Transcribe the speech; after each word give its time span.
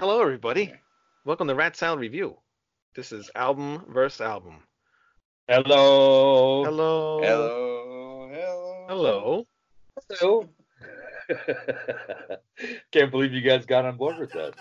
Hello, 0.00 0.22
everybody. 0.22 0.72
Welcome 1.24 1.48
to 1.48 1.56
Rat 1.56 1.74
Sound 1.74 2.00
Review. 2.00 2.36
This 2.94 3.10
is 3.10 3.32
album 3.34 3.84
versus 3.88 4.20
album. 4.20 4.62
Hello. 5.48 6.62
Hello. 6.64 7.20
Hello, 7.20 8.28
hello. 8.30 8.86
Hello. 8.88 9.44
Hello. 10.20 10.48
Can't 12.92 13.10
believe 13.10 13.32
you 13.32 13.40
guys 13.40 13.66
got 13.66 13.86
on 13.86 13.96
board 13.96 14.18
with 14.20 14.30
that. 14.34 14.54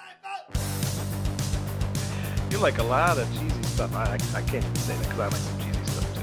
You 2.49 2.57
like 2.57 2.79
a 2.79 2.83
lot 2.83 3.19
of 3.19 3.31
cheesy 3.37 3.61
stuff. 3.61 3.93
I, 3.93 4.05
I, 4.05 4.13
I 4.13 4.41
can't 4.41 4.65
even 4.65 4.75
say 4.75 4.95
that 4.95 5.03
because 5.03 5.19
I 5.19 5.27
like 5.27 5.35
some 5.35 5.59
cheesy 5.59 5.85
stuff 5.85 6.15
too. 6.15 6.21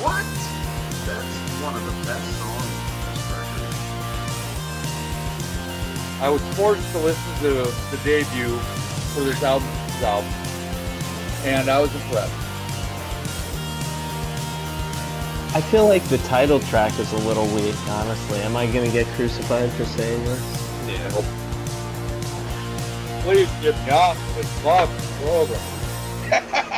What? 0.00 0.24
That's 1.08 1.60
one 1.60 1.74
of 1.74 1.84
the 1.84 1.92
best 2.06 2.38
songs 2.38 2.53
I 6.24 6.30
was 6.30 6.40
forced 6.56 6.90
to 6.92 6.98
listen 7.00 7.34
to 7.40 7.70
the 7.90 8.00
debut 8.02 8.56
for 9.12 9.20
this 9.20 9.42
album, 9.42 9.68
this 9.88 10.02
album, 10.02 10.32
and 11.44 11.68
I 11.68 11.78
was 11.78 11.94
impressed. 11.94 12.32
I 15.54 15.60
feel 15.60 15.86
like 15.86 16.02
the 16.04 16.16
title 16.26 16.60
track 16.60 16.98
is 16.98 17.12
a 17.12 17.18
little 17.18 17.46
weak, 17.48 17.76
honestly. 17.90 18.38
Am 18.38 18.56
I 18.56 18.64
gonna 18.64 18.90
get 18.90 19.06
crucified 19.08 19.70
for 19.72 19.84
saying 19.84 20.24
this? 20.24 20.40
Yeah. 20.88 21.10
Please 23.20 23.50
get 23.60 23.76
me 23.84 23.90
off 23.90 24.16
this 24.34 24.50
fucking 24.62 24.96
program. 25.20 26.70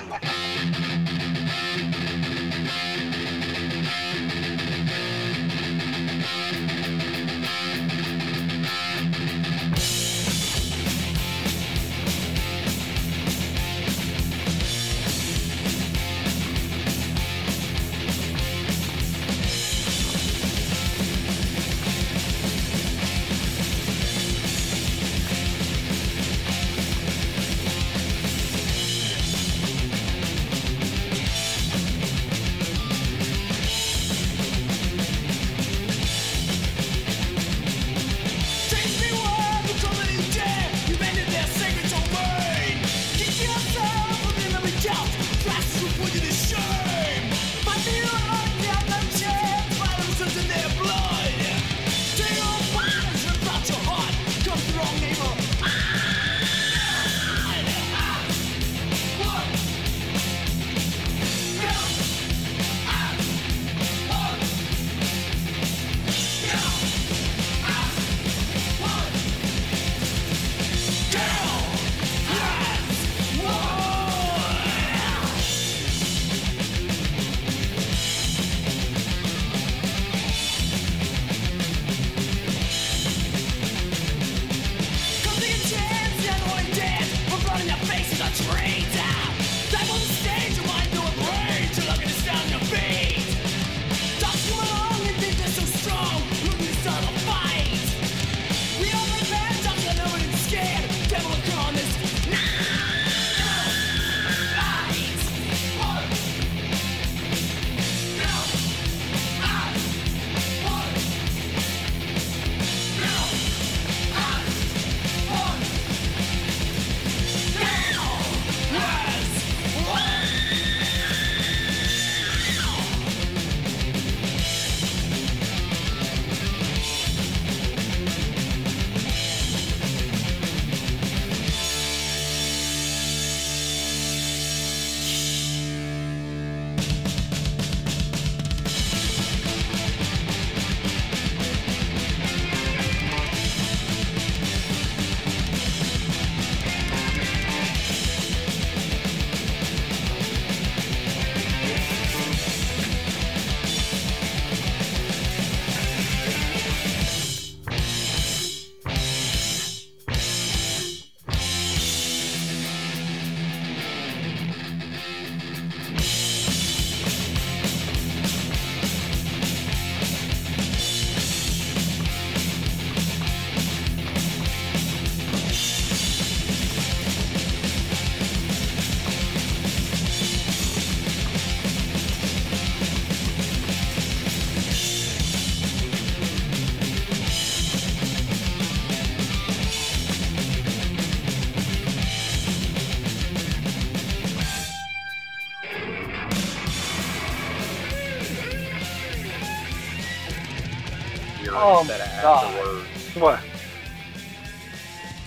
God. 202.26 202.84
What? 203.14 203.38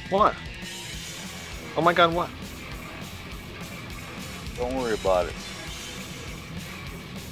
What? 0.09 0.35
Oh 1.77 1.81
my 1.81 1.93
God! 1.93 2.13
What? 2.13 2.29
Don't 4.57 4.75
worry 4.75 4.95
about 4.95 5.27
it. 5.27 5.33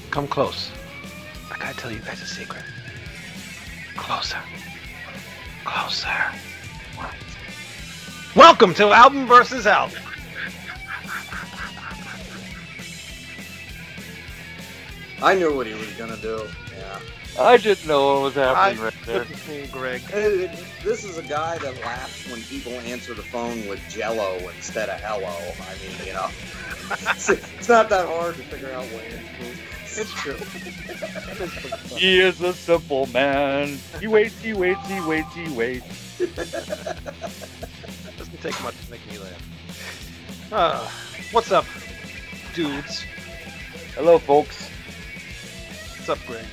Come 0.09 0.25
close. 0.25 0.71
I 1.51 1.57
gotta 1.57 1.75
tell 1.75 1.91
you 1.91 1.99
guys 1.99 2.21
a 2.21 2.25
secret. 2.25 2.63
Closer. 3.97 4.37
Closer. 5.65 6.07
What? 6.95 7.13
Welcome 8.37 8.73
to 8.75 8.93
Album 8.93 9.27
versus 9.27 9.67
Album. 9.67 9.99
I 15.21 15.35
knew 15.35 15.53
what 15.53 15.67
he 15.67 15.73
was 15.73 15.91
gonna 15.97 16.15
do. 16.15 16.47
Yeah. 17.37 17.43
I 17.43 17.57
didn't 17.57 17.87
know 17.87 18.13
what 18.15 18.21
was 18.23 18.33
happening 18.35 18.79
I 18.81 18.85
right 18.85 18.93
there. 19.05 19.25
couldn't 19.25 19.71
Greg. 19.71 20.01
It- 20.13 20.51
it- 20.51 20.59
this 20.83 21.03
is 21.03 21.17
a 21.17 21.23
guy 21.23 21.57
that 21.59 21.79
laughs 21.81 22.29
when 22.31 22.41
people 22.43 22.73
answer 22.73 23.13
the 23.13 23.23
phone 23.23 23.67
with 23.67 23.81
Jello 23.89 24.37
instead 24.55 24.89
of 24.89 24.99
hello. 25.01 25.35
I 25.61 25.85
mean, 25.85 26.07
you 26.07 26.13
know, 26.13 26.29
it's, 26.91 27.29
it's 27.59 27.69
not 27.69 27.89
that 27.89 28.07
hard 28.07 28.35
to 28.35 28.43
figure 28.43 28.71
out 28.71 28.85
what 28.85 29.03
answer. 29.03 29.61
It's 29.99 30.13
true. 30.13 30.33
That 30.35 31.41
is 31.41 31.51
pretty. 31.53 31.95
He 31.95 32.19
is 32.19 32.39
a 32.41 32.53
simple 32.53 33.07
man. 33.07 33.79
He 33.99 34.05
waits, 34.07 34.39
he 34.41 34.53
waits, 34.53 34.85
he 34.87 35.01
waits, 35.01 35.33
he 35.33 35.49
waits. 35.49 36.17
Doesn't 38.17 38.41
take 38.41 38.61
much 38.63 38.75
to 38.85 38.91
make 38.91 39.05
me 39.11 39.17
laugh. 39.17 40.51
Uh, 40.51 40.87
what's 41.31 41.51
up, 41.51 41.65
dudes? 42.53 43.03
Hello, 43.95 44.19
folks. 44.19 44.69
What's 45.97 46.09
up, 46.09 46.19
Greg? 46.27 46.45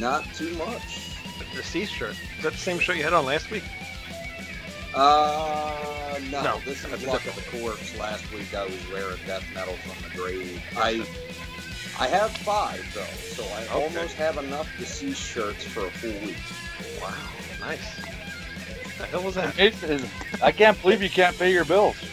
Not 0.00 0.24
too 0.34 0.54
much. 0.56 1.10
The 1.54 1.62
C 1.62 1.84
shirt. 1.86 2.16
Is 2.38 2.42
that 2.42 2.52
the 2.52 2.58
same 2.58 2.78
shirt 2.78 2.96
you 2.96 3.04
had 3.04 3.12
on 3.12 3.24
last 3.26 3.50
week? 3.50 3.62
Uh, 4.94 6.18
no, 6.30 6.42
No, 6.42 6.60
this 6.64 6.82
that's 6.82 7.02
is 7.02 7.06
Luck 7.08 7.24
of 7.26 7.34
the 7.34 7.58
Corpse. 7.58 7.96
Last 7.98 8.30
week 8.32 8.54
I 8.54 8.64
was 8.64 8.90
wearing 8.92 9.18
Death 9.26 9.44
Metal 9.54 9.74
from 9.74 10.08
the 10.08 10.16
Grave. 10.16 10.62
I 10.76 11.04
I 11.98 12.08
have 12.08 12.30
five 12.38 12.84
though, 12.94 13.02
so 13.04 13.44
I 13.54 13.62
Okay. 13.64 13.72
almost 13.84 14.14
have 14.16 14.36
enough 14.38 14.68
deceased 14.78 15.22
shirts 15.22 15.64
for 15.64 15.86
a 15.86 15.90
full 15.90 16.10
week. 16.26 16.36
Wow, 17.00 17.14
nice. 17.60 17.80
What 17.98 18.98
the 18.98 19.06
hell 19.06 19.22
was 19.22 19.34
that? 19.36 19.58
It's- 19.58 19.82
it's- 19.82 20.42
I 20.42 20.50
can't 20.52 20.80
believe 20.82 21.02
you 21.02 21.10
can't 21.10 21.36
pay 21.38 21.52
your 21.52 21.64
bills. 21.64 21.96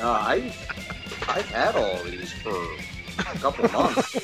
Uh, 0.00 0.08
I 0.10 0.52
I've 1.28 1.48
had 1.50 1.76
all 1.76 2.00
of 2.00 2.10
these 2.10 2.32
for 2.32 2.52
a 3.18 3.22
couple 3.38 3.68
months. 3.70 4.16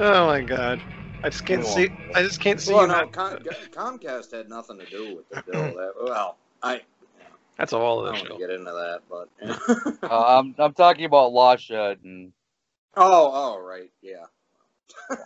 oh 0.00 0.26
my 0.26 0.40
god. 0.40 0.82
I 1.24 1.30
just 1.30 1.44
can't 1.44 1.62
Go 1.62 1.68
see. 1.68 1.88
I 2.14 2.22
just 2.22 2.40
can't 2.40 2.60
see 2.60 2.72
well, 2.72 2.82
you 2.82 2.88
no, 2.88 2.94
not- 3.00 3.12
Con- 3.12 3.38
Comcast 3.72 4.30
had 4.32 4.48
nothing 4.48 4.78
to 4.78 4.86
do 4.86 5.16
with 5.16 5.28
the 5.28 5.42
bill. 5.50 5.62
That, 5.76 5.92
well, 6.00 6.36
I, 6.62 6.82
That's 7.56 7.72
all 7.72 8.06
I 8.06 8.08
of 8.10 8.14
don't 8.16 8.28
the 8.28 8.34
want 8.36 8.40
to 8.40 8.46
show. 8.46 8.48
get 8.48 8.50
into 8.50 8.70
that, 8.72 9.00
but 9.10 9.28
Uh, 10.10 10.38
I'm, 10.38 10.54
I'm 10.58 10.74
talking 10.74 11.04
about 11.06 11.32
Law 11.32 11.56
Shed 11.56 11.98
and 12.04 12.32
oh, 12.96 13.30
oh, 13.34 13.60
right, 13.60 13.90
yeah. 14.00 14.24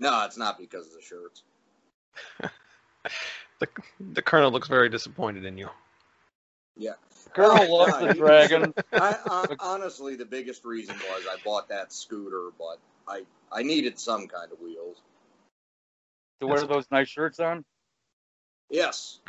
no, 0.00 0.24
it's 0.24 0.36
not 0.36 0.58
because 0.58 0.86
of 0.88 0.92
the 0.94 1.02
shirts. 1.02 1.42
The, 3.60 3.68
the 4.14 4.20
colonel 4.22 4.50
looks 4.50 4.66
very 4.66 4.88
disappointed 4.88 5.44
in 5.44 5.56
you. 5.56 5.68
Yeah. 6.76 6.94
Colonel 7.34 7.76
loves 7.78 7.98
the 7.98 8.14
dragon. 8.18 8.72
I, 8.92 9.16
I, 9.26 9.56
honestly, 9.58 10.16
the 10.16 10.24
biggest 10.24 10.64
reason 10.64 10.96
was 10.96 11.24
I 11.30 11.36
bought 11.44 11.68
that 11.68 11.92
scooter, 11.92 12.50
but 12.58 12.78
I 13.06 13.24
I 13.52 13.62
needed 13.62 13.98
some 13.98 14.28
kind 14.28 14.50
of 14.52 14.60
wheels. 14.60 14.96
to 16.40 16.46
wear 16.46 16.62
those 16.66 16.86
nice 16.90 17.08
shirts 17.08 17.40
on. 17.40 17.64
Yes, 18.70 19.20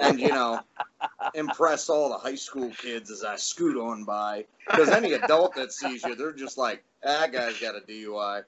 and 0.00 0.18
you 0.18 0.28
know, 0.28 0.60
impress 1.34 1.90
all 1.90 2.08
the 2.08 2.16
high 2.16 2.34
school 2.34 2.70
kids 2.70 3.10
as 3.10 3.22
I 3.22 3.36
scoot 3.36 3.76
on 3.76 4.04
by. 4.04 4.46
Because 4.66 4.88
any 4.88 5.12
adult 5.12 5.54
that 5.56 5.70
sees 5.70 6.02
you, 6.02 6.14
they're 6.14 6.32
just 6.32 6.56
like, 6.56 6.82
"That 7.02 7.32
guy's 7.32 7.60
got 7.60 7.76
a 7.76 7.80
DUI." 7.80 8.44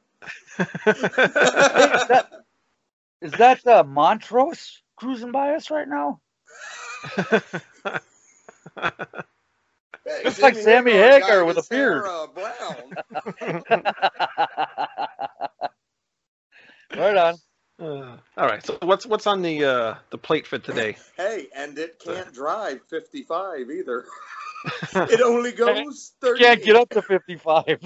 Is 3.21 3.33
that 3.33 3.67
uh, 3.67 3.85
Montrose 3.85 4.83
cruising 4.97 5.31
by 5.31 5.55
us 5.55 5.71
right 5.71 5.87
now? 5.87 6.21
Hey, 10.05 10.25
Looks 10.25 10.41
like 10.43 10.57
Sammy 10.57 10.93
Hagar 10.93 11.21
Hagar 11.21 11.45
with 11.45 11.57
a 11.59 11.61
his 11.61 11.69
hair, 11.69 12.03
beard. 12.03 12.07
uh, 12.07 12.27
brown. 12.27 12.93
right 16.97 17.17
on. 17.17 17.35
Uh, 17.81 18.17
all 18.37 18.47
right. 18.47 18.65
So 18.65 18.79
what's 18.83 19.07
what's 19.07 19.27
on 19.27 19.43
the 19.43 19.65
uh, 19.65 19.95
the 20.11 20.19
plate 20.19 20.47
for 20.47 20.59
today? 20.59 20.97
Hey, 21.17 21.47
and 21.55 21.79
it 21.79 21.99
can't 22.05 22.33
drive 22.33 22.81
55 22.91 23.71
either. 23.71 24.05
it 24.95 25.21
only 25.21 25.53
goes 25.53 26.13
30. 26.21 26.45
Can't 26.45 26.63
get 26.63 26.77
up 26.77 26.89
to 26.91 27.03
55. 27.03 27.65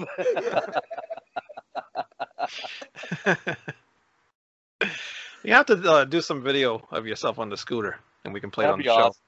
you 5.43 5.53
have 5.53 5.65
to 5.67 5.91
uh, 5.91 6.05
do 6.05 6.21
some 6.21 6.43
video 6.43 6.85
of 6.91 7.05
yourself 7.07 7.39
on 7.39 7.49
the 7.49 7.57
scooter, 7.57 7.97
and 8.23 8.33
we 8.33 8.39
can 8.41 8.51
play 8.51 8.65
it 8.65 8.67
That'd 8.67 8.73
on 8.73 8.79
the 8.79 8.83
be 8.83 8.89
show. 8.89 8.95
awesome. 8.95 9.21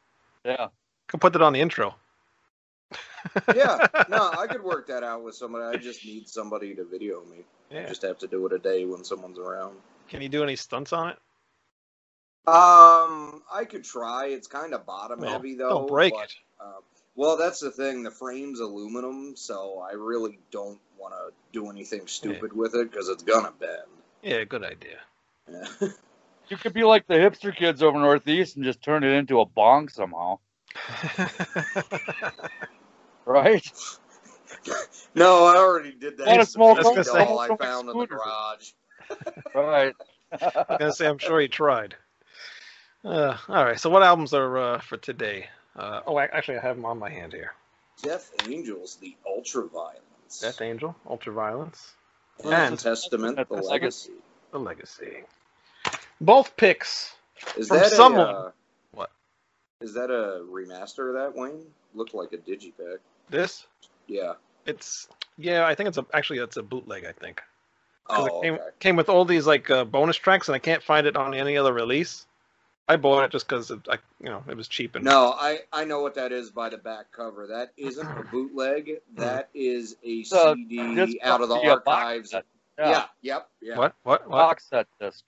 Yeah. 0.45 0.67
Can 1.07 1.19
put 1.19 1.33
that 1.33 1.41
on 1.41 1.53
the 1.53 1.61
intro. 1.61 1.95
yeah, 3.55 3.87
no, 4.09 4.31
I 4.37 4.47
could 4.47 4.63
work 4.63 4.87
that 4.87 5.03
out 5.03 5.23
with 5.23 5.35
somebody. 5.35 5.65
I 5.65 5.79
just 5.79 6.05
need 6.05 6.27
somebody 6.27 6.75
to 6.75 6.85
video 6.85 7.23
me. 7.25 7.43
I 7.71 7.87
just 7.87 8.01
have 8.03 8.17
to 8.19 8.27
do 8.27 8.45
it 8.47 8.53
a 8.53 8.59
day 8.59 8.85
when 8.85 9.03
someone's 9.03 9.37
around. 9.37 9.75
Can 10.07 10.21
you 10.21 10.29
do 10.29 10.43
any 10.43 10.55
stunts 10.55 10.93
on 10.93 11.09
it? 11.09 11.17
Um, 12.47 13.43
I 13.51 13.65
could 13.69 13.83
try. 13.83 14.27
It's 14.27 14.47
kind 14.47 14.73
of 14.73 14.85
bottom 14.85 15.19
Well, 15.19 15.31
heavy 15.33 15.55
though. 15.55 15.69
don't 15.69 15.87
break 15.87 16.13
but, 16.13 16.23
it. 16.23 16.35
uh, 16.59 16.79
well, 17.15 17.37
that's 17.37 17.59
the 17.59 17.69
thing. 17.69 18.01
The 18.01 18.11
frame's 18.11 18.59
aluminum, 18.59 19.35
so 19.35 19.85
I 19.87 19.93
really 19.93 20.39
don't 20.49 20.79
want 20.97 21.13
to 21.13 21.31
do 21.51 21.69
anything 21.69 22.07
stupid 22.07 22.53
with 22.53 22.73
it 22.73 22.89
because 22.89 23.09
it's 23.09 23.23
gonna 23.23 23.51
bend. 23.59 23.81
Yeah, 24.23 24.43
good 24.45 24.63
idea. 24.63 24.99
Yeah. 25.51 25.89
You 26.49 26.57
could 26.57 26.73
be 26.73 26.83
like 26.83 27.05
the 27.07 27.13
hipster 27.15 27.55
kids 27.55 27.83
over 27.83 27.97
northeast 27.99 28.55
and 28.55 28.65
just 28.65 28.81
turn 28.81 29.03
it 29.03 29.11
into 29.11 29.39
a 29.39 29.45
bong 29.45 29.89
somehow, 29.89 30.39
right? 33.25 33.71
no, 35.13 35.45
I 35.45 35.57
already 35.57 35.91
did 35.91 36.17
that. 36.17 36.27
Want 36.27 36.41
a 36.41 36.45
small 36.45 36.75
baby 36.75 36.85
car? 36.85 37.03
doll 37.03 37.39
I 37.39 37.45
Small 37.47 37.57
found 37.57 37.89
in 37.89 37.97
the 37.97 38.07
garage. 38.07 38.71
Right. 39.55 39.95
I 40.31 40.65
was 40.69 40.77
gonna 40.77 40.93
say, 40.93 41.07
I'm 41.07 41.17
sure 41.17 41.39
he 41.39 41.47
tried. 41.47 41.95
Uh, 43.03 43.35
all 43.47 43.65
right. 43.65 43.79
So 43.79 43.89
what 43.89 44.03
albums 44.03 44.33
are 44.33 44.57
uh, 44.57 44.79
for 44.79 44.97
today? 44.97 45.47
Uh, 45.75 46.01
oh, 46.05 46.15
I, 46.17 46.25
actually, 46.25 46.57
I 46.57 46.61
have 46.61 46.75
them 46.75 46.85
on 46.85 46.99
my 46.99 47.09
hand 47.09 47.33
here. 47.33 47.53
Death 48.03 48.31
Angels, 48.47 48.97
the 49.01 49.15
Ultraviolence. 49.27 50.41
Death 50.41 50.61
Angel, 50.61 50.95
Ultraviolence, 51.07 51.91
and 52.43 52.53
and- 52.53 52.79
Testament, 52.79 53.37
the 53.49 53.55
Legacy. 53.55 54.11
The 54.51 54.59
Legacy. 54.59 55.23
Both 56.21 56.55
picks. 56.57 57.15
Is 57.57 57.67
From 57.67 57.77
that 57.77 57.91
someone- 57.91 58.27
a 58.35 58.39
uh, 58.39 58.51
What? 58.91 59.11
Is 59.81 59.93
that 59.93 60.09
a 60.11 60.43
remaster 60.49 61.07
of 61.09 61.13
that 61.15 61.35
Wayne? 61.39 61.65
Looked 61.93 62.13
like 62.13 62.33
a 62.33 62.37
digipack. 62.37 62.97
This, 63.29 63.65
Yeah. 64.07 64.33
it's 64.65 65.07
yeah. 65.37 65.65
I 65.65 65.75
think 65.75 65.89
it's 65.89 65.97
a 65.97 66.05
actually 66.13 66.39
it's 66.39 66.57
a 66.57 66.63
bootleg. 66.63 67.05
I 67.05 67.11
think 67.13 67.41
'Cause 68.05 68.27
Oh, 68.31 68.39
it 68.39 68.41
came, 68.43 68.53
okay. 68.55 68.63
came 68.79 68.95
with 68.95 69.07
all 69.09 69.23
these 69.25 69.45
like 69.47 69.69
uh, 69.69 69.85
bonus 69.85 70.17
tracks, 70.17 70.47
and 70.49 70.55
I 70.55 70.59
can't 70.59 70.83
find 70.83 71.05
it 71.07 71.15
on 71.15 71.33
any 71.33 71.57
other 71.57 71.71
release. 71.73 72.25
I 72.87 72.95
bought 72.97 73.23
it 73.23 73.31
just 73.31 73.47
because 73.47 73.71
I, 73.87 73.99
you 74.19 74.29
know, 74.29 74.43
it 74.47 74.57
was 74.57 74.67
cheap 74.67 74.95
and 74.95 75.05
No, 75.05 75.33
I 75.37 75.59
I 75.71 75.85
know 75.85 76.01
what 76.01 76.15
that 76.15 76.31
is 76.31 76.49
by 76.49 76.69
the 76.69 76.77
back 76.77 77.11
cover. 77.11 77.45
That 77.47 77.71
isn't 77.77 78.05
a 78.07 78.23
bootleg. 78.31 78.99
That 79.15 79.49
is 79.53 79.95
a 80.03 80.23
So, 80.23 80.55
CD 80.55 80.95
This 80.95 81.15
out 81.21 81.41
of 81.41 81.49
the 81.49 81.55
must 81.55 81.63
be 81.63 81.69
a 81.69 81.77
box 81.77 81.87
archives. 81.87 82.33
Yeah. 82.33 82.41
Yeah. 82.89 83.05
Yep. 83.21 83.49
Yeah. 83.61 83.77
what, 83.77 83.95
what, 84.03 84.21
what? 84.27 84.37
Box 84.37 84.65
set 84.69 84.87
disc. 84.99 85.23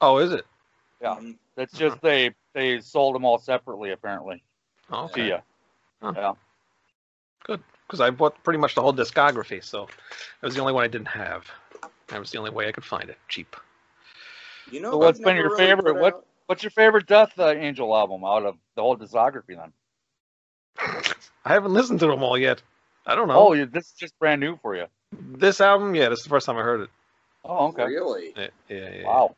Oh, 0.00 0.18
is 0.18 0.32
it? 0.32 0.46
Yeah. 1.00 1.16
Mhm. 1.16 1.36
That's 1.56 1.72
just 1.76 2.00
they 2.00 2.34
they 2.52 2.80
sold 2.80 3.14
them 3.14 3.24
all 3.24 3.38
separately 3.38 3.90
apparently 3.90 4.42
Oh, 4.90 5.08
to 5.08 5.12
okay. 5.12 5.26
you. 5.26 5.38
Huh. 6.02 6.12
Yeah. 6.16 6.32
Good, 7.44 7.62
because 7.86 8.00
I 8.00 8.10
bought 8.10 8.42
pretty 8.42 8.58
much 8.58 8.74
the 8.74 8.82
whole 8.82 8.92
discography, 8.92 9.62
so 9.62 9.86
that 9.86 10.46
was 10.46 10.54
the 10.54 10.60
only 10.60 10.72
one 10.72 10.84
I 10.84 10.88
didn't 10.88 11.08
have. 11.08 11.50
That 12.08 12.20
was 12.20 12.30
the 12.30 12.38
only 12.38 12.50
way 12.50 12.68
I 12.68 12.72
could 12.72 12.84
find 12.84 13.08
it, 13.08 13.18
cheap. 13.28 13.56
You 14.70 14.80
know 14.80 14.92
So 14.92 14.98
what's 14.98 15.18
they've 15.18 15.24
been 15.26 15.36
your 15.36 15.50
really 15.50 15.56
favorite? 15.56 15.94
What- 15.94 16.14
out- 16.14 16.24
What's 16.46 16.62
your 16.62 16.70
favorite 16.70 17.04
Death 17.06 17.38
uh, 17.38 17.50
Angel 17.50 17.94
album 17.94 18.24
out 18.24 18.46
of 18.46 18.56
the 18.74 18.80
whole 18.80 18.96
discography 18.96 19.54
then? 19.54 19.70
I 21.44 21.52
haven't 21.52 21.74
listened 21.74 22.00
to 22.00 22.06
them 22.06 22.22
all 22.22 22.38
yet. 22.38 22.62
I 23.06 23.14
don't 23.14 23.28
know. 23.28 23.48
Oh, 23.48 23.52
you, 23.52 23.66
this 23.66 23.88
is 23.88 23.92
just 23.92 24.18
brand 24.18 24.40
new 24.40 24.56
for 24.62 24.74
you. 24.74 24.86
This 25.12 25.60
album, 25.60 25.94
yeah, 25.94 26.08
this 26.08 26.20
is 26.20 26.24
the 26.24 26.30
first 26.30 26.46
time 26.46 26.56
I 26.56 26.62
heard 26.62 26.80
it. 26.80 26.90
Oh, 27.44 27.68
okay. 27.68 27.84
Really? 27.84 28.32
Yeah, 28.34 28.48
yeah, 28.70 28.90
yeah. 28.94 29.06
Wow. 29.06 29.36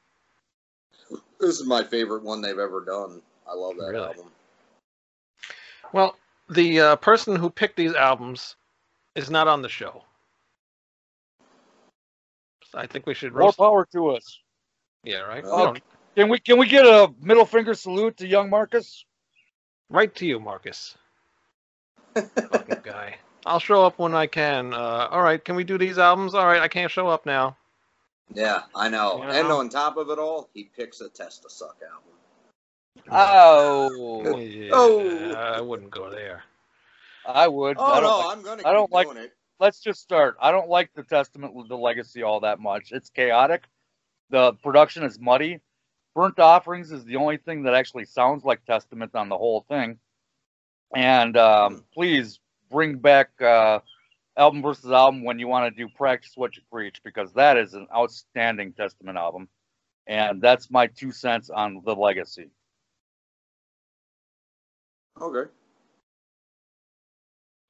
This 1.41 1.59
is 1.61 1.67
my 1.67 1.83
favorite 1.83 2.23
one 2.23 2.41
they've 2.43 2.59
ever 2.59 2.85
done. 2.85 3.23
I 3.51 3.55
love 3.55 3.77
that 3.79 3.87
Really? 3.89 4.07
album. 4.09 4.27
Well, 5.93 6.17
the 6.49 6.81
uh, 6.81 6.97
person 6.97 7.35
who 7.37 7.51
picked 7.51 7.77
these 7.77 7.95
albums 7.95 8.57
is 9.15 9.31
not 9.31 9.49
on 9.49 9.63
the 9.63 9.69
show. 9.69 10.05
So 12.71 12.79
I 12.79 12.87
think 12.87 13.07
we 13.07 13.15
should 13.15 13.33
More 13.33 13.47
roast. 13.47 13.59
power 13.59 13.87
to 13.93 14.11
us. 14.11 14.39
Yeah, 15.03 15.21
right. 15.21 15.43
We 15.43 15.51
Oh. 15.51 15.75
Can 16.17 16.29
we 16.29 16.39
can 16.41 16.59
we 16.59 16.67
get 16.67 16.85
a 16.85 17.13
middle 17.23 17.47
finger 17.47 17.73
salute 17.75 18.17
to 18.19 18.27
young 18.27 18.51
Marcus? 18.51 19.05
right 19.89 20.15
to 20.17 20.27
you, 20.27 20.39
Marcus. 20.39 20.97
Fucking 22.15 22.81
guy. 22.83 23.17
I'll 23.47 23.59
show 23.61 23.85
up 23.87 23.99
when 23.99 24.15
I 24.15 24.27
can. 24.27 24.75
Uh, 24.75 25.09
all 25.11 25.23
right, 25.23 25.43
can 25.43 25.57
we 25.57 25.65
do 25.65 25.79
these 25.79 25.99
albums? 25.99 26.35
All 26.35 26.47
right, 26.47 26.61
I 26.61 26.69
can't 26.69 26.91
show 26.91 27.09
up 27.09 27.25
now. 27.27 27.57
Yeah, 28.35 28.63
I 28.75 28.89
know. 28.89 29.23
You 29.25 29.31
And 29.31 29.49
on 29.49 29.69
top 29.69 29.97
of 29.97 30.09
it 30.11 30.19
all, 30.19 30.49
he 30.55 30.65
picks 30.65 31.01
a 31.01 31.09
Test 31.09 31.43
to 31.43 31.51
Suck 31.51 31.77
album. 31.83 32.13
Oh, 33.11 34.37
Yeah, 34.39 34.71
Oh. 34.73 35.33
I 35.33 35.61
wouldn't 35.61 35.91
go 35.91 36.11
there. 36.11 36.45
I 37.27 37.49
would. 37.49 37.77
Oh 37.79 37.85
I 37.85 38.01
don't 38.01 38.03
no, 38.11 38.19
like- 38.19 38.37
I'm 38.37 38.43
gonna 38.43 38.63
I 38.69 38.73
don't 38.73 38.91
like- 38.93 39.09
it. 39.17 39.35
let's 39.59 39.81
just 39.81 40.01
start. 40.01 40.37
I 40.41 40.51
don't 40.51 40.69
like 40.69 40.93
the 40.95 41.03
Testament, 41.03 41.55
the 41.69 41.77
Legacy, 41.77 42.23
all 42.23 42.41
that 42.41 42.61
much. 42.61 42.93
It's 42.93 43.11
chaotic. 43.11 43.65
The 44.31 44.53
production 44.55 45.03
is 45.03 45.19
muddy. 45.19 45.61
Burnt 46.15 46.39
Offerings 46.39 46.93
is 46.93 47.05
the 47.05 47.17
only 47.17 47.37
thing 47.37 47.63
that 47.65 47.75
actually 47.75 48.05
sounds 48.05 48.45
like 48.45 48.65
Testament 48.65 49.15
on 49.15 49.29
the 49.29 49.37
whole 49.39 49.61
thing. 49.69 49.99
And 50.95 51.37
um, 51.37 51.85
please 51.95 52.41
bring 52.71 52.97
back 52.99 53.31
uh, 53.41 53.81
album 54.41 54.63
versus 54.63 54.91
album 54.91 55.23
when 55.23 55.39
you 55.39 55.47
want 55.47 55.73
to 55.73 55.85
do 55.85 55.89
practice 55.95 56.33
what 56.35 56.57
you 56.57 56.63
preach 56.73 57.01
because 57.05 57.33
that 57.35 57.57
is 57.57 57.75
an 57.75 57.87
outstanding 57.95 58.73
Testament 58.73 59.19
album, 59.19 59.49
and 60.07 60.41
that's 60.41 60.71
my 60.71 60.87
two 60.87 61.13
cents 61.13 61.51
on 61.51 61.83
the 61.85 61.95
legacy. 61.95 62.49
Okay. 65.21 65.51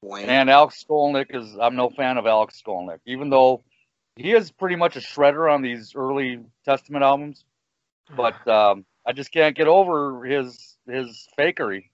Wayne. 0.01 0.29
And 0.29 0.49
Alex 0.49 0.83
Skolnick 0.83 1.35
is 1.35 1.57
I'm 1.59 1.75
no 1.75 1.89
fan 1.89 2.17
of 2.17 2.25
Alex 2.25 2.61
Skolnick, 2.65 2.99
even 3.05 3.29
though 3.29 3.63
he 4.15 4.31
is 4.31 4.51
pretty 4.51 4.75
much 4.75 4.95
a 4.95 4.99
shredder 4.99 5.53
on 5.53 5.61
these 5.61 5.93
early 5.93 6.39
Testament 6.65 7.03
albums. 7.03 7.43
But 8.15 8.47
um, 8.47 8.85
I 9.05 9.11
just 9.11 9.31
can't 9.31 9.55
get 9.55 9.67
over 9.67 10.23
his 10.23 10.77
his 10.87 11.27
fakery. 11.37 11.89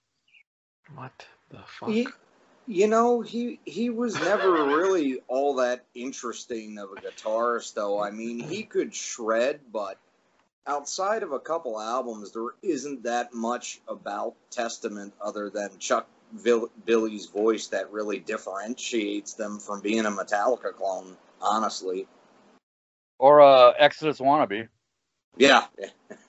What 0.94 1.26
the 1.50 1.58
fuck? 1.66 1.90
He, 1.90 2.06
you 2.68 2.86
know, 2.86 3.22
he 3.22 3.58
he 3.64 3.88
was 3.88 4.14
never 4.14 4.52
really 4.66 5.20
all 5.26 5.56
that 5.56 5.86
interesting 5.94 6.78
of 6.78 6.90
a 6.92 7.00
guitarist, 7.00 7.72
though. 7.74 7.98
I 8.00 8.10
mean, 8.10 8.38
he 8.38 8.62
could 8.62 8.94
shred, 8.94 9.60
but 9.72 9.96
outside 10.66 11.22
of 11.22 11.32
a 11.32 11.40
couple 11.40 11.80
albums, 11.80 12.32
there 12.32 12.50
isn't 12.62 13.04
that 13.04 13.32
much 13.32 13.80
about 13.88 14.34
Testament 14.50 15.14
other 15.20 15.48
than 15.48 15.78
Chuck 15.78 16.06
Billy's 16.84 17.26
voice 17.26 17.68
that 17.68 17.90
really 17.90 18.18
differentiates 18.18 19.32
them 19.32 19.58
from 19.60 19.80
being 19.80 20.04
a 20.04 20.10
Metallica 20.10 20.74
clone. 20.74 21.16
Honestly, 21.40 22.06
Or 23.18 23.40
uh, 23.40 23.72
Exodus 23.78 24.20
wannabe. 24.20 24.68
yeah. 25.36 25.64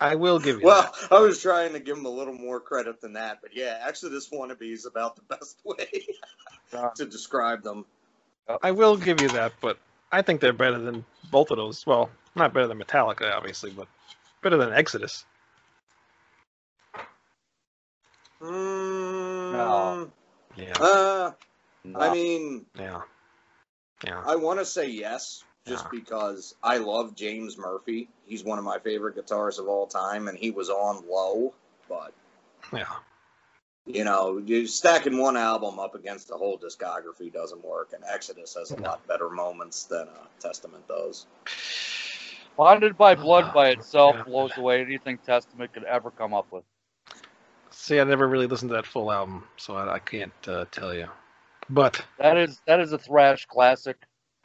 I 0.00 0.14
will 0.16 0.38
give 0.40 0.60
you 0.60 0.66
Well, 0.66 0.94
I 1.10 1.20
was 1.20 1.42
trying 1.42 1.74
to 1.74 1.80
give 1.80 1.96
him 1.98 2.06
a 2.06 2.10
little 2.10 2.34
more 2.34 2.60
credit 2.60 3.00
than 3.00 3.14
that, 3.14 3.38
but 3.42 3.54
yeah, 3.54 3.82
Exodus 3.86 4.28
wannabe 4.30 4.72
is 4.72 4.86
about 4.86 5.16
the 5.16 5.22
best 5.22 5.60
way 5.64 6.06
Uh, 6.72 6.90
to 6.96 7.06
describe 7.06 7.62
them. 7.62 7.84
I 8.62 8.72
will 8.72 8.96
give 8.96 9.20
you 9.20 9.28
that, 9.30 9.52
but 9.60 9.78
I 10.12 10.22
think 10.22 10.40
they're 10.40 10.52
better 10.52 10.78
than 10.78 11.04
both 11.30 11.50
of 11.50 11.56
those. 11.58 11.86
Well, 11.86 12.10
not 12.34 12.52
better 12.54 12.66
than 12.66 12.78
Metallica, 12.80 13.32
obviously, 13.32 13.70
but 13.70 13.88
better 14.42 14.56
than 14.56 14.72
Exodus. 14.72 15.24
Mm, 18.42 20.12
Yeah. 20.56 20.74
Uh, 20.80 21.32
no. 21.84 22.00
I 22.00 22.12
mean, 22.12 22.66
Yeah. 22.78 23.02
Yeah. 24.04 24.22
I 24.26 24.36
want 24.36 24.60
to 24.60 24.64
say 24.64 24.88
yes, 24.90 25.44
just 25.66 25.84
Yeah. 25.84 25.90
because 25.90 26.54
I 26.62 26.78
love 26.78 27.14
James 27.14 27.58
Murphy. 27.58 28.08
He's 28.26 28.44
one 28.44 28.58
of 28.58 28.64
my 28.64 28.78
favorite 28.78 29.16
guitarists 29.16 29.58
of 29.58 29.68
all 29.68 29.86
time, 29.86 30.28
and 30.28 30.38
he 30.38 30.50
was 30.50 30.70
on 30.70 31.06
low. 31.08 31.54
But 31.88 32.12
Yeah. 32.72 32.84
you 33.86 34.04
know, 34.04 34.38
you 34.38 34.66
stacking 34.66 35.18
one 35.18 35.36
album 35.36 35.78
up 35.78 35.94
against 35.94 36.28
the 36.28 36.36
whole 36.36 36.58
discography 36.58 37.32
doesn't 37.32 37.64
work. 37.64 37.92
And 37.92 38.04
Exodus 38.04 38.54
has 38.54 38.70
a 38.70 38.76
No. 38.76 38.88
lot 38.88 39.06
better 39.08 39.28
moments 39.30 39.84
than 39.84 40.08
uh, 40.08 40.26
Testament 40.38 40.86
does. 40.88 41.26
Bonded 42.56 42.96
by 42.96 43.14
blood 43.14 43.52
by 43.54 43.68
itself 43.70 44.16
Yeah. 44.16 44.22
blows 44.24 44.56
away 44.56 44.80
anything 44.82 45.18
Testament 45.18 45.72
could 45.72 45.84
ever 45.84 46.10
come 46.10 46.34
up 46.34 46.52
with. 46.52 46.64
See, 47.70 47.98
I 48.00 48.04
never 48.04 48.28
really 48.28 48.46
listened 48.46 48.70
to 48.70 48.74
that 48.74 48.86
full 48.86 49.10
album, 49.10 49.44
so 49.56 49.74
I, 49.76 49.94
I 49.94 49.98
can't 49.98 50.32
uh, 50.48 50.66
tell 50.70 50.94
you. 50.94 51.08
But 51.68 52.04
That 52.18 52.36
is 52.36 52.60
that 52.66 52.80
is 52.80 52.92
a 52.92 52.98
thrash 52.98 53.46
classic. 53.46 53.96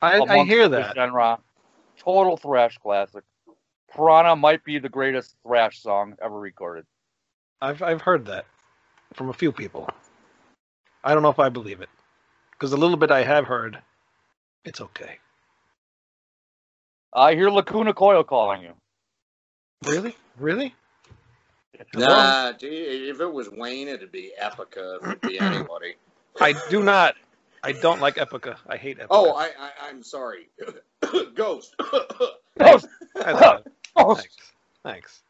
I, 0.01 0.21
I 0.21 0.43
hear 0.43 0.67
the 0.67 0.81
that. 0.81 0.95
genre. 0.95 1.39
Total 1.97 2.37
thrash 2.37 2.77
classic. 2.77 3.23
Piranha 3.93 4.35
might 4.35 4.63
be 4.63 4.79
the 4.79 4.89
greatest 4.89 5.35
thrash 5.43 5.81
song 5.81 6.15
ever 6.21 6.37
recorded. 6.37 6.85
I've 7.61 7.81
I've 7.81 8.01
heard 8.01 8.25
that 8.25 8.45
from 9.13 9.29
a 9.29 9.33
few 9.33 9.51
people. 9.51 9.89
I 11.03 11.13
don't 11.13 11.23
know 11.23 11.29
if 11.29 11.39
I 11.39 11.49
believe 11.49 11.81
it, 11.81 11.89
because 12.51 12.73
a 12.73 12.77
little 12.77 12.97
bit 12.97 13.11
I 13.11 13.23
have 13.23 13.45
heard, 13.45 13.79
it's 14.65 14.81
okay. 14.81 15.19
I 17.13 17.33
hear 17.35 17.49
Lacuna 17.49 17.93
Coil 17.93 18.23
calling 18.23 18.63
you. 18.63 18.73
Really? 19.83 20.15
Really? 20.37 20.75
Nah, 21.93 22.51
gee, 22.53 22.67
if 23.09 23.21
it 23.21 23.31
was 23.31 23.49
Wayne, 23.49 23.87
it'd 23.87 24.11
be 24.11 24.33
Epica. 24.41 24.97
If 24.97 25.03
it'd 25.03 25.21
be 25.21 25.39
anybody. 25.39 25.95
I 26.41 26.53
do 26.69 26.83
not. 26.83 27.15
I 27.65 27.71
don't 27.71 27.99
like 27.99 28.15
Epica. 28.15 28.57
I 28.67 28.77
hate 28.77 28.99
Epica. 28.99 29.07
Oh, 29.09 29.33
I, 29.33 29.45
I 29.59 29.71
I'm 29.89 30.03
sorry. 30.03 30.49
Ghost. 31.35 31.75
Ghost! 32.59 32.87
I 33.15 33.33
thought 33.33 33.65
it. 33.65 33.71
Ghost! 33.97 34.21
Thanks. 34.21 34.53
Thanks. 34.83 35.21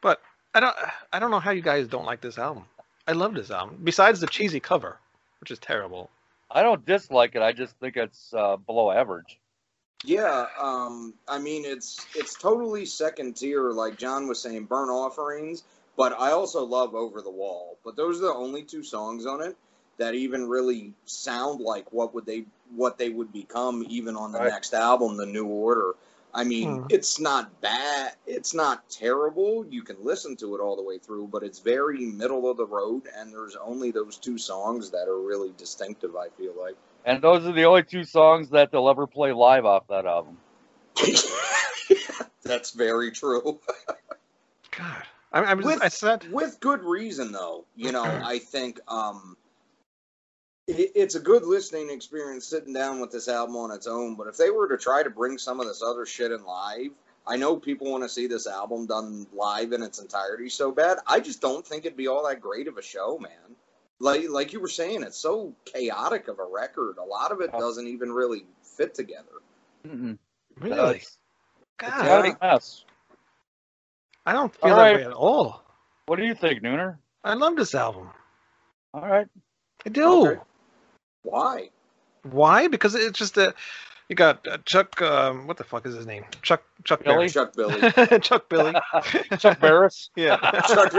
But 0.00 0.20
I 0.54 0.60
don't. 0.60 0.76
I 1.12 1.18
don't 1.18 1.30
know 1.30 1.40
how 1.40 1.50
you 1.50 1.62
guys 1.62 1.88
don't 1.88 2.04
like 2.04 2.20
this 2.20 2.38
album. 2.38 2.64
I 3.08 3.12
love 3.12 3.34
this 3.34 3.50
album. 3.50 3.80
Besides 3.82 4.20
the 4.20 4.26
cheesy 4.28 4.60
cover, 4.60 4.98
which 5.40 5.50
is 5.50 5.58
terrible. 5.58 6.10
I 6.50 6.62
don't 6.62 6.86
dislike 6.86 7.34
it. 7.34 7.42
I 7.42 7.52
just 7.52 7.76
think 7.78 7.96
it's 7.96 8.32
uh, 8.32 8.56
below 8.56 8.92
average. 8.92 9.38
Yeah, 10.04 10.46
um, 10.60 11.14
I 11.26 11.38
mean 11.38 11.64
it's 11.64 12.06
it's 12.14 12.34
totally 12.34 12.86
second 12.86 13.36
tier, 13.36 13.70
like 13.70 13.98
John 13.98 14.28
was 14.28 14.40
saying, 14.40 14.64
burn 14.64 14.88
offerings. 14.88 15.64
But 15.96 16.12
I 16.20 16.30
also 16.32 16.62
love 16.62 16.94
Over 16.94 17.22
the 17.22 17.30
Wall. 17.30 17.78
But 17.84 17.96
those 17.96 18.18
are 18.18 18.26
the 18.26 18.34
only 18.34 18.62
two 18.62 18.82
songs 18.82 19.24
on 19.24 19.42
it 19.42 19.56
that 19.98 20.14
even 20.14 20.48
really 20.48 20.92
sound 21.06 21.60
like 21.60 21.92
what 21.92 22.14
would 22.14 22.26
they 22.26 22.44
what 22.74 22.98
they 22.98 23.08
would 23.08 23.32
become 23.32 23.84
even 23.88 24.16
on 24.16 24.32
the 24.32 24.38
Right. 24.38 24.50
next 24.50 24.74
album, 24.74 25.16
The 25.16 25.26
New 25.26 25.46
Order. 25.46 25.94
I 26.34 26.44
mean, 26.44 26.80
Hmm. 26.80 26.86
it's 26.90 27.18
not 27.18 27.60
bad. 27.62 28.12
It's 28.26 28.52
not 28.52 28.88
terrible. 28.90 29.64
You 29.66 29.82
can 29.82 29.96
listen 30.04 30.36
to 30.36 30.54
it 30.54 30.60
all 30.60 30.76
the 30.76 30.82
way 30.82 30.98
through, 30.98 31.28
but 31.28 31.42
it's 31.42 31.60
very 31.60 32.04
middle 32.04 32.50
of 32.50 32.58
the 32.58 32.66
road, 32.66 33.04
and 33.16 33.32
there's 33.32 33.56
only 33.56 33.90
those 33.90 34.18
two 34.18 34.36
songs 34.36 34.90
that 34.90 35.08
are 35.08 35.18
really 35.20 35.52
distinctive. 35.56 36.14
I 36.16 36.28
feel 36.30 36.52
like. 36.60 36.76
And 37.06 37.22
those 37.22 37.46
are 37.46 37.52
the 37.52 37.64
only 37.64 37.84
two 37.84 38.04
songs 38.04 38.50
that 38.50 38.70
they'll 38.72 38.88
ever 38.90 39.06
play 39.06 39.32
live 39.32 39.64
off 39.64 39.86
that 39.88 40.04
album. 40.06 40.38
That's 42.42 42.72
very 42.72 43.12
true. 43.12 43.58
God. 44.76 45.02
I, 45.32 45.40
I 45.40 45.54
was. 45.54 45.64
With- 45.66 45.82
I 45.82 45.88
said. 45.88 46.30
With 46.32 46.60
good 46.60 46.82
reason, 46.82 47.32
though. 47.32 47.64
You 47.76 47.92
know, 47.92 48.18
I 48.24 48.38
think 48.38 48.80
um, 48.88 49.36
it, 49.44 49.45
it's 50.68 51.14
a 51.14 51.20
good 51.20 51.44
listening 51.44 51.90
experience 51.90 52.46
sitting 52.46 52.72
down 52.72 53.00
with 53.00 53.10
this 53.12 53.28
album 53.28 53.56
on 53.56 53.70
its 53.70 53.86
own. 53.86 54.16
But 54.16 54.26
if 54.26 54.36
they 54.36 54.50
were 54.50 54.68
to 54.68 54.76
try 54.76 55.02
to 55.02 55.10
bring 55.10 55.38
some 55.38 55.60
of 55.60 55.66
this 55.66 55.82
other 55.82 56.04
shit 56.06 56.32
in 56.32 56.44
live, 56.44 56.90
I 57.26 57.36
know 57.36 57.56
people 57.56 57.90
want 57.90 58.02
to 58.04 58.08
see 58.08 58.26
this 58.26 58.46
album 58.46 58.86
done 58.86 59.26
live 59.32 59.72
in 59.72 59.82
its 59.82 60.00
entirety 60.00 60.48
so 60.48 60.72
bad. 60.72 60.98
I 61.06 61.20
just 61.20 61.40
don't 61.40 61.66
think 61.66 61.84
it'd 61.84 61.96
be 61.96 62.08
all 62.08 62.26
that 62.26 62.40
great 62.40 62.68
of 62.68 62.78
a 62.78 62.82
show, 62.82 63.18
man. 63.18 63.56
Like 63.98 64.28
like 64.28 64.52
you 64.52 64.60
were 64.60 64.68
saying, 64.68 65.02
it's 65.02 65.16
so 65.16 65.54
chaotic 65.64 66.28
of 66.28 66.38
a 66.38 66.44
record. 66.44 66.98
A 66.98 67.04
lot 67.04 67.32
of 67.32 67.40
it 67.40 67.50
Oh. 67.52 67.58
doesn't 67.60 67.86
even 67.86 68.12
really 68.12 68.44
fit 68.62 68.94
together. 68.94 69.40
Mm-mm. 69.86 70.18
Really? 70.60 71.02
God. 71.78 72.26
it's 72.26 72.40
mess. 72.40 72.84
I 74.24 74.32
don't 74.32 74.52
feel 74.54 74.70
All 74.72 74.76
that 74.76 74.82
right. 74.82 74.96
way 74.96 75.04
at 75.04 75.12
all. 75.12 75.62
What 76.06 76.16
do 76.16 76.24
you 76.24 76.34
think, 76.34 76.62
Nooner? 76.62 76.98
I 77.24 77.34
love 77.34 77.56
this 77.56 77.74
album. 77.74 78.10
All 78.92 79.06
right. 79.08 79.28
I 79.84 79.88
do. 79.88 80.26
Okay. 80.28 80.40
Why? 81.26 81.70
Why? 82.22 82.68
Because 82.68 82.94
it's 82.94 83.18
just 83.18 83.36
a. 83.36 83.52
You 84.08 84.14
got 84.14 84.46
uh, 84.46 84.58
Chuck. 84.64 85.02
Um, 85.02 85.48
what 85.48 85.56
the 85.56 85.64
fuck 85.64 85.84
is 85.86 85.94
his 85.94 86.06
name? 86.06 86.24
Chuck. 86.42 86.62
Chuck 86.84 87.02
Billy? 87.02 87.28
Chuck 87.28 87.54
Billy. 87.56 87.90
Chuck 88.20 88.48
Billy. 88.48 88.72
Chuck 89.38 89.60
Barris. 89.60 90.10
Yeah. 90.16 90.36
Chuck. 90.68 90.92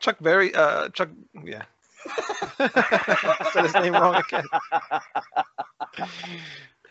Chuck 0.00 0.16
Berry. 0.20 0.54
Uh, 0.54 0.88
Chuck. 0.88 1.10
Yeah. 1.44 1.64
Said 3.52 3.64
his 3.64 3.74
name 3.74 3.92
wrong 3.92 4.14
again. 4.14 4.44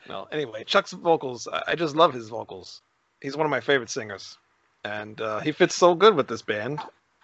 No. 0.08 0.28
Anyway, 0.32 0.64
Chuck's 0.66 0.92
vocals. 0.92 1.48
I 1.52 1.64
I 1.70 1.76
just 1.76 1.96
love 1.96 2.14
his 2.14 2.30
vocals. 2.30 2.82
He's 3.22 3.36
one 3.36 3.48
of 3.48 3.52
my 3.52 3.62
favorite 3.62 3.90
singers, 3.90 4.38
and 4.84 5.20
uh, 5.20 5.40
he 5.40 5.52
fits 5.52 5.74
so 5.74 5.96
good 5.96 6.16
with 6.16 6.28
this 6.28 6.44
band. 6.44 6.80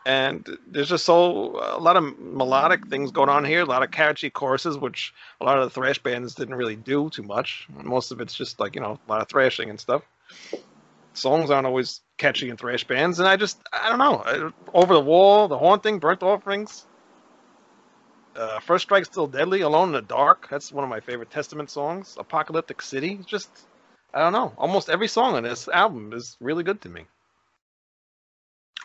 And 0.06 0.58
there's 0.68 0.90
just 0.90 1.06
so 1.06 1.60
a 1.76 1.80
lot 1.80 1.96
of 1.96 2.18
melodic 2.18 2.88
things 2.88 3.12
going 3.12 3.30
on 3.30 3.46
here. 3.46 3.62
A 3.62 3.66
lot 3.66 3.84
of 3.84 3.92
catchy 3.92 4.32
choruses, 4.32 4.78
which 4.78 5.14
a 5.40 5.46
lot 5.46 5.60
of 5.60 5.66
the 5.66 5.70
thrash 5.70 6.02
bands 6.02 6.34
didn't 6.34 6.56
really 6.56 6.76
do 6.76 7.10
too 7.12 7.24
much. 7.24 7.68
Most 7.70 8.12
of 8.12 8.20
it's 8.20 8.34
just 8.34 8.60
like 8.60 8.74
you 8.74 8.82
know 8.82 8.98
a 9.08 9.12
lot 9.12 9.22
of 9.22 9.30
thrashing 9.30 9.70
and 9.70 9.80
stuff. 9.80 10.02
Songs 11.14 11.52
aren't 11.52 11.68
always 11.68 12.02
catchy 12.18 12.50
in 12.50 12.58
thrash 12.58 12.84
bands, 12.86 13.20
and 13.20 13.28
I 13.28 13.36
just 13.36 13.60
I 13.72 13.90
don't 13.90 14.00
know. 14.00 14.52
Over 14.74 14.94
the 14.96 15.02
wall, 15.02 15.48
the 15.48 15.58
haunting, 15.58 16.00
burnt 16.00 16.24
offerings. 16.24 16.86
Uh, 18.36 18.60
First 18.60 18.84
Strike 18.84 19.06
Still 19.06 19.28
Deadly, 19.28 19.62
Alone 19.62 19.90
in 19.90 19.94
the 19.94 20.02
Dark. 20.02 20.48
That's 20.50 20.72
one 20.72 20.84
of 20.84 20.90
my 20.90 21.02
favorite 21.02 21.30
Testament 21.30 21.70
songs. 21.70 22.16
Apocalyptic 22.18 22.82
City. 22.82 23.20
Just, 23.26 23.50
I 24.14 24.20
don't 24.20 24.32
know. 24.32 24.54
Almost 24.58 24.90
every 24.90 25.10
song 25.10 25.36
on 25.36 25.44
this 25.44 25.68
album 25.68 26.14
is 26.14 26.38
really 26.40 26.64
good 26.64 26.82
to 26.82 26.90
me. 26.90 27.06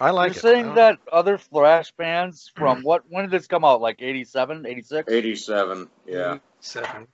I 0.01 0.11
like 0.11 0.33
You're 0.33 0.35
it. 0.37 0.45
saying 0.45 0.65
I 0.65 0.75
that 0.75 0.99
other 1.13 1.39
thrash 1.39 1.93
bands 1.93 2.53
from 2.57 2.83
what? 2.83 3.05
When 3.09 3.25
did 3.25 3.31
this 3.33 3.47
come 3.47 3.65
out? 3.65 3.81
Like 3.81 4.03
87, 4.03 4.67
86? 4.67 5.13
87. 5.13 5.89
Yeah. 6.07 6.39
Seven. 6.61 7.07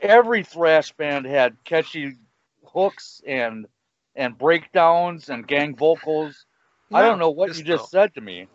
Every 0.00 0.44
thrash 0.44 0.92
band 0.92 1.26
had 1.26 1.56
catchy 1.64 2.14
hooks 2.64 3.22
and 3.26 3.66
and 4.16 4.38
breakdowns 4.38 5.28
and 5.28 5.46
gang 5.46 5.76
vocals. 5.76 6.46
I 6.92 7.02
don't 7.02 7.18
know 7.18 7.30
what 7.30 7.48
this 7.48 7.58
you 7.58 7.64
just 7.64 7.84
though. 7.84 7.90
said 7.90 8.14
to 8.14 8.20
me. 8.20 8.48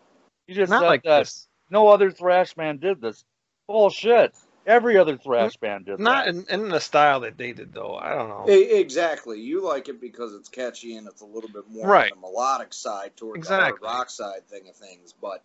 You 0.47 0.55
just 0.55 0.71
Not 0.71 0.79
said 0.79 0.87
like 0.87 1.03
that 1.03 1.27
this. 1.27 1.47
no 1.69 1.87
other 1.89 2.11
thrash 2.11 2.53
band 2.53 2.81
did 2.81 3.01
this. 3.01 3.23
Bullshit. 3.67 4.33
Every 4.65 4.97
other 4.97 5.17
thrash 5.17 5.57
band 5.57 5.85
did 5.85 5.99
Not 5.99 6.25
that. 6.25 6.35
in, 6.35 6.45
in 6.63 6.69
the 6.69 6.79
style 6.79 7.21
that 7.21 7.37
they 7.37 7.53
did, 7.53 7.73
though. 7.73 7.95
I 7.95 8.13
don't 8.13 8.29
know. 8.29 8.45
Exactly. 8.47 9.39
You 9.39 9.63
like 9.65 9.89
it 9.89 9.99
because 9.99 10.33
it's 10.35 10.49
catchy 10.49 10.95
and 10.97 11.07
it's 11.07 11.21
a 11.21 11.25
little 11.25 11.49
bit 11.49 11.63
more 11.69 11.87
Right. 11.87 12.11
on 12.11 12.17
the 12.21 12.27
melodic 12.27 12.73
side 12.73 13.15
towards 13.17 13.37
Exactly. 13.39 13.79
the 13.81 13.85
rock 13.87 14.09
side 14.09 14.47
thing 14.47 14.67
of 14.69 14.75
things. 14.75 15.13
But 15.19 15.41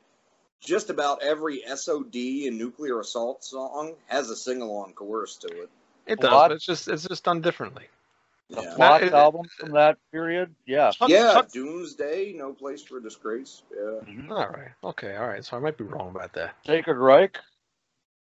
just 0.61 0.91
about 0.91 1.23
every 1.23 1.63
SOD 1.67 2.47
and 2.49 2.59
nuclear 2.59 3.01
assault 3.01 3.45
song 3.45 3.95
has 4.07 4.31
a 4.31 4.37
sing 4.37 4.61
along 4.63 4.93
chorus 4.95 5.37
to 5.37 5.49
it. 5.63 5.71
It 6.07 6.21
does, 6.21 6.31
What? 6.33 6.49
but 6.49 6.53
it's 6.57 6.67
just 6.67 6.89
it's 6.89 7.07
just 7.09 7.25
done 7.25 7.41
differently. 7.41 7.85
The 8.51 8.61
Yeah. 8.63 8.75
Flock 8.75 9.03
it- 9.03 9.15
album 9.15 9.47
from 9.59 9.71
that 9.73 9.97
period, 10.13 10.55
yeah. 10.67 10.91
Chuck- 10.91 11.09
yeah, 11.09 11.33
Chuck- 11.33 11.51
Doomsday, 11.51 12.35
No 12.35 12.53
Place 12.53 12.83
for 12.83 13.01
Disgrace. 13.01 13.63
Yeah. 13.75 14.01
Mhm. 14.07 14.31
all 14.31 14.49
right, 14.49 14.73
okay, 14.85 15.17
all 15.17 15.27
right. 15.27 15.43
So 15.43 15.57
I 15.57 15.61
might 15.61 15.79
be 15.79 15.85
wrong 15.85 16.11
about 16.15 16.35
that. 16.35 16.55
Sacred 16.67 16.99
Reich. 16.99 17.39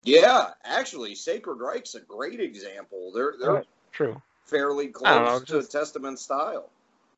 Yeah, 0.05 0.51
actually, 0.63 1.15
Sacred 1.15 1.55
Reich's 1.59 1.95
a 1.95 1.99
great 2.01 2.39
example. 2.39 3.11
They're 3.13 3.33
they're 3.39 3.53
Right. 3.53 3.65
True. 3.91 4.21
fairly 4.45 4.93
I 5.03 5.15
don't 5.15 5.23
know, 5.25 5.29
close 5.31 5.43
to 5.45 5.53
just- 5.61 5.71
Testament 5.71 6.19
style. 6.19 6.69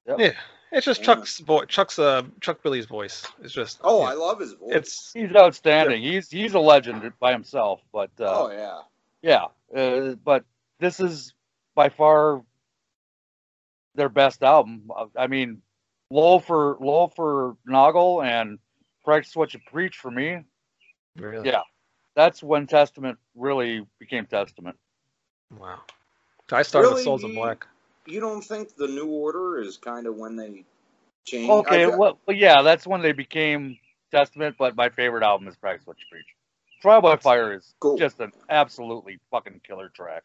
Yeah, 0.05 0.31
it's 0.71 0.85
just 0.85 1.01
Yeah. 1.01 1.05
Chuck's 1.07 1.39
voice. 1.39 1.65
Chuck's 1.67 1.99
uh 1.99 2.23
Chuck 2.39 2.63
Billy's 2.63 2.85
voice. 2.85 3.27
It's 3.43 3.53
just 3.53 3.79
Oh, 3.83 3.99
yeah, 4.03 4.11
I 4.11 4.13
love 4.13 4.39
his 4.39 4.53
voice. 4.53 4.71
it's 4.73 5.11
He's 5.13 5.35
outstanding. 5.35 6.01
He's 6.01 6.29
he's 6.31 6.53
a 6.53 6.59
legend 6.59 7.11
by 7.19 7.33
himself. 7.33 7.81
But 7.91 8.11
uh, 8.19 8.23
oh 8.45 8.51
yeah. 8.51 8.81
yeah, 9.21 9.79
uh, 9.79 10.15
but 10.23 10.45
this 10.79 10.99
is 11.01 11.33
by 11.75 11.89
far 11.89 12.41
their 13.95 14.09
best 14.09 14.43
album. 14.43 14.89
Uh, 14.95 15.07
I 15.17 15.27
mean, 15.27 15.61
low 16.09 16.39
for 16.39 16.77
low 16.79 17.07
for 17.07 17.57
Noggle 17.67 18.23
and 18.25 18.59
practice 19.03 19.35
what 19.35 19.53
you 19.53 19.59
preach 19.71 19.97
for 19.97 20.11
me. 20.11 20.43
really 21.17 21.49
Yeah. 21.49 21.63
That's 22.17 22.41
when 22.41 22.65
Testament 22.65 23.19
really 23.35 23.85
became 23.99 24.25
Testament. 24.25 24.75
wow. 25.55 25.81
I 26.51 26.63
started 26.63 26.95
with 26.95 27.03
Souls 27.03 27.23
of 27.23 27.31
Black. 27.31 27.67
You 28.07 28.19
don't 28.19 28.41
think 28.41 28.75
the 28.75 28.87
New 28.87 29.05
Order 29.05 29.59
is 29.59 29.77
kind 29.77 30.07
of 30.07 30.15
when 30.15 30.35
they 30.35 30.65
changed? 31.25 31.51
Okay, 31.51 31.85
got- 31.85 31.99
well, 31.99 32.19
well, 32.25 32.35
yeah, 32.35 32.63
that's 32.63 32.87
when 32.87 33.03
they 33.03 33.11
became 33.11 33.77
Testament. 34.09 34.55
But 34.57 34.75
my 34.75 34.89
favorite 34.89 35.23
album 35.23 35.47
is 35.47 35.55
Practice 35.57 35.85
What 35.85 35.97
You 35.99 36.05
Preach. 36.09 36.25
Trial 36.81 37.01
by 37.01 37.17
Fire 37.17 37.53
is 37.53 37.75
Cool. 37.79 37.97
just 37.99 38.19
an 38.19 38.31
absolutely 38.49 39.19
fucking 39.29 39.61
killer 39.63 39.89
track. 39.89 40.23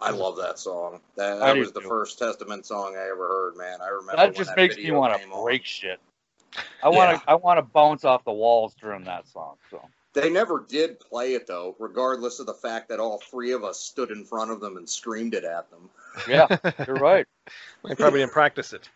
I 0.00 0.12
love 0.12 0.38
that 0.38 0.58
song. 0.58 1.00
That, 1.16 1.40
that 1.40 1.56
was 1.58 1.72
the 1.72 1.82
too. 1.82 1.88
first 1.88 2.18
Testament 2.18 2.64
song 2.64 2.96
I 2.96 3.10
ever 3.10 3.28
heard, 3.28 3.56
man. 3.58 3.82
I 3.82 3.88
remember 3.88 4.16
That 4.16 4.34
just 4.34 4.50
that 4.50 4.56
makes 4.56 4.78
me 4.78 4.90
want 4.90 5.12
to 5.12 5.18
came 5.18 5.32
on. 5.34 5.44
break 5.44 5.66
shit. 5.66 6.00
I 6.82 6.88
want 6.88 7.20
to 7.20 7.30
I 7.30 7.34
want 7.34 7.58
to 7.58 7.62
bounce 7.62 8.06
off 8.06 8.24
the 8.24 8.32
walls 8.32 8.74
during 8.80 9.04
that 9.04 9.28
song. 9.28 9.56
So 9.70 9.82
They 10.16 10.30
never 10.30 10.64
did 10.66 10.98
play 10.98 11.34
it 11.34 11.46
though, 11.46 11.76
regardless 11.78 12.40
of 12.40 12.46
the 12.46 12.54
fact 12.54 12.88
that 12.88 13.00
all 13.00 13.18
three 13.18 13.52
of 13.52 13.64
us 13.64 13.78
stood 13.78 14.10
in 14.10 14.24
front 14.24 14.50
of 14.50 14.60
them 14.60 14.78
and 14.78 14.88
screamed 14.88 15.34
it 15.34 15.44
at 15.44 15.70
them. 15.70 15.90
yeah, 16.26 16.56
you're 16.86 16.96
right. 16.96 17.26
I 17.84 17.94
probably 17.94 18.20
didn't 18.20 18.32
practice 18.32 18.72
it. 18.72 18.88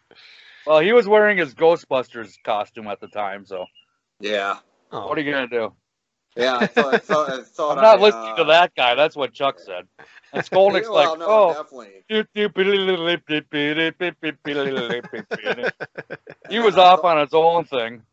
Well, 0.66 0.78
he 0.80 0.94
was 0.94 1.06
wearing 1.06 1.36
his 1.36 1.54
Ghostbusters 1.54 2.32
costume 2.42 2.86
at 2.86 3.00
the 3.00 3.08
time. 3.08 3.44
So 3.44 3.66
Yeah, 4.18 4.60
Oh, 4.92 5.08
what 5.08 5.18
are 5.18 5.20
you 5.20 5.30
gonna 5.30 5.46
do? 5.46 5.74
yeah. 6.36 6.56
I 6.56 6.66
thought, 6.66 6.94
I 6.94 6.98
thought, 6.98 7.30
I 7.30 7.42
thought 7.42 7.76
I'm 7.76 7.82
not 7.84 7.98
I, 7.98 8.02
listening 8.02 8.36
to 8.36 8.42
uh, 8.42 8.48
that 8.48 8.74
guy. 8.74 8.94
That's 8.94 9.14
what 9.14 9.34
Chuck 9.34 9.58
said. 9.58 9.86
And 10.32 10.42
Skolnick's 10.42 10.88
well, 10.88 11.10
like, 11.10 11.18
no, 11.18 11.26
oh. 11.28 11.52
definitely. 11.52 12.02
he 16.48 16.60
was 16.60 16.78
off 16.78 17.04
on 17.04 17.18
his 17.18 17.34
own 17.34 17.66
thing. 17.66 18.04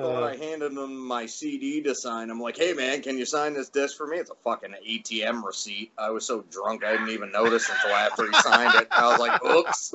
So 0.00 0.12
when 0.14 0.22
I 0.24 0.36
handed 0.36 0.72
him 0.72 1.06
my 1.06 1.26
CD 1.26 1.82
to 1.82 1.94
sign, 1.94 2.30
I'm 2.30 2.40
like, 2.40 2.56
"Hey 2.56 2.72
man, 2.72 3.02
can 3.02 3.18
you 3.18 3.24
sign 3.26 3.54
this 3.54 3.68
disc 3.68 3.96
for 3.96 4.06
me?" 4.06 4.18
It's 4.18 4.30
a 4.30 4.34
fucking 4.34 4.74
ATM 4.86 5.44
receipt. 5.44 5.92
I 5.98 6.10
was 6.10 6.26
so 6.26 6.42
drunk 6.50 6.84
I 6.84 6.92
didn't 6.92 7.10
even 7.10 7.30
notice 7.32 7.68
until 7.68 7.94
after 7.96 8.26
he 8.26 8.34
signed 8.34 8.74
it. 8.74 8.88
I 8.96 9.08
was 9.10 9.18
like, 9.18 9.42
"Oops." 9.44 9.94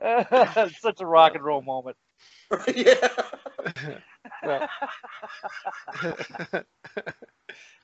It's 0.00 0.80
Such 0.80 1.00
a 1.00 1.06
rock 1.06 1.34
and 1.34 1.44
roll 1.44 1.62
moment. 1.62 1.96
yeah. 2.74 3.08
well, 4.44 4.68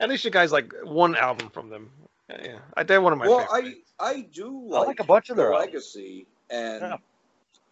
at 0.00 0.08
least 0.08 0.24
you 0.24 0.30
guys 0.30 0.52
like 0.52 0.72
one 0.82 1.16
album 1.16 1.50
from 1.50 1.68
them. 1.68 1.90
Yeah, 2.28 2.58
I 2.76 2.82
did 2.82 2.98
one 2.98 3.12
of 3.12 3.18
my 3.18 3.26
Well, 3.26 3.38
favorites. 3.48 3.54
I 4.00 4.08
I 4.12 4.20
do 4.32 4.66
I 4.72 4.78
like, 4.78 4.86
like 4.88 5.00
a 5.00 5.04
bunch 5.04 5.30
of 5.30 5.36
the 5.36 5.42
their 5.42 5.52
albums. 5.52 5.74
legacy 5.74 6.26
and 6.50 6.80
Yeah. 6.82 6.96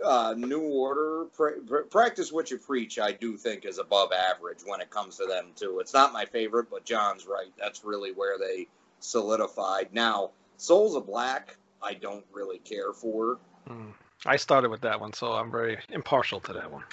Uh, 0.05 0.35
New 0.37 0.61
Order. 0.61 1.27
Pra- 1.35 1.61
pra- 1.67 1.85
practice 1.85 2.33
what 2.33 2.51
you 2.51 2.59
preach. 2.59 2.99
I 2.99 3.13
do 3.13 3.37
think 3.37 3.65
is 3.65 3.79
above 3.79 4.13
average 4.13 4.59
when 4.65 4.81
it 4.81 4.91
comes 4.91 5.17
to 5.19 5.27
them 5.27 5.49
too. 5.57 5.79
It's 5.81 5.93
not 5.95 6.13
my 6.13 6.25
favorite, 6.25 6.71
but 6.71 6.85
John's 6.85 7.27
right. 7.27 7.53
That's 7.59 7.85
really 7.85 8.13
where 8.13 8.39
they 8.39 8.69
solidified. 9.01 9.89
Now, 9.93 10.31
Souls 10.57 10.95
of 10.95 11.07
Black, 11.07 11.57
I 11.83 11.95
don't 11.95 12.25
really 12.33 12.59
care 12.59 12.93
for. 12.93 13.39
Mm. 13.69 13.93
I 14.25 14.37
started 14.37 14.71
with 14.71 14.83
that 14.83 15.01
one, 15.01 15.13
so 15.13 15.33
I'm 15.33 15.51
very 15.51 15.79
impartial 15.91 16.41
to 16.41 16.53
that 16.53 16.71
one. 16.71 16.85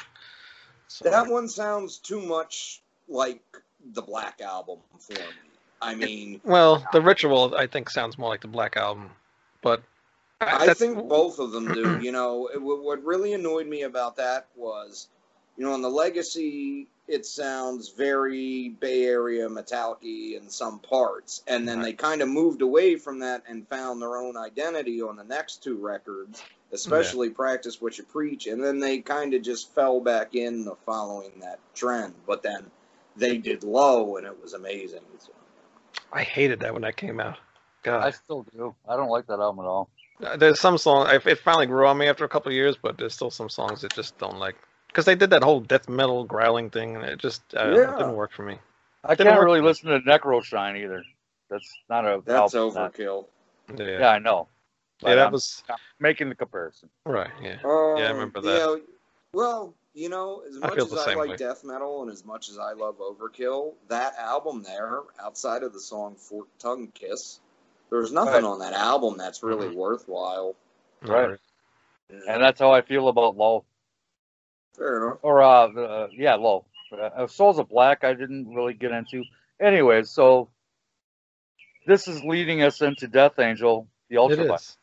So, 0.88 1.08
That 1.08 1.28
one 1.28 1.48
sounds 1.48 2.00
too 2.00 2.20
much 2.20 2.82
like 3.08 3.44
the 3.94 4.02
Black 4.02 4.42
Album 4.42 4.80
for 5.00 5.14
me. 5.14 5.20
I 5.82 5.96
mean, 5.96 6.42
well, 6.44 6.86
the 6.92 7.02
ritual 7.02 7.56
I 7.56 7.68
think 7.68 7.90
sounds 7.90 8.18
more 8.18 8.30
like 8.30 8.42
the 8.42 8.48
Black 8.48 8.76
Album, 8.76 9.12
but 9.62 9.82
I 10.42 10.74
think 10.74 11.08
both 11.08 11.40
of 11.40 11.52
them 11.52 11.74
do. 11.74 12.00
You 12.02 12.12
know, 12.12 12.50
it, 12.54 12.62
what 12.62 12.84
what 12.84 13.04
really 13.04 13.34
annoyed 13.34 13.68
me 13.68 13.84
about 13.84 14.16
that 14.18 14.48
was, 14.56 15.10
you 15.58 15.66
know, 15.66 15.74
on 15.74 15.82
the 15.82 15.90
Legacy, 15.90 16.88
it 17.08 17.26
sounds 17.26 17.90
very 17.90 18.70
Bay 18.70 19.04
Area 19.06 19.50
metallic 19.50 20.04
in 20.04 20.50
some 20.50 20.80
parts, 20.80 21.44
and 21.48 21.68
then 21.68 21.82
they 21.82 21.94
kind 21.94 22.22
of 22.22 22.30
moved 22.30 22.62
away 22.62 22.96
from 22.96 23.20
that 23.20 23.44
and 23.50 23.68
found 23.68 24.02
their 24.02 24.18
own 24.18 24.38
identity 24.38 25.02
on 25.02 25.18
the 25.18 25.24
next 25.24 25.62
two 25.64 25.78
records, 25.78 26.42
especially 26.72 27.30
Practice 27.30 27.82
What 27.82 27.98
You 27.98 28.06
Preach, 28.06 28.48
and 28.48 28.64
then 28.64 28.80
they 28.80 29.00
kind 29.00 29.34
of 29.34 29.42
just 29.42 29.74
fell 29.74 30.00
back 30.00 30.36
in 30.36 30.64
the 30.64 30.76
following 30.86 31.32
that 31.42 31.60
trend. 31.76 32.14
But 32.26 32.44
then 32.44 32.66
they 33.18 33.38
did 33.38 33.64
Low, 33.64 34.18
and 34.18 34.26
it 34.26 34.42
was 34.42 34.54
amazing. 34.54 35.02
So, 35.20 35.32
I 36.14 36.24
hated 36.24 36.60
that 36.62 36.74
when 36.74 36.84
that 36.84 36.96
came 36.96 37.20
out. 37.20 37.38
God, 37.84 38.06
I 38.06 38.12
still 38.12 38.46
do. 38.56 38.76
I 38.88 38.96
don't 38.96 39.10
like 39.10 39.28
that 39.28 39.40
album 39.40 39.66
at 39.66 39.68
all. 39.68 39.90
Uh, 40.24 40.38
There's 40.38 40.60
some 40.60 40.78
songs 40.78 41.10
it 41.26 41.40
finally 41.40 41.66
grew 41.68 41.88
on 41.88 41.98
me 41.98 42.08
after 42.08 42.26
a 42.26 42.30
couple 42.30 42.50
of 42.50 42.56
years, 42.56 42.76
but 42.82 42.98
there's 42.98 43.14
still 43.14 43.32
some 43.32 43.50
songs 43.50 43.82
that 43.82 43.94
just 43.94 44.18
don't 44.18 44.38
like 44.38 44.56
because 44.88 45.06
they 45.06 45.16
did 45.16 45.30
that 45.32 45.44
whole 45.44 45.60
death 45.62 45.88
metal 45.88 46.24
growling 46.26 46.70
thing, 46.70 46.96
and 46.96 47.06
it 47.06 47.20
just 47.20 47.42
uh, 47.56 47.74
it 47.74 47.76
Yeah. 47.76 47.92
didn't 47.98 48.16
work 48.16 48.32
for 48.32 48.44
me. 48.44 48.60
I 49.04 49.16
Didn't 49.16 49.34
can't 49.34 49.42
really 49.44 49.62
me. 49.62 49.68
listen 49.68 49.90
to 49.90 50.00
Necroshine 50.02 50.78
either. 50.84 51.04
That's 51.50 51.72
not 51.90 52.06
a 52.06 52.22
that's 52.26 52.54
album 52.54 52.74
overkill. 52.74 53.26
Yeah, 53.78 53.86
Yeah, 53.86 54.00
yeah, 54.00 54.10
I 54.12 54.20
know. 54.20 54.48
But 55.02 55.16
that 55.16 55.28
I'm 55.28 55.34
was 55.34 55.64
making 56.00 56.30
the 56.30 56.36
comparison. 56.36 56.90
right. 57.06 57.32
Yeah, 57.42 57.58
Um, 57.64 57.98
Yeah, 57.98 58.08
I 58.08 58.12
remember 58.12 58.42
that. 58.42 58.50
yeah, 58.58 58.76
well, 59.34 59.74
you 59.94 60.10
know, 60.10 60.42
as 60.48 60.56
much 60.58 60.76
feel 60.76 60.86
as 60.86 60.96
I 60.98 61.14
like 61.14 61.30
way. 61.30 61.38
death 61.38 61.64
metal 61.64 62.02
and 62.02 62.12
as 62.12 62.26
much 62.26 62.50
as 62.50 62.58
I 62.58 62.74
love 62.74 62.98
Overkill, 63.00 63.74
that 63.88 64.18
album 64.18 64.64
there, 64.64 65.00
outside 65.22 65.64
of 65.64 65.74
the 65.74 65.80
song 65.80 66.16
Forked 66.16 66.60
Tongue 66.60 66.88
Kiss, 66.94 67.40
there's 67.90 68.12
nothing 68.12 68.34
Right. 68.34 68.44
on 68.44 68.60
that 68.60 68.74
album 68.74 69.18
that's 69.18 69.44
really 69.44 69.70
Mhm. 69.70 69.76
worthwhile. 69.76 70.56
Right. 71.02 71.38
And 72.10 72.44
that's 72.44 72.60
how 72.60 72.72
I 72.72 72.82
feel 72.82 73.08
about 73.08 73.38
Low. 73.38 73.66
Fair 74.76 74.98
enough. 75.06 75.20
Or, 75.22 75.42
uh, 75.42 75.68
uh 75.74 76.08
yeah, 76.12 76.36
Low. 76.36 76.66
Uh, 76.92 77.28
Souls 77.28 77.60
of 77.60 77.70
Black, 77.70 78.04
I 78.04 78.14
didn't 78.14 78.54
really 78.54 78.74
get 78.74 78.92
into. 78.92 79.24
Anyways, 79.60 80.10
so 80.10 80.50
this 81.86 82.08
is 82.08 82.24
leading 82.24 82.64
us 82.64 82.82
into 82.82 83.08
Death 83.08 83.38
Angel, 83.40 83.88
the 84.10 84.16
It 84.16 84.20
Ultra. 84.20 84.54
is. 84.56 84.78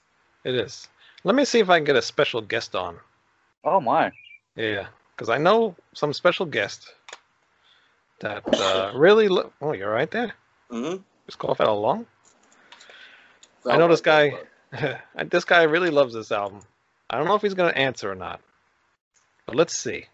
It 0.45 0.55
is. 0.55 0.89
Let 1.25 1.35
me 1.35 1.45
see 1.45 1.59
if 1.59 1.69
I 1.69 1.79
can 1.79 1.85
get 1.85 1.97
a 1.97 2.03
special 2.03 2.41
guest 2.41 2.77
on. 2.77 3.01
Oh, 3.65 3.81
my. 3.81 4.13
Yeah, 4.55 4.87
because 5.15 5.29
I 5.29 5.39
know 5.39 5.75
some 5.95 6.13
special 6.13 6.47
guest 6.47 6.95
that 8.21 8.43
uh, 8.55 8.93
really. 8.95 9.29
Lo- 9.29 9.53
oh, 9.61 9.73
you're 9.73 9.91
right 9.93 10.11
there. 10.11 10.33
Mm-hmm. 10.71 11.03
Just 11.27 11.39
cough 11.39 11.61
out 11.61 11.69
along. 11.69 12.07
I 13.69 13.77
know 13.77 13.89
this 13.89 14.01
guy. 14.01 14.35
And 15.15 15.31
this 15.31 15.45
guy 15.45 15.63
really 15.65 15.91
loves 15.91 16.15
this 16.15 16.33
album. 16.33 16.61
I 17.09 17.19
don't 17.19 17.27
know 17.27 17.35
if 17.35 17.43
he's 17.43 17.55
gonna 17.55 17.71
answer 17.71 18.11
or 18.11 18.15
not, 18.15 18.41
but 19.47 19.55
let's 19.55 19.77
see. 19.77 20.07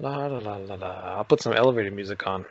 La 0.00 0.26
la 0.26 0.38
la 0.38 0.56
la 0.56 0.74
la. 0.74 1.16
I'll 1.16 1.24
put 1.24 1.40
some 1.40 1.52
elevator 1.52 1.90
music 1.90 2.26
on. 2.26 2.44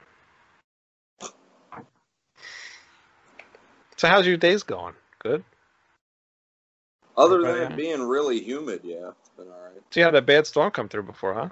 So 3.96 4.08
how's 4.08 4.28
your 4.28 4.38
days 4.38 4.64
going? 4.64 4.94
Good. 5.20 5.44
Other 7.16 7.42
than 7.42 7.50
Okay, 7.50 7.74
it 7.74 7.78
being 7.78 8.04
really 8.04 8.40
humid, 8.40 8.82
yeah, 8.84 9.12
it's 9.20 9.30
been 9.30 9.48
all 9.48 9.64
right. 9.64 9.82
So 9.90 10.00
you 10.00 10.06
had 10.06 10.14
a 10.14 10.22
bad 10.22 10.46
storm 10.46 10.70
come 10.72 10.88
through 10.88 11.04
before, 11.04 11.34
huh? 11.34 11.50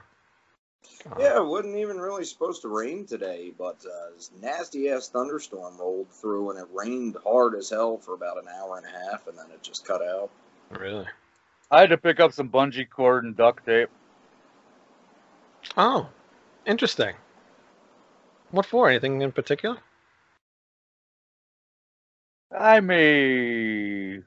Uh, 1.05 1.15
Yeah, 1.19 1.37
it 1.37 1.45
wasn't 1.45 1.77
even 1.77 1.97
really 1.97 2.25
supposed 2.25 2.61
to 2.63 2.67
rain 2.67 3.05
today, 3.05 3.51
but 3.57 3.83
uh, 3.85 4.11
this 4.15 4.31
nasty 4.41 4.89
ass 4.89 5.09
thunderstorm 5.09 5.77
rolled 5.77 6.09
through, 6.11 6.51
and 6.51 6.59
it 6.59 6.67
rained 6.73 7.17
hard 7.23 7.55
as 7.55 7.69
hell 7.69 7.97
for 7.97 8.13
about 8.13 8.37
an 8.41 8.47
hour 8.47 8.77
and 8.77 8.85
a 8.85 9.11
half, 9.11 9.27
and 9.27 9.37
then 9.37 9.45
it 9.51 9.61
just 9.61 9.85
cut 9.85 10.01
out. 10.01 10.29
Really? 10.69 11.05
I 11.71 11.81
had 11.81 11.89
to 11.89 11.97
pick 11.97 12.19
up 12.19 12.33
some 12.33 12.49
bungee 12.49 12.89
cord 12.89 13.23
and 13.23 13.35
duct 13.35 13.65
tape. 13.65 13.89
Oh, 15.77 16.09
interesting. 16.65 17.15
What 18.51 18.65
for? 18.65 18.89
Anything 18.89 19.21
in 19.21 19.31
particular? 19.31 19.77
I 22.57 22.79
may 22.79 24.19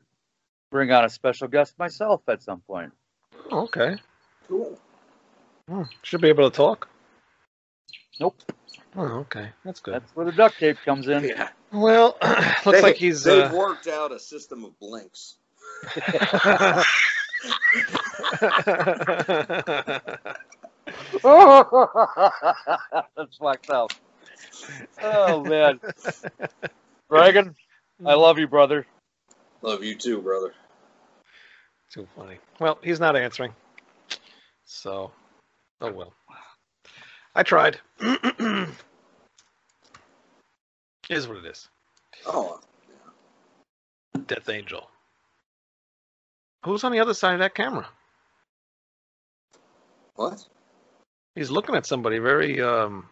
bring 0.71 0.91
on 0.93 1.05
a 1.05 1.09
special 1.09 1.49
guest 1.49 1.79
myself 1.79 2.23
at 2.29 2.43
some 2.43 2.61
point. 2.61 2.93
Okay. 3.51 3.97
cool. 4.49 4.79
Hmm, 5.69 5.83
Should 6.03 6.21
be 6.23 6.29
able 6.29 6.51
to 6.51 6.57
talk. 6.57 6.89
Nope. 8.21 8.41
Oh, 8.97 9.03
okay. 9.21 9.51
That's 9.65 9.81
good. 9.81 9.95
That's 9.95 10.11
where 10.17 10.27
the 10.27 10.33
duct 10.33 10.59
tape 10.59 10.79
comes 10.85 11.09
in. 11.09 11.25
Yeah. 11.25 11.51
Well, 11.73 12.17
looks 12.23 12.65
They- 12.65 12.83
like 12.83 12.97
he's. 12.97 13.23
They've 13.23 13.53
Uh, 13.53 13.55
worked 13.57 13.87
out 13.87 14.11
a 14.13 14.19
system 14.19 14.65
of 14.65 14.79
blinks. 14.81 15.37
That's 15.95 16.87
fucked 23.39 23.71
up. 23.71 23.93
Oh 25.03 25.43
man, 25.45 25.81
Dragon, 27.11 27.55
I 28.05 28.15
love 28.15 28.39
you, 28.39 28.47
brother. 28.49 28.87
Love 29.63 29.83
you 29.85 29.95
too, 29.95 30.21
brother. 30.21 30.55
Too 31.93 32.07
funny. 32.17 32.39
Well, 32.61 32.79
he's 32.83 33.01
not 33.01 33.17
answering. 33.17 33.55
So, 34.65 35.11
oh 35.81 35.93
well. 35.93 36.13
I 37.35 37.43
tried. 37.43 37.79
is 41.11 41.27
what 41.27 41.39
it 41.39 41.47
is. 41.47 41.69
Oh, 42.27 42.61
Death 44.27 44.49
Angel. 44.49 44.89
Who's 46.65 46.85
on 46.85 46.93
the 46.93 47.01
other 47.01 47.15
side 47.15 47.35
of 47.35 47.41
that 47.41 47.55
camera? 47.55 47.89
what? 50.17 50.45
He's 51.35 51.51
looking 51.51 51.77
at 51.77 51.87
somebody 51.87 52.19
very 52.19 52.61
um 52.61 53.09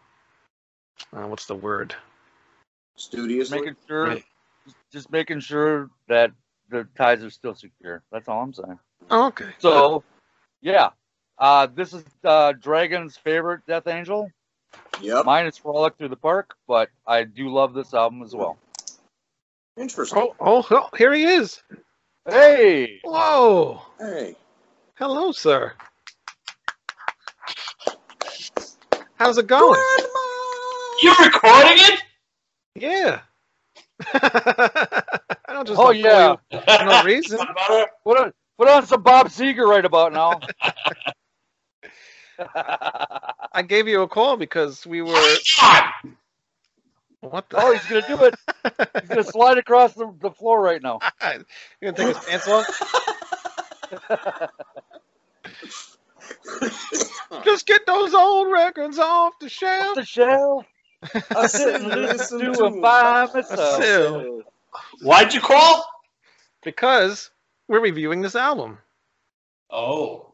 uh, 1.12 1.26
what's 1.26 1.46
the 1.46 1.54
word? 1.54 1.94
Studiously? 2.96 3.60
Making 3.60 3.76
sure, 3.86 4.06
Right. 4.06 4.24
just 4.92 5.10
making 5.10 5.40
sure 5.40 5.90
that 6.08 6.32
the 6.68 6.88
ties 6.96 7.22
are 7.22 7.30
still 7.30 7.54
secure. 7.54 8.02
That's 8.10 8.28
all 8.28 8.42
I'm 8.42 8.52
saying. 8.52 8.78
Oh, 9.10 9.26
okay. 9.28 9.50
So, 9.58 10.02
yeah, 10.62 10.90
uh, 11.38 11.66
this 11.74 11.92
is 11.92 12.04
uh, 12.24 12.52
Dragon's 12.52 13.16
favorite 13.16 13.60
Death 13.66 13.86
Angel. 13.86 14.30
Yep. 15.00 15.24
Mine 15.24 15.46
is 15.46 15.56
Frolic 15.56 15.96
Through 15.96 16.08
the 16.08 16.16
Park, 16.16 16.54
but 16.66 16.88
I 17.06 17.24
do 17.24 17.48
love 17.48 17.74
this 17.74 17.92
album 17.94 18.22
as 18.22 18.34
well. 18.34 18.58
Interesting. 19.78 20.18
Oh, 20.22 20.34
oh, 20.40 20.66
oh, 20.70 20.88
here 20.96 21.12
he 21.12 21.24
is. 21.24 21.62
Hey, 22.28 23.00
Whoa. 23.04 23.82
Hey. 23.98 24.34
Hello, 24.94 25.32
sir. 25.32 25.74
How's 29.16 29.38
it 29.38 29.46
going? 29.46 29.80
You're 31.02 31.14
recording 31.24 31.78
it? 31.78 32.00
Yeah. 32.74 33.20
I 34.12 35.52
don't 35.52 35.66
just 35.66 35.78
Oh, 35.80 35.90
yeah. 35.90 36.36
for 36.50 36.84
no 36.84 37.02
reason. 37.04 37.38
What 37.46 37.50
about 37.50 37.68
her? 37.68 37.86
put 38.04 38.18
on 38.18 38.32
put 38.58 38.68
on 38.68 38.86
some 38.86 39.02
Bob 39.02 39.28
Seger 39.28 39.66
right 39.66 39.84
about 39.84 40.12
now. 40.12 40.40
I 42.38 43.62
gave 43.66 43.88
you 43.88 44.02
a 44.02 44.08
call 44.08 44.36
because 44.36 44.86
we 44.86 45.02
were. 45.02 45.12
Oh, 45.62 45.90
what 47.20 47.48
the? 47.50 47.58
oh, 47.60 47.72
he's 47.72 47.86
gonna 47.86 48.06
do 48.06 48.24
it. 48.24 48.34
He's 49.00 49.10
gonna 49.10 49.24
slide 49.24 49.58
across 49.58 49.94
the, 49.94 50.12
the 50.20 50.30
floor 50.30 50.60
right 50.60 50.82
now. 50.82 50.98
you 51.22 51.44
gonna 51.82 51.96
take 51.96 52.08
his 52.08 52.18
pants 52.18 52.48
off? 52.48 52.66
Just 57.44 57.66
get 57.66 57.86
those 57.86 58.14
old 58.14 58.50
records 58.50 58.98
off 58.98 59.34
the 59.40 59.46
Off 59.46 59.50
shelf. 59.50 59.94
the 59.94 60.04
shelf. 60.04 60.66
I 61.34 61.46
sit 61.46 61.74
and 61.76 61.88
listen 62.02 62.40
to 62.40 62.52
to 62.52 62.64
him 62.66 62.74
him 62.74 62.80
by 62.80 63.02
by 63.02 63.26
myself. 63.32 63.80
myself. 63.80 64.44
Why'd 65.02 65.34
you 65.34 65.40
call? 65.40 65.84
Because 66.64 67.30
we're 67.68 67.80
reviewing 67.80 68.22
this 68.22 68.34
album, 68.36 68.78
Oh, 69.70 70.25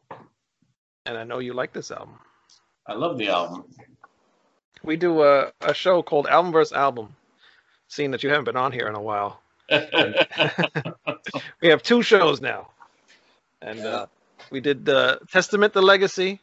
and 1.06 1.16
I 1.16 1.24
know 1.24 1.38
you 1.38 1.52
like 1.52 1.72
this 1.72 1.90
album. 1.90 2.18
I 2.86 2.94
love 2.94 3.18
the 3.18 3.28
album. 3.28 3.64
We 4.82 4.96
do 4.96 5.22
a, 5.22 5.52
a 5.60 5.74
show 5.74 6.02
called 6.02 6.26
Album 6.26 6.52
vs. 6.52 6.72
Album. 6.72 7.14
Seeing 7.88 8.10
that 8.12 8.22
you 8.22 8.30
haven't 8.30 8.44
been 8.46 8.56
on 8.56 8.72
here 8.72 8.88
in 8.88 8.94
a 8.94 9.02
while, 9.02 9.42
we 11.60 11.68
have 11.68 11.82
two 11.82 12.02
shows 12.02 12.40
now, 12.40 12.70
and 13.60 13.80
uh, 13.80 14.06
we 14.50 14.60
did 14.60 14.88
uh, 14.88 15.18
Testament, 15.30 15.74
the 15.74 15.82
Legacy, 15.82 16.40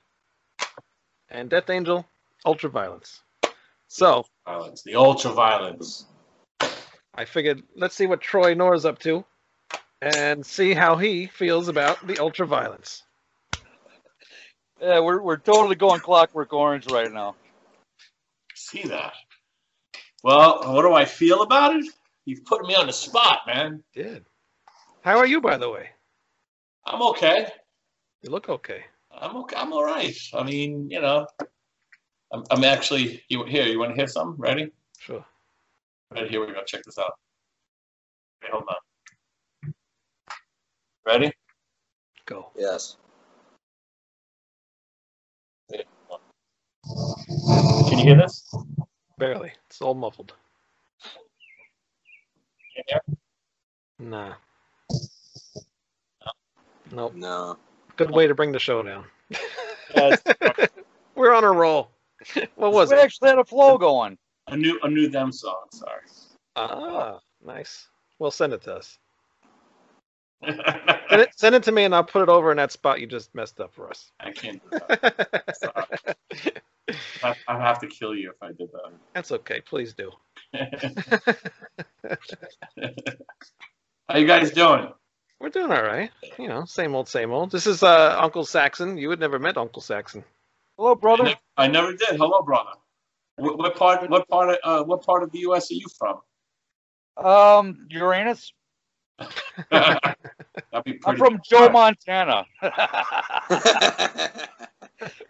and 1.30 1.50
Death 1.50 1.72
Angel, 1.72 2.06
Ultraviolence. 2.46 3.22
So 3.88 4.26
violence, 4.46 4.84
the 4.84 4.96
ultra 4.96 5.32
violence. 5.32 6.06
I 7.16 7.26
figured 7.26 7.64
let's 7.76 7.96
see 7.96 8.06
what 8.06 8.22
Troy 8.22 8.54
Norr's 8.54 8.86
up 8.86 9.00
to, 9.00 9.26
and 10.02 10.46
see 10.46 10.76
how 10.76 10.98
he 10.98 11.26
feels 11.26 11.68
about 11.68 12.06
the 12.06 12.14
Ultraviolence. 12.14 13.02
Yeah, 14.82 15.00
we're 15.00 15.22
we're 15.22 15.38
totally 15.38 15.76
going 15.76 16.00
Clockwork 16.00 16.54
Orange 16.54 16.90
right 16.92 17.12
now. 17.12 17.36
See 18.56 18.84
that? 18.84 19.14
Well, 20.24 20.74
what 20.74 20.84
do 20.84 20.94
I 20.94 21.06
feel 21.06 21.42
about 21.42 21.76
it? 21.76 21.86
You've 22.26 22.46
put 22.46 22.66
me 22.66 22.76
on 22.76 22.88
the 22.88 22.94
spot, 22.94 23.40
man. 23.48 23.84
Did. 23.94 24.26
How 25.02 25.18
are 25.18 25.26
you, 25.26 25.42
by 25.42 25.58
the 25.58 25.70
way? 25.70 25.90
I'm 26.86 27.02
okay. 27.02 27.48
You 28.22 28.32
look 28.32 28.50
okay. 28.50 28.84
I'm 29.12 29.36
okay. 29.38 29.56
I'm 29.58 29.74
all 29.74 29.84
right. 29.84 30.16
I 30.34 30.44
mean, 30.44 30.90
you 30.90 31.02
know, 31.02 31.28
I'm, 32.32 32.44
I'm 32.52 32.64
actually 32.64 33.24
you 33.30 33.46
here. 33.46 33.66
You 33.66 33.80
want 33.80 33.92
to 33.92 33.96
hear 33.96 34.08
something? 34.08 34.40
Ready? 34.40 34.72
Sure. 35.00 35.26
Ready? 36.12 36.30
Here 36.30 36.46
we 36.46 36.54
go. 36.54 36.64
Check 36.66 36.84
this 36.84 36.98
out. 36.98 37.14
Okay, 38.44 38.52
hold 38.52 38.66
on. 38.70 39.74
Ready? 41.06 41.32
Go. 42.26 42.52
Yes. 42.58 42.98
Can 47.90 47.98
you 48.00 48.06
hear 48.06 48.16
this? 48.18 48.44
Barely. 49.18 49.52
It's 49.68 49.82
all 49.82 49.94
muffled. 49.94 50.34
Can 52.76 52.78
you 52.78 52.84
hear? 52.88 53.02
Nah. 54.00 54.34
Nope. 56.92 57.16
No. 57.16 57.58
Good 57.98 58.12
way 58.12 58.28
to 58.28 58.36
bring 58.36 58.52
the 58.52 58.60
show 58.60 58.82
down. 58.82 59.06
We're 61.16 61.34
on 61.34 61.44
a 61.44 61.52
roll. 61.52 61.90
What 62.56 62.72
was 62.72 62.92
we 62.92 62.98
it? 62.98 63.02
actually 63.02 63.30
had 63.30 63.40
a 63.40 63.46
flow 63.46 63.78
going. 63.78 64.18
a 64.48 64.58
new 64.58 64.80
a 64.84 64.90
new 64.90 65.10
them 65.10 65.32
song. 65.32 65.66
Sorry. 65.72 66.02
Ah, 66.56 67.20
nice. 67.46 67.88
Well, 68.20 68.32
send 68.32 68.54
it 68.54 68.62
to 68.64 68.76
us. 68.76 68.98
Send 71.10 71.22
it, 71.24 71.30
send 71.36 71.56
it 71.56 71.64
to 71.64 71.72
me, 71.72 71.84
and 71.86 71.94
I'll 71.94 72.04
put 72.04 72.22
it 72.22 72.30
over 72.30 72.52
in 72.52 72.58
that 72.58 72.72
spot 72.72 73.02
you 73.02 73.08
just 73.08 73.34
messed 73.36 73.60
up 73.60 73.74
for 73.74 73.90
us. 73.90 74.12
I 74.20 74.32
can't 74.32 74.62
do 74.64 74.78
that. 74.90 75.56
Sorry. 75.58 76.54
I, 77.24 77.36
I 77.48 77.60
have 77.60 77.80
to 77.80 77.88
kill 77.88 78.16
you 78.16 78.32
if 78.32 78.42
I 78.42 78.48
did 78.48 78.70
that. 78.72 78.92
That's 79.14 79.32
okay. 79.32 79.62
Please 79.62 79.94
do. 79.94 80.12
How 84.10 84.18
you 84.18 84.28
guys 84.28 84.52
doing? 84.52 84.90
We're 85.40 85.50
doing 85.50 85.72
all 85.72 85.84
right. 85.84 86.12
You 86.38 86.48
know, 86.50 86.66
same 86.66 86.96
old, 86.96 87.08
same 87.08 87.32
old. 87.32 87.52
This 87.52 87.68
is 87.68 87.82
uh, 87.84 88.18
Uncle 88.20 88.46
Saxon. 88.46 88.98
You 88.98 89.10
had 89.10 89.20
never 89.20 89.40
met 89.40 89.58
Uncle 89.58 89.82
Saxon. 89.82 90.24
Hello, 90.78 90.92
I 90.92 90.96
brother. 90.96 91.24
never, 91.24 91.40
I 91.58 91.68
never 91.68 91.92
did. 91.94 92.18
Hello, 92.18 92.42
brother. 92.42 92.72
What, 93.38 93.58
what 93.58 93.76
part? 93.76 94.10
What 94.10 94.28
part 94.28 94.50
of 94.50 94.58
uh, 94.64 94.84
what 94.84 95.02
part 95.04 95.24
of 95.24 95.32
the 95.32 95.40
U.S. 95.40 95.72
are 95.72 95.76
you 95.76 95.88
from? 95.98 96.20
Um, 97.24 97.88
Uranus. 97.90 98.54
That'd 99.72 100.16
be 100.86 100.94
pretty. 100.94 101.00
I'm 101.06 101.18
from 101.18 101.40
Joe 101.46 101.70
Montana. 101.70 102.46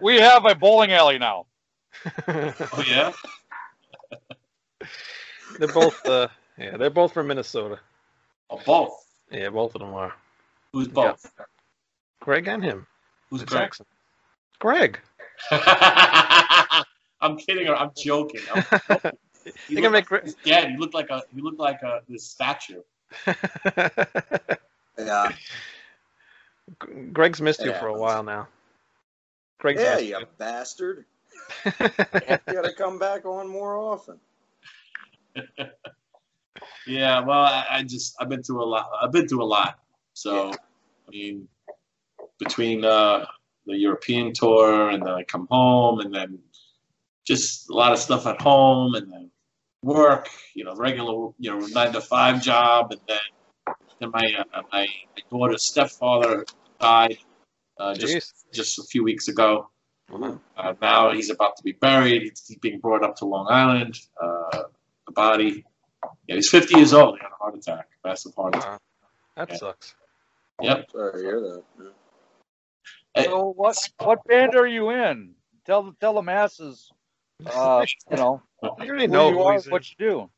we 0.02 0.20
have 0.20 0.46
a 0.46 0.56
bowling 0.56 0.92
alley 0.92 1.18
now. 1.20 1.46
Oh 2.28 2.84
yeah. 2.88 3.12
they're 5.60 5.68
both, 5.68 6.06
uh, 6.06 6.28
yeah, 6.58 6.78
they're 6.78 6.90
both 6.90 7.14
from 7.14 7.28
Minnesota. 7.28 7.80
Oh, 8.50 8.62
both. 8.66 8.94
Yeah, 9.32 9.50
both 9.50 9.76
of 9.76 9.82
them 9.82 9.94
are. 9.94 10.14
Who's 10.74 10.88
both? 10.88 11.26
Greg 12.22 12.48
and 12.48 12.64
him. 12.64 12.88
Who's 13.30 13.44
Greg? 13.44 13.76
Saxon. 13.76 13.86
Greg. 14.60 15.00
I'm 17.22 17.38
kidding. 17.38 17.68
or 17.68 17.76
I'm 17.76 17.92
joking. 17.96 18.42
I'm, 18.52 18.64
you 19.46 19.52
You 19.68 19.76
look 19.76 19.84
can 19.84 19.92
make 19.92 20.12
like 20.12 20.24
his 20.24 20.36
dad. 20.36 20.72
You 20.72 20.78
look 20.78 20.94
like 20.94 21.10
a. 21.10 21.24
You 21.34 21.44
look 21.44 21.60
like 21.60 21.82
a 21.82 22.02
this 22.08 22.26
statue. 22.26 22.82
yeah. 24.98 25.32
Greg's 27.14 27.42
missed 27.42 27.64
you 27.64 27.74
for 27.74 27.88
a 27.88 27.98
while 27.98 28.24
now. 28.24 28.48
Greg's 29.60 29.82
Yeah, 29.82 29.98
you 30.00 30.18
you. 30.20 30.26
bastard. 30.38 31.06
You 31.66 32.54
gotta 32.54 32.74
come 32.78 33.00
back 33.00 33.26
on 33.26 33.48
more 33.48 33.78
often. 33.78 34.20
Yeah. 36.88 37.20
Well, 37.20 37.40
I, 37.40 37.66
I 37.70 37.84
just 37.84 38.16
I've 38.20 38.30
been 38.30 38.42
through 38.42 38.64
a 38.64 38.66
lot. 38.66 38.90
I've 39.02 39.12
been 39.12 39.28
through 39.28 39.44
a 39.44 39.46
lot. 39.46 39.80
So, 40.14 40.48
Yeah. 40.48 40.56
I 41.08 41.12
mean, 41.12 41.48
between 42.40 42.84
uh, 42.84 43.26
the 43.66 43.78
European 43.78 44.34
tour 44.34 44.90
and 44.90 45.06
then 45.06 45.14
I 45.14 45.24
come 45.24 45.48
home 45.50 46.00
and 46.00 46.14
then 46.14 46.40
just 47.26 47.70
a 47.70 47.74
lot 47.74 47.92
of 47.92 48.00
stuff 48.00 48.26
at 48.26 48.42
home 48.42 48.96
and 48.96 49.12
then 49.12 49.32
work, 49.84 50.30
you 50.56 50.64
know, 50.64 50.76
regular, 50.76 51.32
you 51.38 51.52
know, 51.52 51.60
nine 51.68 51.94
to 51.94 52.02
five 52.02 52.42
job, 52.42 52.92
and 52.92 53.02
then 53.08 53.76
then 54.00 54.12
my 54.12 54.34
uh, 54.54 54.62
my, 54.72 54.88
my 54.88 55.24
daughter's 55.30 55.66
stepfather 55.66 56.46
died 56.80 57.18
uh, 57.78 57.94
just 57.94 58.34
just 58.52 58.80
a 58.80 58.84
few 58.84 59.04
weeks 59.04 59.28
ago. 59.28 59.70
Wow. 60.12 60.40
Uh, 60.58 60.74
now 60.82 61.12
he's 61.12 61.30
about 61.30 61.56
to 61.58 61.64
be 61.64 61.74
buried. 61.74 62.24
He's, 62.24 62.46
he's 62.48 62.58
being 62.58 62.80
brought 62.80 63.04
up 63.04 63.16
to 63.18 63.26
Long 63.26 63.48
Island. 63.50 64.00
Uh, 64.22 64.64
the 65.06 65.12
body. 65.14 65.66
Yeah, 66.28 66.36
he's 66.36 66.50
50 66.50 66.78
years 66.78 66.94
old. 66.94 67.18
He 67.18 67.24
had 67.24 67.32
a 67.32 67.36
heart 67.36 67.56
attack, 67.56 67.88
massive 68.04 68.34
heart 68.36 68.56
attack. 68.56 68.70
Wow. 68.70 68.80
That 69.38 69.50
Yeah. 69.50 69.56
sucks. 69.56 69.96
Yep. 70.62 70.92
Sorry 70.92 71.12
to 71.14 71.18
hear 71.20 71.42
that. 71.42 71.64
Yeah. 73.16 73.24
So 73.24 73.54
what 73.56 73.78
what 74.00 74.24
band 74.26 74.56
are 74.56 74.68
you 74.68 74.90
in? 74.92 75.36
Tell 75.66 75.84
the 75.84 75.94
tell 76.00 76.14
the 76.14 76.22
masses, 76.22 76.92
uh, 77.46 77.86
you 78.10 78.18
know, 78.18 78.42
You 78.64 78.70
already 78.90 79.06
who 79.08 79.12
know 79.12 79.30
you 79.30 79.40
are, 79.42 79.60
what 79.70 79.90
you 79.90 79.96
do. 79.98 80.30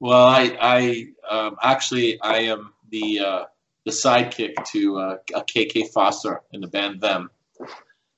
Well, 0.00 0.26
I, 0.26 0.56
I 0.60 1.06
um, 1.28 1.56
actually 1.62 2.20
I 2.20 2.38
am 2.40 2.72
the 2.90 3.20
uh, 3.20 3.44
the 3.84 3.90
sidekick 3.90 4.54
to 4.72 4.98
uh, 4.98 5.16
a 5.34 5.40
KK 5.42 5.92
Fossor 5.92 6.38
in 6.52 6.60
the 6.60 6.68
band 6.68 7.00
Them. 7.00 7.30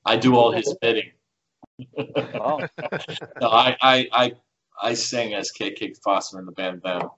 I 0.07 0.17
do 0.17 0.35
all 0.35 0.51
his 0.51 0.73
bidding. 0.81 1.11
Oh, 2.33 2.59
No, 3.41 3.49
I, 3.49 3.75
I, 3.81 4.07
I, 4.11 4.31
I 4.81 4.93
sing 4.93 5.33
as 5.33 5.51
KK 5.51 5.99
Fossor 5.99 6.39
in 6.39 6.45
the 6.45 6.51
band 6.51 6.81
Them, 6.81 7.09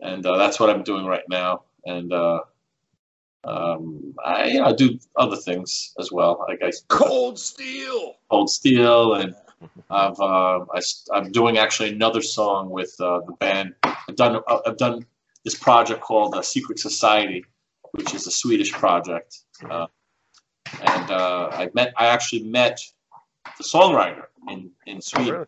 and 0.00 0.24
uh, 0.24 0.36
that's 0.36 0.60
what 0.60 0.70
I'm 0.70 0.82
doing 0.82 1.06
right 1.06 1.24
now. 1.28 1.62
And 1.84 2.12
uh, 2.12 2.40
um, 3.44 4.14
I, 4.24 4.44
you 4.46 4.60
know, 4.60 4.66
I 4.66 4.72
do 4.72 4.98
other 5.16 5.36
things 5.36 5.94
as 5.98 6.12
well. 6.12 6.44
Like 6.48 6.62
I 6.62 6.72
Cold 6.88 7.38
Steel. 7.38 8.16
Cold 8.30 8.50
Steel, 8.50 9.14
and 9.14 9.34
I've 9.90 10.20
uh, 10.20 10.64
I, 10.72 10.80
am 11.14 11.32
doing 11.32 11.58
actually 11.58 11.90
another 11.90 12.22
song 12.22 12.70
with 12.70 12.94
uh, 13.00 13.20
the 13.26 13.32
band. 13.32 13.74
I've 13.82 14.16
done 14.16 14.40
I've 14.66 14.76
done 14.76 15.06
this 15.44 15.56
project 15.56 16.00
called 16.00 16.34
uh, 16.34 16.42
Secret 16.42 16.78
Society, 16.78 17.44
which 17.92 18.14
is 18.14 18.26
a 18.26 18.30
Swedish 18.30 18.72
project, 18.72 19.38
uh, 19.68 19.86
and 20.80 21.10
uh, 21.10 21.48
I 21.52 21.70
met 21.74 21.92
I 21.96 22.06
actually 22.06 22.44
met 22.44 22.78
the 23.58 23.64
songwriter 23.64 24.24
in 24.48 24.70
in 24.86 24.96
Oh, 24.98 25.00
Sweden. 25.00 25.32
really? 25.32 25.46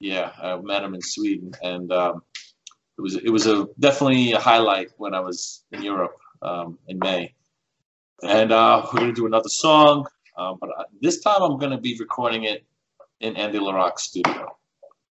Yeah, 0.00 0.32
I 0.42 0.56
met 0.56 0.82
him 0.82 0.94
in 0.94 1.00
Sweden, 1.02 1.52
and 1.62 1.92
um, 1.92 2.22
it 2.98 3.02
was 3.02 3.16
it 3.16 3.30
was 3.30 3.46
a 3.46 3.66
definitely 3.78 4.32
a 4.32 4.40
highlight 4.40 4.90
when 4.96 5.14
I 5.14 5.20
was 5.20 5.64
in 5.72 5.82
Europe 5.82 6.16
um, 6.42 6.78
in 6.88 6.98
May. 6.98 7.34
And 8.22 8.52
uh, 8.52 8.86
we're 8.92 9.00
gonna 9.00 9.12
do 9.12 9.26
another 9.26 9.48
song, 9.48 10.06
um, 10.36 10.58
but 10.60 10.70
uh, 10.78 10.84
this 11.00 11.20
time 11.20 11.42
I'm 11.42 11.58
gonna 11.58 11.80
be 11.80 11.96
recording 11.98 12.44
it 12.44 12.64
in 13.20 13.36
Andy 13.36 13.58
La 13.58 13.72
Rocque's 13.74 14.04
studio. 14.04 14.56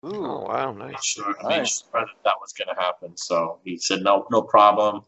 Oh 0.03 0.09
ooh, 0.09 0.45
wow, 0.47 0.71
Made 0.87 0.91
nice. 0.91 1.03
sure, 1.03 1.35
made 1.47 1.59
Nice. 1.59 1.81
sure 1.81 2.01
that 2.01 2.07
that 2.23 2.35
was 2.41 2.53
gonna 2.53 2.79
happen. 2.79 3.15
So 3.17 3.59
he 3.63 3.77
said 3.77 4.01
no, 4.01 4.25
no 4.31 4.41
problem. 4.43 5.03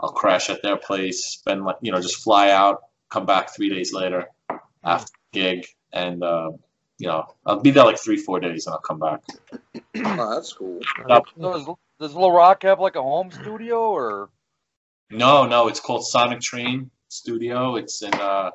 I'll 0.00 0.12
crash 0.12 0.48
at 0.50 0.62
their 0.62 0.76
place, 0.76 1.24
spend 1.26 1.64
like 1.64 1.76
you 1.82 1.92
know, 1.92 2.00
just 2.00 2.22
fly 2.22 2.50
out, 2.50 2.82
come 3.10 3.26
back 3.26 3.54
three 3.54 3.68
days 3.68 3.92
later 3.92 4.28
after 4.84 5.12
the 5.32 5.40
gig, 5.40 5.66
and 5.92 6.22
uh, 6.22 6.50
you 6.98 7.08
know, 7.08 7.26
I'll 7.46 7.60
be 7.60 7.70
there 7.70 7.84
like 7.84 7.98
three, 7.98 8.16
four 8.16 8.40
days, 8.40 8.66
and 8.66 8.74
I'll 8.74 8.80
come 8.80 8.98
back. 8.98 9.20
Oh, 10.04 10.34
that's 10.34 10.52
cool. 10.52 10.80
Yep. 11.08 11.24
does 11.40 11.68
does 11.98 12.14
La 12.14 12.28
Rocque 12.28 12.62
have 12.64 12.80
like 12.80 12.96
a 12.96 13.02
home 13.02 13.30
studio 13.30 13.90
or? 13.90 14.30
No, 15.10 15.44
no, 15.46 15.68
it's 15.68 15.80
called 15.80 16.06
Sonic 16.06 16.40
Train 16.40 16.90
Studio. 17.08 17.74
It's 17.76 18.00
in, 18.02 18.14
uh, 18.14 18.50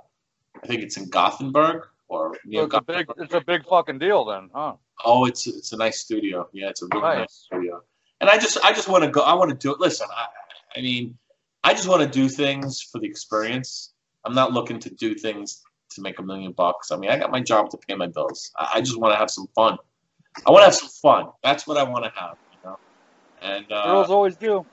I 0.64 0.68
think 0.68 0.82
it's 0.84 0.96
in 0.98 1.10
Gothenburg 1.10 1.86
or 2.08 2.34
So 2.36 2.40
near 2.46 2.64
it's 2.64 2.74
a 2.74 2.82
big 2.82 3.08
it's 3.18 3.34
a 3.34 3.42
big 3.42 3.66
fucking 3.68 4.00
deal 4.00 4.24
then, 4.26 4.50
huh? 4.54 4.76
Oh, 5.04 5.26
it's 5.26 5.48
it's 5.48 5.74
a 5.74 5.78
nice 5.78 6.00
studio. 6.00 6.48
Yeah, 6.54 6.70
it's 6.70 6.82
a 6.82 6.88
really 6.94 7.04
nice, 7.04 7.18
Nice. 7.20 7.48
studio. 7.52 7.84
And 8.22 8.30
I 8.30 8.38
just 8.38 8.58
I 8.64 8.72
just 8.72 8.88
want 8.88 9.04
to 9.04 9.10
go. 9.10 9.22
I 9.22 9.34
want 9.34 9.52
to 9.52 9.58
do 9.58 9.74
it. 9.74 9.80
Listen, 9.80 10.08
I, 10.16 10.28
I 10.78 10.82
mean, 10.82 11.18
I 11.64 11.74
just 11.74 11.88
want 11.88 12.02
to 12.02 12.08
do 12.08 12.30
things 12.30 12.82
for 12.82 13.00
the 13.00 13.08
experience. 13.08 13.94
I'm 14.26 14.34
not 14.34 14.54
looking 14.54 14.80
to 14.80 14.90
do 14.90 15.16
things 15.16 15.62
to 15.92 16.02
make 16.02 16.20
a 16.20 16.24
million 16.24 16.52
bucks. 16.52 16.92
I 16.92 16.98
mean, 16.98 17.12
I 17.12 17.18
got 17.18 17.32
my 17.32 17.42
job 17.42 17.70
to 17.70 17.78
pay 17.78 17.96
my 17.96 18.08
bills. 18.08 18.52
I, 18.58 18.72
I 18.76 18.82
just 18.82 19.00
want 19.00 19.14
to 19.14 19.18
have 19.18 19.30
some 19.30 19.48
fun. 19.56 19.78
I 20.46 20.52
want 20.52 20.62
to 20.64 20.66
have 20.66 20.76
some 20.76 20.90
fun. 20.90 21.28
That's 21.44 21.66
what 21.68 21.78
I 21.78 21.84
want 21.84 22.06
to 22.06 22.12
have. 22.20 22.38
You 22.52 22.58
know. 22.64 22.78
And 23.42 23.68
Girls 23.68 24.10
uh, 24.10 24.14
always 24.14 24.36
do. 24.36 24.66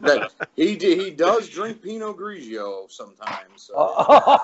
That 0.00 0.30
he 0.56 0.76
d- 0.76 0.96
he 0.96 1.10
does 1.10 1.48
drink 1.48 1.82
Pinot 1.82 2.16
Grigio 2.16 2.90
sometimes. 2.90 3.64
So. 3.64 3.74
Oh, 3.76 4.38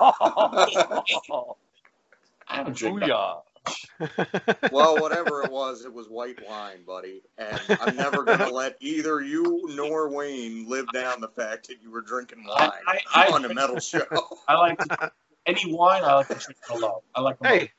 I 2.47 2.57
haven't 2.57 2.77
drank 2.77 2.99
that 2.99 3.09
Booyah. 3.09 3.41
Well, 4.71 4.99
whatever 4.99 5.43
it 5.43 5.51
was, 5.51 5.85
it 5.85 5.93
was 5.93 6.07
white 6.07 6.37
wine, 6.47 6.79
buddy. 6.85 7.21
And 7.37 7.59
I'm 7.81 7.95
never 7.95 8.23
gonna 8.23 8.49
let 8.51 8.75
either 8.79 9.21
you 9.21 9.61
nor 9.75 10.09
Wayne 10.09 10.67
live 10.67 10.87
down 10.93 11.21
the 11.21 11.27
fact 11.29 11.67
that 11.67 11.81
you 11.81 11.91
were 11.91 12.01
drinking 12.01 12.43
wine 12.45 12.71
I- 12.87 12.99
I- 13.13 13.27
on 13.27 13.45
a 13.45 13.53
metal 13.53 13.79
show. 13.79 14.03
I 14.47 14.55
like 14.55 14.79
to, 14.79 15.11
any 15.45 15.73
wine. 15.73 16.03
I 16.03 16.15
like 16.15 16.27
to 16.29 16.35
drink 16.35 16.57
alone. 16.71 16.99
I 17.15 17.21
like. 17.21 17.39
them 17.39 17.51
hey, 17.51 17.71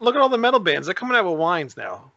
look 0.00 0.14
at 0.14 0.20
all 0.20 0.28
the 0.28 0.38
metal 0.38 0.60
bands. 0.60 0.86
They're 0.86 0.94
coming 0.94 1.16
out 1.16 1.24
with 1.30 1.38
wines 1.38 1.76
now. 1.76 2.10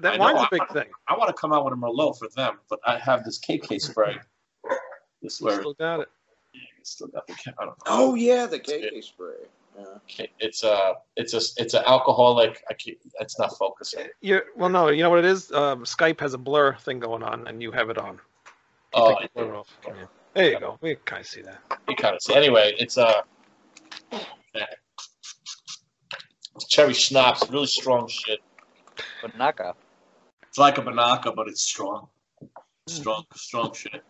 That 0.00 0.14
I 0.14 0.16
know, 0.18 0.24
wine's 0.24 0.38
a 0.40 0.42
I- 0.42 0.48
big 0.50 0.68
thing. 0.68 0.92
I 1.08 1.16
want 1.16 1.28
to 1.28 1.34
come 1.34 1.52
out 1.52 1.64
with 1.64 1.72
a 1.74 1.76
Merlot 1.76 2.18
for 2.18 2.28
them, 2.36 2.58
but 2.68 2.78
I 2.86 2.98
have 2.98 3.24
this 3.24 3.38
KK 3.40 3.80
spray. 3.80 4.18
This 5.22 5.40
where 5.40 5.58
Still 5.60 5.74
got 5.74 6.00
it. 6.00 6.08
still 6.82 7.08
got 7.08 7.26
the 7.26 7.34
I 7.58 7.64
don't 7.64 7.66
know. 7.66 7.74
Oh 7.86 8.14
yeah, 8.14 8.46
the 8.46 8.58
KK 8.60 9.02
spray. 9.02 9.34
Yeah. 9.78 9.84
Okay, 10.04 10.30
It's 10.38 10.64
a 10.64 10.94
it's 11.16 11.34
a 11.34 11.40
it's 11.62 11.74
an 11.74 11.82
alcoholic. 11.86 12.62
I 12.68 12.74
can't, 12.74 12.98
it's 13.20 13.38
not 13.38 13.56
focusing. 13.56 14.08
You 14.20 14.42
well, 14.56 14.68
no, 14.68 14.88
you 14.88 15.02
know 15.02 15.10
what 15.10 15.20
it 15.20 15.24
is. 15.24 15.50
Um, 15.52 15.84
Skype 15.84 16.20
has 16.20 16.34
a 16.34 16.38
blur 16.38 16.74
thing 16.74 16.98
going 16.98 17.22
on, 17.22 17.46
and 17.46 17.62
you 17.62 17.70
have 17.72 17.88
it 17.90 17.98
on. 17.98 18.14
You 18.14 18.20
Oh, 18.94 19.18
take 19.18 19.32
the 19.34 19.42
blur 19.42 19.54
off. 19.56 19.68
Yeah. 19.86 19.92
There 20.34 20.50
you 20.52 20.60
go. 20.60 20.78
We 20.80 20.94
can 20.94 21.04
kind 21.04 21.20
of 21.20 21.26
see 21.26 21.42
that. 21.42 21.60
you 21.88 21.96
kind 21.96 22.14
of 22.14 22.22
see. 22.22 22.34
Anyway, 22.34 22.74
it's 22.78 22.96
a 22.96 23.24
it's 26.56 26.66
cherry 26.68 26.94
schnapps, 26.94 27.48
really 27.50 27.66
strong 27.66 28.08
shit. 28.08 28.40
Banaka. 29.22 29.74
It's 30.48 30.58
like 30.58 30.78
a 30.78 30.82
banaka, 30.82 31.34
but 31.34 31.48
it's 31.48 31.62
strong, 31.62 32.08
strong, 32.88 33.24
strong 33.34 33.72
shit. 33.72 34.02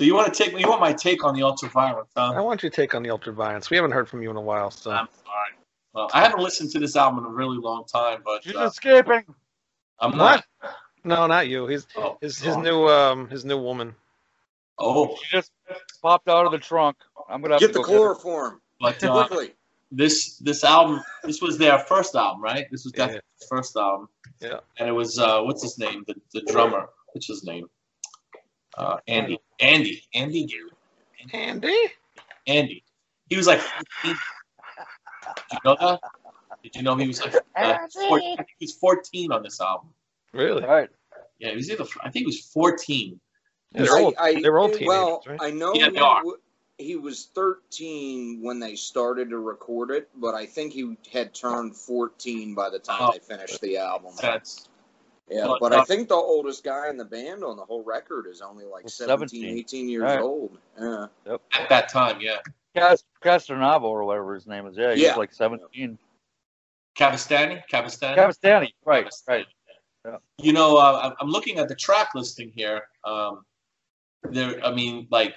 So 0.00 0.04
you 0.04 0.14
want 0.14 0.32
to 0.32 0.42
take 0.44 0.58
you 0.58 0.66
want 0.66 0.80
my 0.80 0.94
take 0.94 1.24
on 1.24 1.34
the 1.34 1.42
ultraviolet, 1.42 2.06
I 2.16 2.40
want 2.40 2.62
your 2.62 2.70
take 2.70 2.94
on 2.94 3.02
the 3.02 3.10
ultraviolence. 3.10 3.68
We 3.68 3.76
haven't 3.76 3.90
heard 3.90 4.08
from 4.08 4.22
you 4.22 4.30
in 4.30 4.36
a 4.36 4.40
while, 4.40 4.70
so 4.70 4.92
I'm 4.92 5.08
sorry. 5.26 5.50
Well, 5.92 6.10
I 6.14 6.22
haven't 6.22 6.40
listened 6.40 6.70
to 6.70 6.78
this 6.78 6.96
album 6.96 7.22
in 7.22 7.30
a 7.30 7.34
really 7.34 7.58
long 7.58 7.84
time, 7.84 8.22
but 8.24 8.42
She's 8.42 8.56
uh, 8.56 8.60
escaping. 8.62 9.24
I'm 9.98 10.16
not. 10.16 10.42
no, 11.04 11.26
not 11.26 11.48
you. 11.48 11.66
He's 11.66 11.86
Oh, 11.96 12.16
his 12.22 12.38
his 12.38 12.56
oh. 12.56 12.62
new 12.62 12.88
um 12.88 13.28
his 13.28 13.44
new 13.44 13.58
woman. 13.58 13.94
Oh, 14.78 15.14
She 15.22 15.36
just 15.36 15.52
popped 16.00 16.28
out 16.28 16.46
of 16.46 16.52
the 16.52 16.58
trunk. 16.58 16.96
I'm 17.28 17.42
gonna 17.42 17.56
have 17.56 17.60
Get 17.60 17.66
to 17.66 17.72
the 17.74 17.78
go 17.80 17.86
get 17.90 17.96
chloroform 17.98 18.62
but 18.80 19.04
uh, 19.04 19.26
quickly. 19.26 19.52
this 19.92 20.38
this 20.38 20.64
album 20.64 21.02
this 21.24 21.42
was 21.42 21.58
their 21.58 21.78
first 21.78 22.14
album 22.14 22.42
right 22.42 22.64
this 22.70 22.84
was 22.84 22.94
Yeah. 22.96 23.04
definitely 23.04 23.20
their 23.40 23.48
first 23.58 23.76
album 23.76 24.08
Yeah. 24.40 24.60
and 24.78 24.88
it 24.88 24.92
was 24.92 25.18
uh 25.18 25.42
what's 25.42 25.62
his 25.62 25.76
name 25.78 26.04
the, 26.06 26.14
the 26.32 26.40
drummer 26.50 26.88
what's 27.12 27.26
his 27.26 27.44
name 27.44 27.66
uh 28.76 28.96
andy 29.08 29.38
andy 29.60 30.02
andy 30.14 30.48
Andy. 31.32 31.76
andy 32.46 32.84
he 33.28 33.36
was 33.36 33.46
like 33.46 33.60
did 34.02 34.16
you 35.52 35.58
know 35.64 35.76
that 35.80 36.00
did 36.62 36.76
you 36.76 36.82
know 36.82 36.96
he 36.96 37.06
was 37.06 37.20
like 37.20 37.34
uh, 37.56 37.76
14, 38.08 38.32
I 38.32 38.36
think 38.36 38.48
he 38.58 38.64
was 38.66 38.72
14 38.74 39.32
on 39.32 39.42
this 39.42 39.60
album 39.60 39.90
Really? 40.32 40.62
All 40.62 40.68
right. 40.68 40.88
yeah 41.38 41.50
he 41.50 41.56
was 41.56 41.70
either 41.70 41.84
i 42.02 42.10
think 42.10 42.22
he 42.22 42.26
was 42.26 42.40
14 42.52 43.20
Yeah, 43.72 43.82
they're 43.82 43.98
all 43.98 44.14
I, 44.18 44.28
I, 44.28 44.42
they're 44.42 44.58
all 44.58 44.68
teenagers, 44.68 44.86
well, 44.86 45.22
right? 45.26 45.42
I 45.42 45.50
know 45.50 45.74
Yeah, 45.74 45.86
he, 45.86 45.90
they 45.96 46.00
are. 46.00 46.22
he 46.78 46.96
was 46.96 47.26
13 47.34 48.42
when 48.42 48.58
they 48.60 48.74
started 48.76 49.28
to 49.30 49.38
record 49.38 49.90
it, 49.90 50.08
but 50.16 50.34
I 50.34 50.46
think 50.46 50.72
he 50.72 50.96
had 51.12 51.34
turned 51.34 51.76
14 51.76 52.54
by 52.54 52.70
the 52.70 52.78
time 52.78 53.02
Oh. 53.02 53.12
they 53.12 53.18
finished 53.18 53.60
the 53.60 53.76
album. 53.76 54.12
that's 54.20 54.69
Yeah, 55.30 55.46
Well, 55.46 55.58
but 55.60 55.72
uh, 55.72 55.80
I 55.80 55.84
think 55.84 56.08
the 56.08 56.14
oldest 56.16 56.64
guy 56.64 56.88
in 56.90 56.96
the 56.96 57.04
band 57.04 57.44
on 57.44 57.56
the 57.56 57.64
whole 57.64 57.84
record 57.84 58.26
is 58.26 58.40
only 58.40 58.64
like 58.64 58.84
Well, 58.84 58.90
17, 58.90 59.28
17. 59.42 59.58
18 59.58 59.88
years 59.88 60.02
Right. 60.02 60.20
old. 60.20 60.58
Yeah. 60.80 61.06
at 61.52 61.68
that 61.68 61.88
time 61.88 62.20
yeah 62.20 62.38
Cas- 62.74 63.04
Castronavo 63.22 63.82
or 63.84 64.04
whatever 64.04 64.34
his 64.34 64.46
name 64.46 64.66
is. 64.66 64.76
Yeah, 64.76 64.92
he's 64.94 65.02
Yeah. 65.02 65.16
like 65.16 65.32
17. 65.32 65.98
Cavestany 66.98 67.62
Cavestany 67.70 68.16
Cavestany. 68.16 68.68
Right. 68.84 69.08
Right. 69.28 69.46
You 70.38 70.52
know, 70.52 70.76
uh, 70.78 71.00
I'm- 71.04 71.16
I'm 71.20 71.28
looking 71.28 71.58
at 71.58 71.68
the 71.68 71.74
track 71.76 72.14
listing 72.14 72.50
here. 72.54 72.82
Um, 73.04 73.44
there, 74.22 74.64
I 74.64 74.72
mean, 74.72 75.06
like 75.10 75.34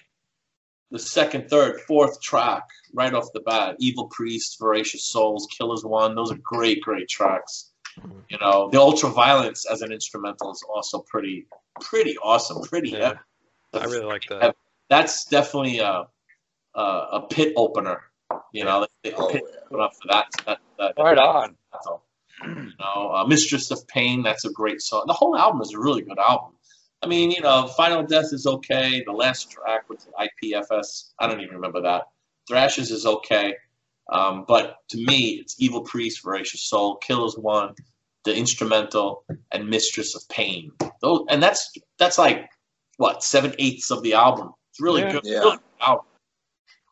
the 0.91 0.99
second, 0.99 1.49
third, 1.49 1.81
fourth 1.81 2.21
track 2.21 2.63
right 2.93 3.13
off 3.13 3.27
the 3.33 3.41
bat. 3.41 3.75
Evil 3.79 4.07
Priest, 4.09 4.57
Voracious 4.59 5.05
Souls, 5.05 5.47
Kill 5.57 5.73
as 5.73 5.83
One. 5.83 6.15
Those 6.15 6.31
are 6.31 6.37
great, 6.43 6.81
great 6.81 7.09
tracks. 7.09 7.72
You 8.29 8.37
know, 8.39 8.69
the 8.71 8.79
ultra 8.79 9.09
violence 9.09 9.65
as 9.69 9.81
an 9.81 9.91
instrumental 9.91 10.51
is 10.51 10.63
also 10.73 10.99
pretty, 11.07 11.47
pretty 11.81 12.17
awesome. 12.17 12.61
Pretty 12.63 12.89
Yeah. 12.89 13.07
heavy. 13.07 13.19
I 13.73 13.85
really 13.85 14.05
like 14.05 14.23
that. 14.29 14.55
that's 14.89 15.25
definitely 15.25 15.79
a 15.79 16.07
a, 16.75 16.81
a 16.81 17.27
pit 17.29 17.53
opener. 17.55 18.01
You 18.53 18.65
know, 18.65 18.87
they, 19.03 19.09
they 19.11 19.15
Oh, 19.15 19.29
pit 19.29 19.43
yeah. 19.47 19.59
put 19.69 19.79
up 19.79 19.91
for 19.93 20.07
that. 20.09 20.25
that, 20.45 20.59
that 20.79 20.93
Right 20.97 21.17
on. 21.17 21.55
That's 21.71 21.87
all. 21.87 22.03
You 22.45 22.71
know, 22.79 23.11
uh, 23.13 23.25
Mistress 23.27 23.69
of 23.71 23.87
Pain. 23.87 24.23
That's 24.23 24.45
a 24.45 24.51
great 24.51 24.81
song. 24.81 25.03
The 25.07 25.13
whole 25.13 25.37
album 25.37 25.61
is 25.61 25.73
a 25.73 25.79
really 25.79 26.01
good 26.01 26.17
album. 26.19 26.53
I 27.03 27.07
mean, 27.07 27.31
you 27.31 27.41
know, 27.41 27.67
Final 27.67 28.03
Death 28.03 28.31
is 28.33 28.45
okay. 28.47 29.03
The 29.05 29.11
last 29.11 29.51
track 29.51 29.89
with 29.89 30.07
IPFS, 30.19 31.11
I 31.19 31.27
don't 31.27 31.41
even 31.41 31.55
remember 31.55 31.81
that. 31.81 32.03
Thrashers 32.47 32.91
is 32.91 33.05
okay. 33.05 33.55
Um, 34.11 34.45
but 34.47 34.77
to 34.89 34.97
me, 34.97 35.39
it's 35.41 35.55
Evil 35.59 35.81
Priest, 35.81 36.23
Voracious 36.23 36.63
Soul, 36.65 36.97
Kill 36.97 37.25
as 37.25 37.37
One, 37.37 37.73
the 38.25 38.35
instrumental, 38.35 39.23
and 39.51 39.67
Mistress 39.69 40.15
of 40.15 40.27
Pain. 40.29 40.71
Those, 41.01 41.25
and 41.29 41.41
that's 41.41 41.71
that's 41.97 42.17
like 42.17 42.49
what 42.97 43.23
seven 43.23 43.53
eighths 43.59 43.91
of 43.91 44.03
the 44.03 44.13
album. 44.13 44.51
It's 44.71 44.81
really 44.81 45.01
Yeah. 45.03 45.11
good. 45.13 45.21
Yeah. 45.25 45.39
Really 45.39 45.51
good 45.57 45.59
album. 45.81 46.05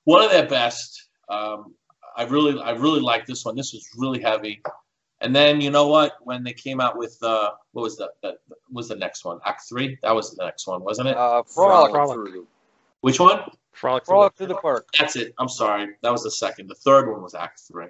One 0.06 0.24
of 0.24 0.32
their 0.32 0.47
best. 0.47 1.10
Um, 1.30 1.76
I 2.17 2.24
really, 2.24 2.60
I 2.62 2.71
really 2.71 3.00
like 3.00 3.26
this 3.26 3.45
one. 3.45 3.56
This 3.56 3.71
was 3.74 3.88
really 3.97 4.21
heavy. 4.21 4.62
And 5.21 5.36
then 5.36 5.62
you 5.62 5.69
know 5.69 5.88
what? 5.88 6.13
When 6.21 6.43
they 6.43 6.54
came 6.54 6.82
out 6.82 6.97
with 6.97 7.17
uh, 7.21 7.52
what 7.74 7.84
was 7.84 7.95
the, 7.97 8.10
that 8.24 8.38
was 8.71 8.89
the 8.89 8.95
next 8.95 9.24
one? 9.24 9.39
Act 9.45 9.62
three. 9.69 9.97
That 10.02 10.13
was 10.15 10.32
the 10.36 10.43
next 10.43 10.67
one, 10.67 10.84
wasn't 10.84 11.10
it? 11.10 11.15
Uh, 11.17 11.43
frolic, 11.43 11.91
Frolic. 11.91 12.15
through 12.15 12.47
Which 13.02 13.19
one? 13.19 13.41
Frolic. 13.73 14.05
through 14.05 14.12
frolic 14.13 14.34
the- 14.34 14.38
through 14.38 14.53
the 14.55 14.62
park. 14.62 14.88
That's 14.97 15.15
it. 15.15 15.34
I'm 15.39 15.49
sorry. 15.49 15.88
That 16.03 16.12
was 16.12 16.23
the 16.23 16.31
second. 16.31 16.67
The 16.69 16.75
third 16.75 17.10
one 17.12 17.21
was 17.21 17.34
Act 17.36 17.62
three. 17.71 17.88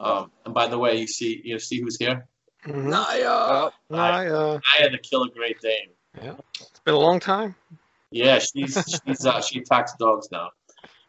Um, 0.00 0.30
and 0.46 0.54
by 0.54 0.66
the 0.66 0.78
way, 0.78 0.96
you 0.98 1.06
see, 1.06 1.40
you 1.44 1.58
see 1.58 1.80
who's 1.80 1.98
here? 1.98 2.26
Naya. 2.66 3.28
Uh, 3.28 3.70
I, 3.92 4.26
I 4.28 4.82
had 4.82 4.92
the 4.92 4.98
Killer 4.98 5.28
Great 5.34 5.60
Dane. 5.60 5.90
Yeah, 6.22 6.34
it's 6.58 6.80
been 6.84 6.94
a 6.94 6.98
long 6.98 7.20
time. 7.20 7.54
Yeah, 8.10 8.38
she's 8.38 9.00
she's 9.06 9.24
uh, 9.26 9.40
she 9.40 9.60
attacks 9.60 9.94
dogs 9.98 10.28
now. 10.32 10.50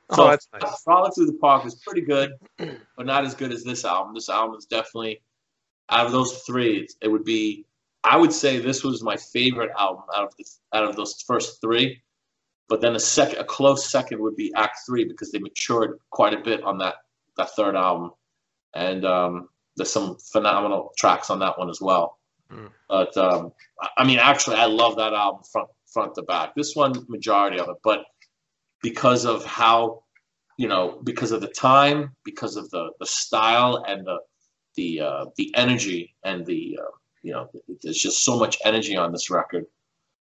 Oh, 0.09 0.15
So 0.15 0.27
that's 0.27 0.47
nice. 0.53 0.81
Frolic 0.83 1.15
Through 1.15 1.27
the 1.27 1.37
Park 1.41 1.65
is 1.65 1.75
pretty 1.75 2.01
good, 2.01 2.33
but 2.57 3.05
not 3.05 3.25
as 3.25 3.33
good 3.33 3.51
as 3.51 3.63
this 3.63 3.85
album. 3.85 4.13
This 4.13 4.29
album 4.29 4.55
is 4.57 4.65
definitely 4.65 5.21
out 5.89 6.05
of 6.05 6.11
those 6.11 6.43
three. 6.43 6.79
It, 6.81 6.91
it 7.01 7.07
would 7.07 7.23
be, 7.23 7.65
I 8.03 8.17
would 8.17 8.31
say, 8.33 8.59
this 8.59 8.83
was 8.83 9.01
my 9.03 9.17
favorite 9.17 9.71
album 9.77 10.03
out 10.15 10.25
of 10.25 10.33
the, 10.37 10.45
out 10.73 10.83
of 10.83 10.95
those 10.95 11.21
first 11.25 11.59
three. 11.61 12.01
But 12.71 12.79
then 12.79 12.95
a 12.95 13.01
second, 13.01 13.37
a 13.37 13.43
close 13.43 13.91
second 13.91 14.21
would 14.21 14.37
be 14.37 14.53
Act 14.55 14.77
Three 14.85 15.03
because 15.03 15.29
they 15.29 15.39
matured 15.39 15.99
quite 16.09 16.33
a 16.33 16.37
bit 16.37 16.63
on 16.63 16.77
that 16.77 16.95
that 17.35 17.49
third 17.49 17.75
album, 17.75 18.11
and 18.73 19.03
um, 19.03 19.49
there's 19.75 19.91
some 19.91 20.15
phenomenal 20.31 20.93
tracks 20.97 21.29
on 21.29 21.39
that 21.39 21.59
one 21.59 21.69
as 21.69 21.81
well. 21.81 22.17
Mm. 22.49 22.69
But 22.87 23.17
um, 23.17 23.51
I- 23.97 24.05
mean, 24.05 24.19
actually, 24.19 24.55
I 24.55 24.67
love 24.67 24.95
that 24.95 25.11
album 25.11 25.43
front 25.51 25.67
front 25.91 26.15
to 26.15 26.21
back. 26.21 26.55
This 26.55 26.73
one, 26.73 27.05
majority 27.09 27.59
of 27.59 27.67
it, 27.67 27.75
but 27.83 28.05
because 28.81 29.25
of 29.25 29.43
how 29.43 30.03
you 30.55 30.69
know 30.69 31.01
because 31.03 31.33
of 31.33 31.41
the 31.41 31.49
time 31.49 32.15
because 32.23 32.55
of 32.55 32.69
the 32.69 32.91
the 33.01 33.05
style 33.05 33.83
and 33.85 34.07
the 34.07 34.19
the 34.77 35.01
uh, 35.01 35.25
the 35.35 35.53
energy 35.55 36.15
and 36.23 36.45
the 36.45 36.79
uh, 36.81 36.91
you 37.21 37.33
know 37.33 37.49
there's 37.83 37.97
just 37.97 38.23
so 38.23 38.39
much 38.39 38.57
energy 38.63 38.95
on 38.95 39.11
this 39.11 39.29
record 39.29 39.65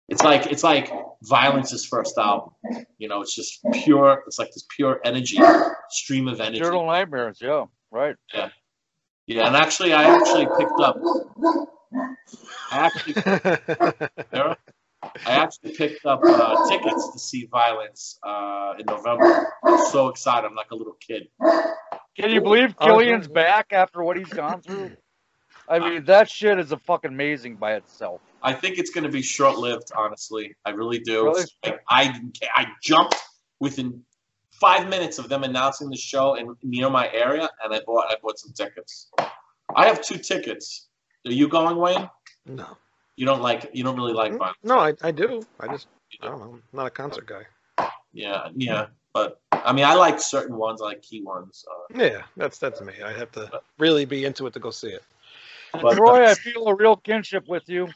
it's 0.10 0.24
like 0.24 0.46
it's 0.48 0.64
like 0.64 0.92
violence's 1.24 1.86
first 1.86 2.18
album 2.18 2.54
you 2.98 3.08
know 3.08 3.22
it's 3.22 3.36
just 3.36 3.60
pure 3.74 4.24
it's 4.28 4.38
like 4.40 4.50
this 4.50 4.66
pure 4.76 5.00
energy 5.04 5.38
stream 5.90 6.28
of 6.28 6.40
energy 6.40 6.58
Eternal 6.60 6.86
Nightmares. 6.86 7.40
Yeah, 7.42 7.66
right. 7.92 8.16
yeah 8.34 8.50
Yeah. 9.26 9.48
and 9.48 9.56
actually 9.56 9.94
i 9.94 10.04
actually 10.04 10.46
picked 10.58 10.80
up 10.80 10.98
i 12.72 12.78
actually 12.88 13.14
Sarah? 14.32 14.58
I 15.26 15.32
actually 15.32 15.74
picked 15.76 16.06
up 16.06 16.22
uh, 16.24 16.68
tickets 16.70 17.12
to 17.14 17.20
see 17.20 17.48
Violence 17.52 18.20
uh, 18.24 18.74
in 18.80 18.86
November. 18.88 19.48
I'm 19.64 19.86
so 19.92 20.08
excited. 20.10 20.46
I'm 20.46 20.56
like 20.56 20.72
a 20.72 20.76
little 20.76 20.98
kid. 21.00 21.28
Can 22.20 22.32
you 22.32 22.42
believe 22.42 22.76
Oh, 22.80 22.86
Killian's 22.88 23.28
back 23.28 23.68
after 23.72 24.04
what 24.04 24.18
he's 24.18 24.28
gone 24.28 24.62
through? 24.62 24.92
I 25.70 25.80
mean, 25.80 26.06
that 26.06 26.30
shit 26.30 26.58
is 26.60 26.72
a 26.72 26.78
fucking 26.78 27.12
amazing 27.12 27.56
by 27.56 27.76
itself. 27.76 28.22
I 28.42 28.54
think 28.54 28.78
it's 28.78 28.92
going 28.92 29.04
to 29.04 29.10
be 29.10 29.22
short 29.22 29.58
lived, 29.58 29.92
honestly. 29.96 30.56
I 30.66 30.72
really 30.72 31.00
do. 31.00 31.26
Really? 31.26 31.46
Like, 31.66 31.80
I, 31.90 32.20
I 32.56 32.68
jumped 32.82 33.16
within 33.60 34.02
five 34.52 34.90
minutes 34.90 35.18
of 35.20 35.30
them 35.30 35.44
announcing 35.44 35.90
the 35.90 35.98
show 35.98 36.36
in 36.36 36.56
near 36.64 36.90
my 36.90 37.12
area, 37.12 37.50
and 37.64 37.74
I 37.74 37.82
bought 37.86 38.12
I 38.12 38.16
bought 38.22 38.40
some 38.40 38.54
tickets. 38.54 39.10
I 39.76 39.86
have 39.86 40.02
two 40.02 40.18
tickets. 40.18 40.88
Are 41.26 41.32
you 41.32 41.48
going, 41.48 41.78
Wayne? 41.78 42.10
no. 42.46 42.78
You 43.16 43.26
don't 43.26 43.42
like 43.42 43.72
you 43.74 43.84
don't 43.84 43.96
really 43.96 44.14
like 44.14 44.34
Mm, 44.34 44.38
Violence. 44.38 44.58
No, 44.64 44.78
I, 44.78 44.94
I 45.02 45.12
do. 45.12 45.44
I 45.60 45.68
just, 45.68 45.88
I 46.22 46.28
don't 46.28 46.40
know. 46.40 46.54
I'm 46.54 46.64
not 46.72 46.86
a 46.86 46.92
concert 46.92 47.26
guy. 47.26 47.88
Yeah, 48.14 48.50
yeah. 48.56 48.88
But 49.12 49.42
I 49.52 49.74
mean, 49.74 49.86
I 49.86 49.96
like 49.96 50.20
certain 50.20 50.56
ones. 50.56 50.82
I 50.84 50.86
like 50.86 51.02
key 51.02 51.24
ones. 51.24 51.66
Uh, 51.70 51.98
Yeah, 52.00 52.22
that's 52.36 52.60
that's 52.60 52.80
me. 52.82 52.94
I 53.04 53.12
have 53.12 53.32
to 53.32 53.50
really 53.80 54.06
be 54.06 54.26
into 54.26 54.46
it 54.46 54.54
to 54.54 54.60
go 54.60 54.70
see 54.70 54.90
it. 54.90 55.04
but 55.82 55.96
Troy, 55.96 56.28
I 56.28 56.36
feel 56.36 56.68
a 56.68 56.76
real 56.76 56.96
kinship 56.96 57.48
with 57.48 57.68
you. 57.68 57.88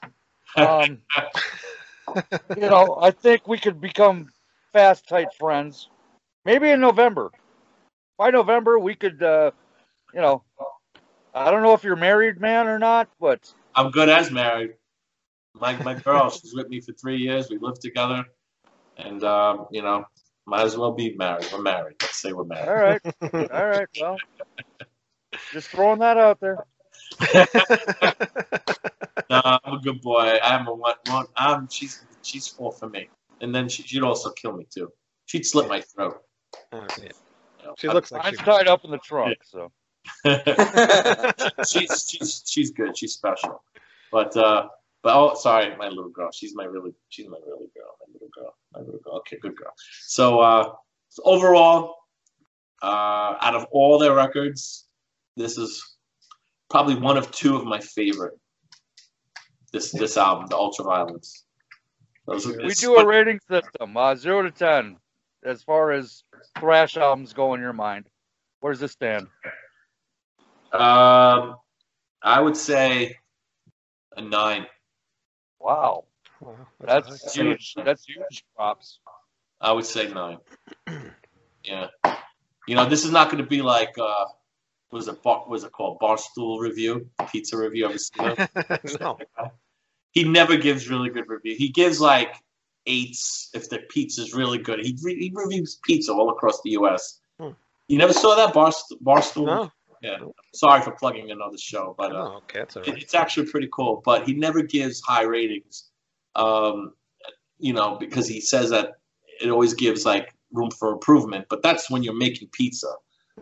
Um, 0.56 1.00
you 2.56 2.70
know, 2.70 2.98
I 3.02 3.12
think 3.12 3.48
we 3.48 3.58
could 3.58 3.82
become 3.82 4.32
fast, 4.74 5.08
tight 5.08 5.34
friends. 5.34 5.90
Maybe 6.46 6.70
in 6.70 6.80
November. 6.82 7.32
By 8.18 8.32
November, 8.32 8.80
we 8.80 8.96
could, 8.96 9.22
uh, 9.24 9.52
you 10.14 10.22
know, 10.22 10.44
I 11.34 11.52
don't 11.52 11.64
know 11.64 11.74
if 11.74 11.84
you're 11.84 11.96
married, 11.96 12.40
man, 12.40 12.68
or 12.68 12.80
not, 12.80 13.10
but 13.20 13.54
I'm 13.76 13.92
good 13.92 14.10
as 14.10 14.32
married. 14.32 14.72
My 15.54 15.76
my 15.84 15.96
girl, 15.96 16.30
she's 16.32 16.54
with 16.56 16.70
me 16.70 16.82
for 16.82 16.94
three 16.94 17.18
years. 17.18 17.50
We 17.50 17.58
live 17.60 17.80
together, 17.80 18.26
and 18.98 19.24
um, 19.24 19.68
you 19.72 19.82
know, 19.82 20.06
might 20.46 20.64
as 20.66 20.78
well 20.78 20.94
be 20.94 21.16
married. 21.16 21.48
We're 21.52 21.62
married. 21.62 21.96
Let's 22.02 22.22
say 22.22 22.34
we're 22.34 22.46
married. 22.46 22.68
All 22.68 22.76
right, 22.76 23.02
all 23.52 23.68
right. 23.68 23.88
Well, 23.96 24.18
just 25.54 25.70
throwing 25.70 26.00
that 26.00 26.18
out 26.18 26.40
there. 26.40 26.60
No, 29.32 29.42
I'm 29.64 29.74
a 29.76 29.80
good 29.80 30.02
boy. 30.02 30.38
I'm 30.44 30.68
a 30.68 30.74
one. 30.74 30.96
one 31.08 31.26
I'm 31.38 31.70
she's 31.70 32.04
she's 32.22 32.48
full 32.48 32.72
for 32.72 32.90
me, 32.90 33.10
and 33.40 33.56
then 33.56 33.70
she, 33.70 33.84
she'd 33.84 34.04
also 34.04 34.30
kill 34.32 34.52
me 34.52 34.68
too. 34.70 34.92
She'd 35.26 35.46
slit 35.46 35.70
my 35.70 35.82
throat. 35.82 36.22
Oh, 36.74 36.86
yeah. 36.98 37.10
You 37.60 37.66
know. 37.66 37.76
She 37.78 37.88
looks 37.88 38.12
like 38.12 38.24
Mine's 38.24 38.38
she. 38.38 38.44
tied 38.44 38.68
up 38.68 38.84
in 38.84 38.92
the 38.92 38.98
trunk, 38.98 39.38
so. 39.44 39.72
she's 41.66 42.10
she's 42.10 42.44
she's 42.46 42.72
good. 42.72 42.98
She's 42.98 43.14
special. 43.14 43.64
But 44.12 44.36
uh, 44.36 44.68
but 45.02 45.16
oh, 45.16 45.36
sorry, 45.36 45.76
my 45.78 45.88
little 45.88 46.10
girl. 46.10 46.30
She's 46.34 46.54
my 46.54 46.66
really 46.66 46.92
she's 47.08 47.30
my 47.30 47.38
really 47.46 47.70
girl. 47.74 47.96
My 48.06 48.12
little 48.12 48.30
girl. 48.36 48.54
My 48.74 48.82
little 48.82 49.00
girl. 49.00 49.18
Okay, 49.20 49.38
good 49.42 49.56
girl. 49.56 49.72
So 50.02 50.42
uh, 50.42 50.74
so 51.08 51.24
overall, 51.24 51.96
uh, 52.82 53.38
out 53.40 53.56
of 53.56 53.66
all 53.72 53.98
their 53.98 54.14
records, 54.14 54.88
this 55.38 55.58
is 55.58 55.82
probably 56.70 56.96
one 56.96 57.18
of 57.18 57.32
two 57.32 57.56
of 57.56 57.64
my 57.64 57.80
favorite. 57.80 58.34
This 59.72 59.92
this 59.92 60.18
album, 60.18 60.48
the 60.48 60.56
Ultraviolence. 60.56 61.44
Those 62.28 62.46
are- 62.48 62.58
We 62.58 62.66
it's- 62.66 62.80
do 62.80 62.98
a 62.98 63.06
rating 63.06 63.40
system, 63.50 63.96
uh, 63.98 64.16
zero 64.16 64.42
to 64.44 64.52
ten, 64.52 64.98
as 65.44 65.64
far 65.64 65.92
as 65.92 66.24
thrash 66.60 66.98
albums 66.98 67.34
go 67.34 67.54
in 67.54 67.62
your 67.62 67.74
mind. 67.74 68.08
Where 68.60 68.74
does 68.74 68.80
this 68.82 68.92
stand? 68.92 69.28
Um, 70.72 71.58
I 72.22 72.40
would 72.40 72.56
say 72.56 73.18
a 74.16 74.22
nine. 74.22 74.68
Wow, 75.60 76.06
Wow, 76.40 76.56
that's 76.80 77.24
high. 77.36 77.44
huge. 77.44 77.74
That's 77.76 78.06
huge 78.06 78.46
props. 78.56 79.00
I 79.60 79.72
would 79.72 79.86
say 79.86 80.12
nine. 80.12 80.40
Yeah. 81.64 81.90
You 82.68 82.74
know, 82.74 82.86
this 82.90 83.06
is 83.06 83.12
not 83.12 83.30
going 83.30 83.44
to 83.44 83.48
be 83.48 83.62
like 83.62 83.96
uh, 84.00 84.26
was 84.92 85.08
it 85.08 85.22
bar, 85.24 85.46
was 85.48 85.64
it 85.64 85.72
called 85.72 86.00
Barstool 86.00 86.60
review, 86.60 87.08
pizza 87.32 87.58
review? 87.58 87.86
Ever 87.86 87.98
seen 87.98 88.34
it? 88.38 89.00
no. 89.02 89.18
He 90.12 90.24
never 90.26 90.58
gives 90.58 90.90
really 90.90 91.10
good 91.10 91.28
review. 91.28 91.56
He 91.58 91.70
gives 91.70 92.02
like 92.02 92.36
eights 92.86 93.50
if 93.54 93.70
the 93.70 93.80
pizza's 93.90 94.34
really 94.34 94.58
good. 94.58 94.80
He, 94.80 94.98
re- 95.02 95.16
he 95.20 95.32
reviews 95.34 95.80
pizza 95.86 96.12
all 96.14 96.30
across 96.30 96.62
the 96.64 96.72
U.S. 96.72 97.20
Hmm. 97.40 97.50
You 97.88 97.98
never 97.98 98.14
saw 98.14 98.36
that 98.36 98.54
Barst- 98.54 98.94
Barstool? 99.04 99.46
No. 99.46 99.72
Yeah. 100.02 100.18
Sorry 100.54 100.82
for 100.82 100.92
plugging 100.92 101.30
another 101.32 101.58
show, 101.60 101.94
but 101.98 102.12
uh, 102.16 102.16
Oh, 102.32 102.38
okay, 102.38 102.60
that's 102.60 102.76
all 102.76 102.84
it- 102.84 102.98
it's 103.04 103.14
actually 103.14 103.50
pretty 103.52 103.70
cool. 103.72 104.02
But 104.04 104.26
he 104.28 104.34
never 104.34 104.64
gives 104.64 105.00
high 105.02 105.24
ratings, 105.24 105.92
um, 106.36 106.94
you 107.60 107.74
know, 107.74 107.98
because 108.00 108.28
he 108.28 108.42
says 108.42 108.72
that 108.72 108.94
it 109.40 109.50
always 109.50 109.76
gives 109.76 110.06
like 110.06 110.34
room 110.52 110.72
for 110.72 110.92
improvement. 110.92 111.46
But 111.50 111.62
that's 111.62 111.90
when 111.92 112.02
you're 112.04 112.16
making 112.18 112.50
pizza, 112.52 112.92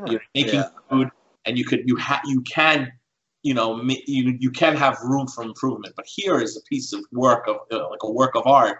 you're 0.05 0.21
making 0.35 0.55
Yeah. 0.55 0.69
food, 0.89 1.09
and 1.49 1.57
you 1.57 1.65
could 1.65 1.81
you 1.89 1.97
ha- 1.97 2.21
you 2.25 2.41
can 2.41 2.91
you 3.43 3.53
know 3.53 3.75
ma- 3.75 4.05
you 4.05 4.37
you 4.39 4.51
can 4.51 4.75
have 4.77 4.97
room 5.03 5.27
for 5.27 5.43
improvement. 5.43 5.95
But 5.95 6.05
here 6.07 6.39
is 6.39 6.55
a 6.55 6.61
piece 6.69 6.93
of 6.93 7.01
work 7.11 7.47
of 7.47 7.57
uh, 7.71 7.89
like 7.89 8.03
a 8.03 8.11
work 8.11 8.35
of 8.35 8.45
art 8.45 8.77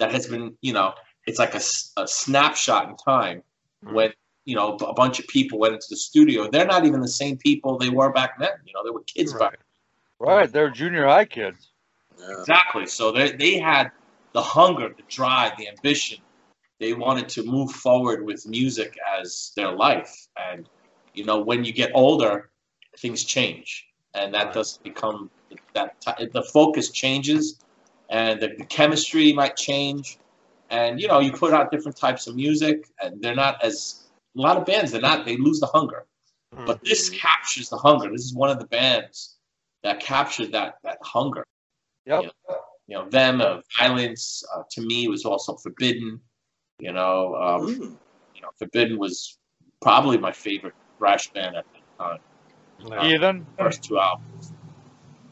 that 0.00 0.10
has 0.12 0.26
been 0.26 0.56
you 0.62 0.72
know 0.72 0.94
it's 1.26 1.38
like 1.38 1.54
a 1.54 1.60
snapshot 2.06 2.88
in 2.88 2.96
time 2.96 3.42
Hmm. 3.84 3.94
when 3.94 4.10
you 4.44 4.54
know 4.56 4.76
a 4.76 4.94
bunch 4.94 5.18
of 5.20 5.26
people 5.26 5.58
went 5.58 5.74
into 5.74 5.86
the 5.90 5.96
studio. 5.96 6.48
They're 6.50 6.66
not 6.76 6.84
even 6.86 7.00
the 7.00 7.08
same 7.22 7.36
people 7.36 7.76
they 7.78 7.90
were 7.90 8.12
back 8.12 8.38
then. 8.38 8.56
You 8.66 8.72
know, 8.74 8.82
they 8.84 8.90
were 8.90 9.02
kids 9.14 9.32
back 9.32 9.58
Right. 10.20 10.36
Right, 10.36 10.52
they're 10.52 10.70
junior 10.70 11.06
high 11.06 11.24
kids. 11.24 11.70
Yeah. 12.18 12.40
Exactly. 12.40 12.86
So 12.86 13.10
they 13.12 13.32
they 13.32 13.58
had 13.58 13.90
the 14.32 14.42
hunger, 14.42 14.88
the 14.96 15.02
drive, 15.08 15.52
the 15.58 15.68
ambition. 15.68 16.18
they 16.80 16.92
wanted 16.92 17.28
to 17.36 17.42
move 17.44 17.70
forward 17.86 18.24
with 18.28 18.46
music 18.46 18.92
as 19.18 19.52
their 19.56 19.72
life. 19.72 20.12
And 20.36 20.68
you 21.14 21.24
know, 21.24 21.40
when 21.40 21.64
you 21.64 21.72
get 21.72 21.90
older, 21.94 22.50
things 22.98 23.24
change, 23.24 23.86
and 24.14 24.34
that 24.34 24.46
Right. 24.46 24.54
does 24.54 24.78
become 24.78 25.30
that 25.74 26.00
ti- 26.00 26.26
the 26.32 26.42
focus 26.42 26.90
changes, 26.90 27.60
and 28.10 28.40
the, 28.40 28.48
the 28.58 28.64
chemistry 28.64 29.32
might 29.32 29.56
change. 29.56 30.18
And 30.70 31.00
you 31.00 31.08
know, 31.08 31.20
you 31.20 31.32
put 31.32 31.52
out 31.52 31.70
different 31.70 31.96
types 31.96 32.26
of 32.26 32.36
music, 32.36 32.86
and 33.02 33.20
they're 33.22 33.34
not 33.34 33.62
as 33.62 34.08
a 34.36 34.40
lot 34.40 34.56
of 34.56 34.66
bands. 34.66 34.92
They're 34.92 35.00
not. 35.00 35.24
They 35.24 35.36
lose 35.36 35.60
the 35.60 35.66
hunger. 35.66 36.06
Hmm. 36.54 36.64
But 36.66 36.80
this 36.84 37.10
captures 37.10 37.68
the 37.68 37.76
hunger. 37.78 38.10
This 38.10 38.24
is 38.24 38.34
one 38.34 38.50
of 38.50 38.58
the 38.58 38.66
bands 38.66 39.36
that 39.82 40.00
captured 40.00 40.52
that 40.52 40.76
that 40.84 40.98
hunger. 41.02 41.44
Yep. 42.06 42.24
You 42.86 42.96
know, 42.98 43.08
them, 43.08 43.40
uh, 43.40 43.60
violence 43.78 44.42
uh, 44.54 44.62
to 44.72 44.82
me 44.82 45.08
was 45.08 45.24
also 45.24 45.56
forbidden. 45.56 46.20
You 46.78 46.92
know, 46.92 47.34
um, 47.36 47.66
Mm. 47.66 47.98
you 48.34 48.42
know, 48.42 48.50
Forbidden 48.58 48.98
was 48.98 49.38
probably 49.80 50.18
my 50.18 50.32
favorite 50.32 50.74
thrash 51.04 51.28
band 51.28 51.56
at 51.56 51.66
the 51.72 52.02
time. 52.04 52.18
Yeah. 52.88 53.02
Heathen. 53.04 53.46
First 53.58 53.82
two 53.84 53.98
albums. 53.98 54.52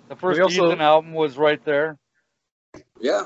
The 0.09 0.17
first 0.17 0.39
We 0.39 0.43
also- 0.43 0.65
Heathen 0.65 0.81
album 0.83 1.15
was 1.15 1.37
right 1.39 1.63
there. 1.65 1.99
Yeah. 3.01 3.23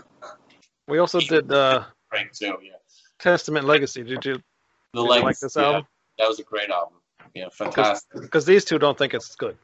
We 0.89 0.99
also 0.99 1.19
did 1.21 1.51
uh, 1.53 1.85
Great 2.11 2.33
too. 2.33 2.57
Yeah. 2.63 2.73
Testament 3.19 3.67
Legacy. 3.67 4.03
Did 4.05 4.25
you, 4.25 4.35
The 4.95 5.03
did 5.03 5.15
you 5.17 5.23
like 5.23 5.39
this 5.39 5.57
yeah, 5.57 5.63
album? 5.65 5.87
that 6.19 6.29
was 6.29 6.39
a 6.39 6.45
great 6.45 6.71
album. 6.71 6.99
Yeah, 7.35 7.49
fantastic. 7.53 8.21
Because 8.21 8.47
these 8.47 8.65
two 8.65 8.79
don't 8.79 8.97
think 8.97 9.13
it's 9.15 9.35
good. 9.35 9.57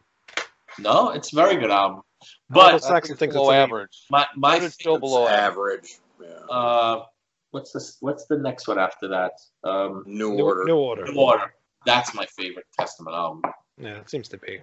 No, 0.78 1.10
it's 1.10 1.32
a 1.32 1.36
very 1.36 1.56
good 1.56 1.70
album. 1.70 2.02
But 2.50 2.82
Saxon 2.82 2.92
I 2.94 3.00
think 3.00 3.10
it's 3.10 3.18
thinks 3.20 3.34
below 3.34 3.50
it's 3.50 3.54
average. 3.56 3.98
my 4.10 4.26
my 4.36 4.56
it's 4.56 4.74
still 4.74 4.98
below 4.98 5.26
average. 5.28 5.98
Average. 6.20 6.40
Yeah. 6.50 6.56
uh, 6.56 7.04
what's 7.52 7.72
this? 7.72 7.96
What's 8.00 8.26
the 8.26 8.38
next 8.38 8.66
one 8.68 8.78
after 8.78 9.08
that? 9.08 9.32
Um, 9.64 10.04
New 10.06 10.34
New, 10.34 10.44
order. 10.44 10.64
New 10.64 10.76
Order. 10.76 11.04
New 11.12 11.20
Order. 11.20 11.54
That's 11.86 12.14
my 12.14 12.26
favorite 12.26 12.66
Testament 12.78 13.16
album. 13.16 13.42
Yeah, 13.78 13.96
it 13.96 14.10
seems 14.10 14.28
to 14.28 14.38
be 14.38 14.60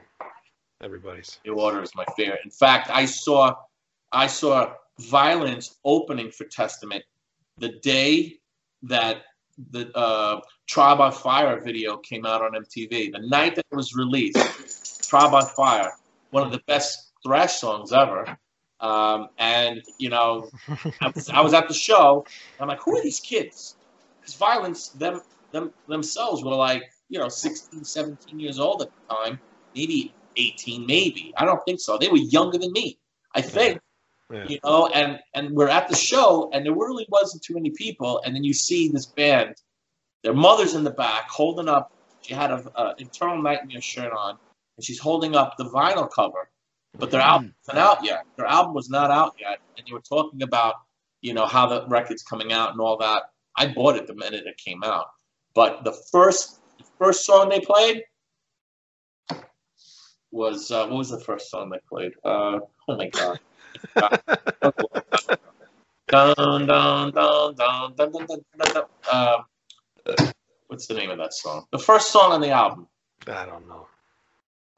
everybody's. 0.82 1.40
New 1.46 1.56
Order 1.56 1.82
is 1.82 1.92
my 1.96 2.06
favorite. 2.16 2.42
In 2.44 2.52
fact, 2.52 2.90
I 2.90 3.06
saw 3.06 3.56
I 4.12 4.28
saw 4.28 4.74
Violence 5.00 5.78
opening 5.86 6.32
for 6.32 6.46
Testament 6.46 7.04
the 7.58 7.70
day 7.84 8.40
that 8.84 9.24
the 9.72 9.96
uh, 9.96 10.40
Trial 10.68 10.96
by 10.96 11.12
Fire 11.12 11.60
video 11.62 11.98
came 11.98 12.26
out 12.26 12.42
on 12.42 12.52
MTV. 12.52 13.12
The 13.12 13.28
night 13.28 13.56
that 13.56 13.66
it 13.72 13.76
was 13.76 13.94
released, 13.94 15.10
Trial 15.10 15.32
by 15.32 15.44
Fire, 15.56 15.92
one 16.32 16.44
of 16.44 16.52
the 16.52 16.62
best 16.68 17.12
thrash 17.26 17.56
songs 17.56 17.92
ever. 17.92 18.38
Um, 18.80 19.28
and 19.38 19.82
you 19.98 20.10
know, 20.10 20.50
I 21.02 21.12
was, 21.14 21.30
I 21.30 21.42
was 21.42 21.54
at 21.54 21.68
the 21.68 21.74
show. 21.74 22.26
I'm 22.60 22.68
like, 22.68 22.80
who 22.82 22.98
are 22.98 23.04
these 23.04 23.20
kids? 23.20 23.76
Because 24.20 24.36
Violence 24.36 24.90
them 24.90 25.22
them 25.52 25.74
themselves 25.88 26.44
were 26.44 26.56
like, 26.56 26.84
you 27.10 27.20
know, 27.20 27.28
16, 27.28 27.84
17 27.84 28.40
years 28.40 28.60
old 28.60 28.82
at 28.82 28.90
the 28.90 29.16
time, 29.16 29.40
maybe 29.76 30.14
18, 30.38 30.86
maybe. 30.86 31.34
I 31.38 31.46
don't 31.46 31.64
think 31.66 31.80
so. 31.80 31.98
They 31.98 32.08
were 32.08 32.18
younger 32.18 32.58
than 32.58 32.72
me, 32.72 33.00
I 33.36 33.42
think. 33.42 33.82
Yeah. 34.32 34.46
You 34.48 34.60
know, 34.64 34.88
and 34.88 35.20
and 35.34 35.56
we're 35.56 35.70
at 35.70 35.90
the 35.90 35.96
show, 35.96 36.52
and 36.54 36.64
there 36.64 36.74
really 36.74 37.08
wasn't 37.10 37.42
too 37.42 37.56
many 37.56 37.72
people, 37.72 38.22
and 38.24 38.36
then 38.36 38.44
you 38.44 38.54
see 38.54 38.88
this 38.88 39.08
band, 39.08 39.56
their 40.24 40.36
mother's 40.36 40.76
in 40.76 40.84
the 40.84 40.92
back 40.92 41.28
holding 41.30 41.68
up. 41.68 41.92
She 42.22 42.36
had 42.36 42.52
a, 42.52 42.64
a 42.76 42.96
Eternal 43.00 43.42
Nightmare 43.42 43.82
shirt 43.82 44.14
on, 44.14 44.38
and 44.78 44.86
she's 44.86 45.00
holding 45.00 45.36
up 45.36 45.58
the 45.58 45.66
vinyl 45.66 46.08
cover, 46.12 46.48
but 46.98 47.10
their 47.10 47.22
hmm. 47.22 47.28
album 47.28 47.56
wasn't 47.66 47.84
out 47.84 48.06
yet. 48.06 48.26
Their 48.36 48.46
album 48.46 48.76
was 48.76 48.90
not 48.90 49.10
out 49.10 49.36
yet, 49.40 49.62
and 49.78 49.88
they 49.88 49.94
were 49.94 50.02
talking 50.02 50.44
about, 50.44 50.76
you 51.22 51.34
know, 51.34 51.48
how 51.48 51.66
the 51.66 51.88
record's 51.88 52.22
coming 52.22 52.54
out 52.54 52.72
and 52.72 52.80
all 52.80 52.98
that. 52.98 53.24
I 53.58 53.68
bought 53.68 53.96
it 53.96 54.06
the 54.06 54.14
minute 54.14 54.46
it 54.46 54.58
came 54.64 54.84
out, 54.84 55.08
but 55.56 55.84
the 55.84 55.94
first 56.12 56.59
first 57.00 57.26
song 57.26 57.50
they 57.50 57.62
played 57.62 58.04
was 60.32 60.70
uh, 60.70 60.86
what 60.86 60.98
was 60.98 61.10
the 61.10 61.20
first 61.20 61.50
song 61.50 61.70
they 61.70 61.80
played? 61.90 62.12
Uh, 62.24 62.60
oh 62.88 62.96
my 62.96 63.10
god. 63.10 63.40
dun, 66.08 66.68
dun, 66.68 66.68
dun, 66.68 67.12
dun, 67.14 67.56
dun, 67.56 67.94
dun, 67.96 68.12
dun, 68.12 68.40
dun, 68.58 68.74
dun. 68.74 68.84
Um, 69.12 69.46
what's 70.68 70.86
the 70.88 70.94
name 70.94 71.10
of 71.10 71.18
that 71.18 71.34
song? 71.34 71.66
The 71.72 71.80
first 71.80 72.12
song 72.12 72.34
on 72.34 72.42
the 72.42 72.52
album. 72.52 72.88
I 73.28 73.46
don't 73.46 73.68
know. 73.68 73.88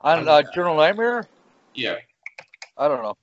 On 0.02 0.28
uh, 0.28 0.38
Eternal 0.38 0.76
Nightmare? 0.76 1.28
Yeah, 1.76 1.96
I 2.78 2.88
don't 2.88 3.02
know. 3.02 3.16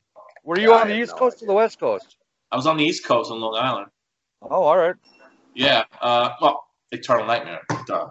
Were 0.44 0.58
you 0.58 0.72
I 0.72 0.82
on 0.82 0.88
the 0.88 0.98
East 0.98 1.12
no 1.12 1.18
Coast 1.18 1.42
or 1.42 1.46
the 1.46 1.54
West 1.54 1.78
Coast? 1.80 2.16
I 2.50 2.56
was 2.56 2.66
on 2.66 2.76
the 2.76 2.84
East 2.84 3.04
Coast 3.04 3.30
on 3.30 3.40
Long 3.40 3.54
Island. 3.54 3.88
Oh, 4.42 4.62
all 4.62 4.76
right. 4.78 4.94
Yeah, 5.54 5.84
uh, 6.00 6.30
well, 6.40 6.67
Eternal 6.92 7.26
Nightmare. 7.26 7.62
Duh. 7.86 8.10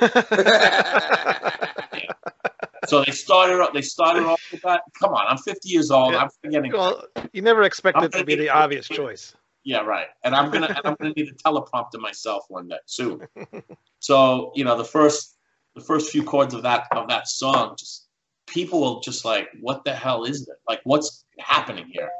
So 2.88 3.04
they 3.04 3.12
started. 3.12 3.60
off- 3.60 3.72
They 3.72 3.80
started 3.80 4.24
off 4.24 4.42
with 4.50 4.60
that. 4.62 4.82
Come 5.00 5.12
on, 5.14 5.24
I'm 5.28 5.38
50 5.38 5.68
years 5.68 5.90
old. 5.92 6.14
I'm 6.14 6.28
forgetting. 6.42 6.72
well, 6.72 7.04
you 7.32 7.40
never 7.40 7.62
expect 7.62 7.96
I'm 7.96 8.04
it 8.04 8.12
to 8.12 8.24
be 8.24 8.34
the 8.34 8.48
obvious 8.50 8.88
choice. 8.88 9.34
Yeah, 9.64 9.80
right. 9.82 10.06
And 10.24 10.34
I'm 10.34 10.50
gonna 10.50 10.66
and 10.66 10.80
I'm 10.84 10.96
gonna 11.00 11.14
need 11.16 11.28
a 11.28 11.34
teleprompter 11.34 12.00
myself 12.00 12.44
one 12.48 12.68
day 12.68 12.78
soon. 12.86 13.26
So 14.00 14.50
you 14.56 14.64
know, 14.64 14.76
the 14.76 14.84
first 14.84 15.36
the 15.76 15.80
first 15.80 16.10
few 16.10 16.24
chords 16.24 16.54
of 16.54 16.62
that 16.64 16.88
of 16.90 17.06
that 17.08 17.28
song, 17.28 17.76
just 17.78 18.08
people 18.48 18.80
will 18.80 18.98
just 19.00 19.24
like, 19.24 19.48
what 19.60 19.84
the 19.84 19.94
hell 19.94 20.24
is 20.24 20.44
that? 20.46 20.56
Like, 20.68 20.80
what's 20.82 21.24
happening 21.38 21.86
here? 21.88 22.10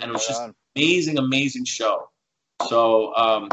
And 0.00 0.10
it 0.10 0.12
was 0.12 0.26
just 0.26 0.42
amazing, 0.74 1.18
amazing 1.18 1.66
show. 1.66 2.08
So, 2.68 3.14
um, 3.14 3.48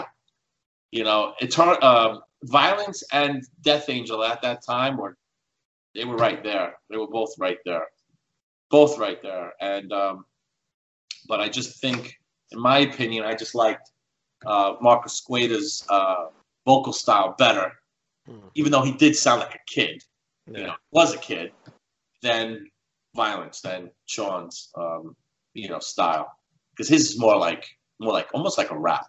you 0.91 1.03
know, 1.03 1.33
Eternal, 1.39 1.83
um, 1.83 2.21
Violence 2.43 3.03
and 3.11 3.43
Death 3.61 3.89
Angel 3.89 4.23
at 4.23 4.41
that 4.41 4.63
time 4.65 4.97
were 4.97 5.17
they 5.95 6.05
were 6.05 6.15
right 6.17 6.43
there. 6.43 6.75
They 6.89 6.97
were 6.97 7.07
both 7.07 7.33
right 7.39 7.57
there, 7.65 7.85
both 8.69 8.97
right 8.97 9.21
there. 9.21 9.53
And 9.59 9.91
um, 9.91 10.25
but 11.27 11.39
I 11.41 11.49
just 11.49 11.81
think, 11.81 12.15
in 12.51 12.59
my 12.59 12.79
opinion, 12.79 13.25
I 13.25 13.33
just 13.33 13.55
liked 13.55 13.91
uh, 14.45 14.75
Mark 14.81 15.05
Osegueda's 15.05 15.85
uh, 15.89 16.27
vocal 16.65 16.93
style 16.93 17.35
better, 17.37 17.71
Hmm. 18.27 18.49
even 18.55 18.71
though 18.73 18.81
he 18.81 18.91
did 18.91 19.15
sound 19.15 19.39
like 19.39 19.55
a 19.55 19.59
kid. 19.67 20.03
You 20.47 20.63
know, 20.67 20.75
was 20.91 21.13
a 21.13 21.17
kid, 21.17 21.51
than 22.21 22.69
Violence, 23.15 23.61
than 23.61 23.89
Sean's, 24.05 24.69
um, 24.77 25.15
you 25.53 25.67
know, 25.69 25.79
style. 25.79 26.31
Because 26.71 26.87
his 26.87 27.11
is 27.11 27.19
more 27.19 27.37
like 27.37 27.65
more 27.99 28.13
like 28.13 28.29
almost 28.33 28.57
like 28.57 28.71
a 28.71 28.77
rap. 28.77 29.07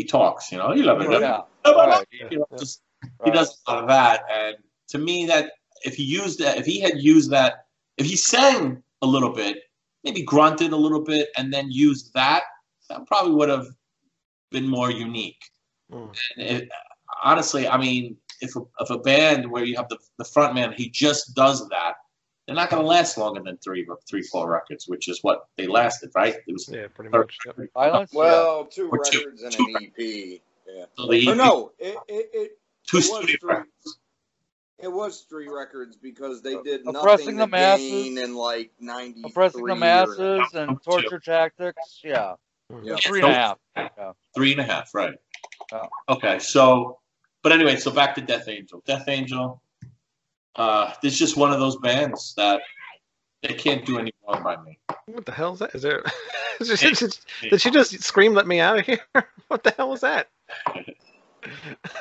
He 0.00 0.06
talks, 0.06 0.50
you 0.50 0.56
know. 0.56 0.72
You 0.72 0.84
love 0.84 1.02
it. 1.02 1.10
Yeah. 1.10 1.42
You 1.66 1.74
know, 1.74 2.04
Yeah. 2.32 2.58
just 2.58 2.82
he 3.24 3.30
does 3.30 3.60
a 3.66 3.72
lot 3.72 3.82
of 3.82 3.88
that, 3.88 4.24
and 4.32 4.56
to 4.88 4.98
me, 4.98 5.26
that 5.26 5.52
if 5.84 5.94
he 5.94 6.04
used 6.04 6.38
that, 6.40 6.56
if 6.56 6.64
he 6.64 6.80
had 6.80 6.96
used 6.96 7.30
that, 7.30 7.66
if 7.98 8.06
he 8.06 8.16
sang 8.16 8.82
a 9.02 9.06
little 9.06 9.32
bit, 9.42 9.58
maybe 10.02 10.22
grunted 10.22 10.72
a 10.72 10.76
little 10.76 11.02
bit, 11.02 11.28
and 11.36 11.52
then 11.52 11.70
used 11.70 12.14
that, 12.14 12.44
that 12.88 13.06
probably 13.06 13.34
would 13.34 13.50
have 13.50 13.66
been 14.50 14.66
more 14.66 14.90
unique. 14.90 15.42
Mm. 15.92 16.16
And 16.36 16.46
it, 16.46 16.68
honestly, 17.22 17.68
I 17.68 17.76
mean, 17.76 18.16
if 18.40 18.56
a, 18.56 18.60
if 18.80 18.88
a 18.88 18.98
band 18.98 19.50
where 19.50 19.64
you 19.64 19.76
have 19.76 19.90
the 19.90 19.98
the 20.16 20.24
front 20.24 20.54
man, 20.54 20.72
he 20.72 20.88
just 20.88 21.34
does 21.34 21.68
that, 21.68 21.94
they're 22.50 22.56
not 22.56 22.68
going 22.68 22.82
to 22.82 22.86
last 22.88 23.16
longer 23.16 23.40
than 23.40 23.56
three 23.58 23.86
three 24.08 24.22
four 24.22 24.50
records, 24.50 24.88
which 24.88 25.06
is 25.08 25.20
what 25.22 25.46
they 25.56 25.68
lasted, 25.68 26.10
right? 26.16 26.34
It 26.48 26.52
was 26.52 26.68
Yeah, 26.68 26.88
pretty 26.92 27.10
much. 27.16 27.36
Yep. 27.46 27.68
Violence? 27.74 28.12
well, 28.12 28.64
two 28.64 28.88
Or 28.90 28.98
two- 29.04 29.18
records 29.20 29.42
and 29.44 29.52
two 29.52 29.66
an 29.76 29.84
EP. 29.84 30.40
Yeah. 30.66 30.84
so 30.98 31.06
the 31.06 31.28
Or 31.28 31.36
no, 31.36 31.70
it, 31.78 31.96
it, 32.08 32.30
it, 32.34 32.58
two 32.88 32.96
it 32.96 33.00
was 33.02 33.06
studio 33.06 33.36
three. 33.40 33.48
records. 33.50 33.98
it 34.80 34.88
was 34.92 35.20
three 35.30 35.48
records 35.48 35.96
because 35.96 36.42
they 36.42 36.56
uh, 36.56 36.62
did 36.62 36.80
Oppressing 36.88 37.36
nothing 37.36 37.36
the 37.36 37.46
masses. 37.46 37.88
gain 37.88 38.18
in 38.18 38.34
like 38.34 38.72
ninety. 38.80 39.22
Oppressing 39.24 39.64
the 39.64 39.76
masses 39.76 40.42
and 40.54 40.76
torture 40.82 41.20
tactics. 41.20 42.00
Yeah. 42.02 42.34
Yeah. 42.82 42.96
Three 42.96 43.22
and 43.22 43.30
a 43.30 43.34
half. 43.34 43.58
Yeah. 43.76 44.12
Three 44.34 44.50
and 44.50 44.60
a 44.60 44.64
half, 44.64 44.92
right? 44.92 45.14
Yeah. 45.70 45.86
Okay, 46.08 46.40
so, 46.40 46.98
but 47.42 47.52
anyway, 47.52 47.76
so 47.76 47.92
back 47.92 48.16
to 48.16 48.20
Death 48.20 48.48
Angel. 48.48 48.82
Death 48.86 49.04
Angel, 49.08 49.62
uh, 50.56 50.92
it's 51.02 51.16
just 51.18 51.36
one 51.36 51.52
of 51.52 51.60
those 51.60 51.76
bands 51.78 52.34
that 52.36 52.60
they 53.42 53.54
can't 53.54 53.84
do 53.86 53.98
any 53.98 54.12
wrong 54.26 54.42
by 54.42 54.56
me. 54.62 54.78
What 55.06 55.24
the 55.26 55.32
hell 55.32 55.52
is 55.54 55.58
that? 55.60 55.74
Is 55.74 55.82
there? 55.82 56.02
Did 56.58 56.78
she 56.78 56.90
just- 56.92 57.26
did 57.40 57.60
she 57.60 57.70
just 57.70 58.02
scream, 58.02 58.34
"Let 58.34 58.46
me 58.46 58.60
out 58.60 58.78
of 58.78 58.84
here"? 58.86 59.00
What 59.48 59.64
the 59.64 59.70
hell 59.72 59.88
was 59.88 60.02
that? 60.02 60.28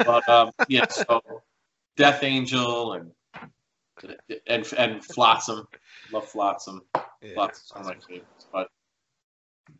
But 0.06 0.28
um, 0.30 0.52
yeah, 0.68 0.86
so 0.90 1.22
Death 1.96 2.24
Angel 2.24 2.94
and 2.94 3.12
and 4.48 4.74
and 4.78 5.04
Flotsam, 5.04 5.68
love 6.12 6.28
Flotsam. 6.28 6.82
Yeah, 7.22 7.34
Flotsam, 7.36 7.84
one 7.84 7.92
of 7.92 7.98
my 7.98 8.06
favorites. 8.06 8.46
But 8.52 8.68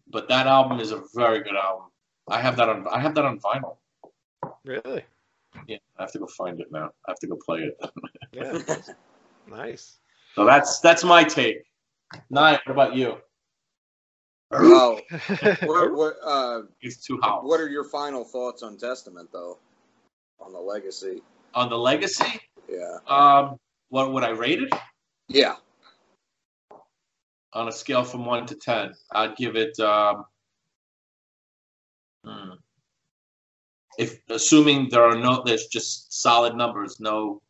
but 0.10 0.28
that 0.30 0.48
album 0.48 0.80
is 0.80 0.92
a 0.92 1.04
very 1.14 1.42
good 1.44 1.56
album. 1.56 1.88
I 2.30 2.40
have 2.42 2.56
that 2.58 2.70
on 2.70 2.88
I 2.88 3.00
have 3.00 3.16
that 3.16 3.26
on 3.26 3.40
vinyl. 3.40 3.76
really? 4.64 5.04
Yeah, 5.68 5.78
I 5.98 6.04
have 6.04 6.12
to 6.14 6.20
go 6.20 6.28
find 6.28 6.60
it 6.60 6.68
now. 6.72 6.90
I 7.08 7.12
have 7.12 7.20
to 7.20 7.28
go 7.28 7.38
play 7.44 7.60
it. 7.62 7.78
Yeah. 8.32 8.60
nice. 9.48 9.98
So 10.36 10.46
that's 10.46 10.80
that's 10.82 11.04
my 11.04 11.24
take. 11.24 11.64
Nine. 12.30 12.60
What 12.66 12.72
about 12.74 12.96
you? 12.96 13.18
Oh, 14.52 15.00
what, 15.64 15.94
what, 15.96 16.14
uh, 16.24 16.62
It's 16.82 16.98
two 17.06 17.20
howls. 17.22 17.46
what 17.48 17.60
are 17.60 17.68
your 17.70 17.84
final 17.84 18.24
thoughts 18.24 18.62
on 18.64 18.78
Testament, 18.78 19.30
though? 19.32 19.58
On 20.40 20.52
the 20.54 20.60
legacy? 20.60 21.22
on 21.56 21.70
the 21.70 21.78
legacy? 21.78 22.40
Yeah. 22.68 22.98
Um, 23.08 23.58
what 23.90 24.14
would 24.14 24.24
I 24.24 24.30
rate 24.30 24.62
it 24.62 24.72
Yeah. 25.28 25.56
on 27.54 27.68
a 27.68 27.72
scale 27.72 28.04
from 28.04 28.26
one 28.26 28.46
to 28.46 28.56
ten? 28.56 28.94
I'd 29.12 29.36
give 29.36 29.56
it. 29.56 29.80
Um, 29.80 30.26
hmm. 32.24 32.52
If 34.00 34.22
assuming 34.30 34.88
there 34.90 35.04
are 35.04 35.18
no, 35.18 35.44
there's 35.46 35.68
just 35.68 36.14
solid 36.14 36.56
numbers, 36.56 37.02
no, 37.02 37.42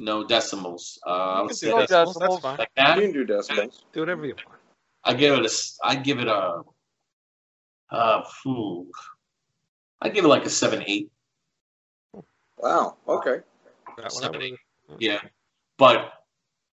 no 0.00 0.24
decimals. 0.24 0.98
Uh, 1.06 1.10
I 1.10 1.36
You 1.36 1.42
would 1.42 1.48
can 1.50 1.56
say 1.56 1.66
do 1.70 1.76
that's 1.78 1.92
decimals, 1.92 2.16
decimals. 2.16 2.42
That's 2.42 2.72
fine. 2.76 2.86
like 2.88 2.96
You 2.96 3.02
can 3.02 3.12
do 3.12 3.24
decimals. 3.24 3.84
Do 3.92 4.00
whatever 4.00 4.26
you 4.26 4.34
want. 4.34 4.58
I 5.04 5.14
give 5.14 5.32
it 5.38 5.42
a. 5.42 5.44
s- 5.44 5.78
I'd 5.84 6.02
give 6.02 6.18
it 6.18 6.26
a. 6.26 6.62
Uh, 7.92 8.22
phew. 8.42 8.90
I'd 10.02 10.12
give 10.12 10.24
it 10.24 10.28
like 10.28 10.44
a 10.44 10.50
seven, 10.50 10.82
eight. 10.88 11.08
Wow. 12.58 12.96
Okay. 13.06 13.38
That 13.96 13.96
one 13.96 14.06
I 14.06 14.08
Seven, 14.08 14.42
eight. 14.42 14.54
Yeah, 14.98 15.20
but 15.78 16.12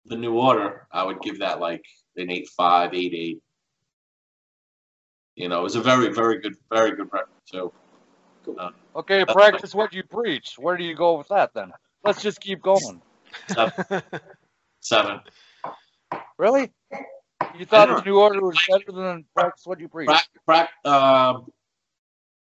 the 0.06 0.16
new 0.16 0.38
order, 0.38 0.86
I 0.90 1.02
would 1.02 1.20
give 1.20 1.38
that 1.40 1.60
like 1.60 1.84
an 2.16 2.30
eight 2.30 2.48
five, 2.56 2.94
eight 2.94 3.12
eight. 3.14 3.42
You 5.34 5.50
know, 5.50 5.60
it 5.60 5.62
was 5.64 5.76
a 5.76 5.82
very, 5.82 6.08
very 6.14 6.40
good, 6.40 6.54
very 6.72 6.96
good 6.96 7.12
record 7.12 7.28
too. 7.52 7.70
Okay, 8.94 9.24
That's 9.24 9.32
practice 9.32 9.74
what 9.74 9.92
you 9.92 10.02
preach. 10.02 10.54
Where 10.58 10.76
do 10.76 10.84
you 10.84 10.94
go 10.94 11.18
with 11.18 11.28
that 11.28 11.52
then? 11.54 11.72
Let's 12.02 12.22
just 12.22 12.40
keep 12.40 12.62
going. 12.62 13.02
Seven, 13.48 14.02
seven. 14.80 15.20
Really? 16.38 16.70
You 17.58 17.64
thought 17.64 17.88
the 17.88 18.02
new 18.02 18.18
order 18.18 18.42
was 18.42 18.58
better 18.68 18.92
than 18.92 19.24
practice 19.34 19.66
what 19.66 19.80
you 19.80 19.88
preach? 19.88 20.06
Prac, 20.06 20.26
prac, 20.44 20.70
um, 20.84 21.50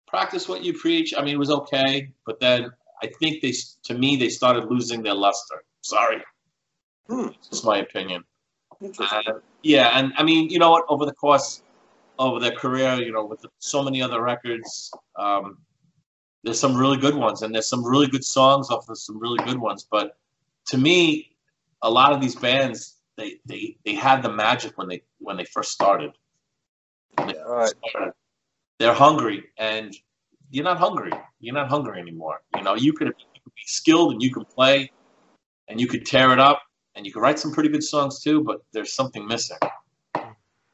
practice 0.06 0.46
what 0.48 0.62
you 0.62 0.74
preach. 0.78 1.14
I 1.16 1.22
mean, 1.22 1.34
it 1.34 1.38
was 1.38 1.50
okay, 1.50 2.12
but 2.26 2.38
then 2.40 2.70
I 3.02 3.06
think 3.18 3.40
they, 3.40 3.54
to 3.84 3.94
me, 3.94 4.16
they 4.16 4.28
started 4.28 4.66
losing 4.66 5.02
their 5.02 5.14
luster. 5.14 5.64
Sorry, 5.80 6.22
Hmm. 7.08 7.28
that's 7.50 7.64
my 7.64 7.78
opinion. 7.78 8.22
Uh, 8.98 9.22
yeah, 9.62 9.98
and 9.98 10.12
I 10.16 10.22
mean, 10.22 10.50
you 10.50 10.58
know 10.58 10.70
what? 10.70 10.84
Over 10.88 11.06
the 11.06 11.14
course 11.14 11.62
of 12.18 12.40
their 12.42 12.52
career, 12.52 12.94
you 12.96 13.12
know, 13.12 13.24
with 13.24 13.44
so 13.58 13.82
many 13.82 14.02
other 14.02 14.22
records, 14.22 14.90
um, 15.16 15.58
there's 16.44 16.60
some 16.60 16.76
really 16.76 16.96
good 16.98 17.14
ones, 17.14 17.42
and 17.42 17.54
there's 17.54 17.68
some 17.68 17.84
really 17.84 18.06
good 18.08 18.24
songs 18.24 18.70
off 18.70 18.88
of 18.88 18.98
some 18.98 19.18
really 19.18 19.42
good 19.44 19.58
ones. 19.58 19.86
But 19.90 20.16
to 20.68 20.78
me, 20.78 21.36
a 21.82 21.90
lot 21.90 22.12
of 22.12 22.20
these 22.20 22.36
bands, 22.36 22.96
they 23.16 23.40
they 23.46 23.76
they 23.84 23.94
had 23.94 24.22
the 24.22 24.30
magic 24.32 24.78
when 24.78 24.88
they 24.88 25.02
when 25.18 25.36
they 25.36 25.44
first 25.44 25.72
started. 25.72 26.12
They 27.26 27.34
Yeah. 27.34 27.44
first 27.44 27.76
started. 27.88 28.14
They're 28.78 28.94
hungry, 28.94 29.44
and 29.58 29.94
you're 30.50 30.64
not 30.64 30.78
hungry. 30.78 31.12
You're 31.40 31.54
not 31.54 31.68
hungry 31.68 32.00
anymore. 32.00 32.42
You 32.56 32.62
know, 32.62 32.74
you 32.76 32.92
could, 32.92 33.08
you 33.08 33.40
could 33.44 33.54
be 33.54 33.62
skilled 33.66 34.12
and 34.12 34.22
you 34.22 34.32
can 34.32 34.44
play, 34.46 34.92
and 35.68 35.80
you 35.80 35.86
could 35.88 36.06
tear 36.06 36.32
it 36.32 36.40
up, 36.40 36.62
and 36.96 37.06
you 37.06 37.12
could 37.12 37.22
write 37.22 37.38
some 37.38 37.52
pretty 37.52 37.68
good 37.70 37.84
songs 37.84 38.22
too. 38.22 38.42
But 38.44 38.60
there's 38.72 38.92
something 38.94 39.26
missing. 39.26 39.58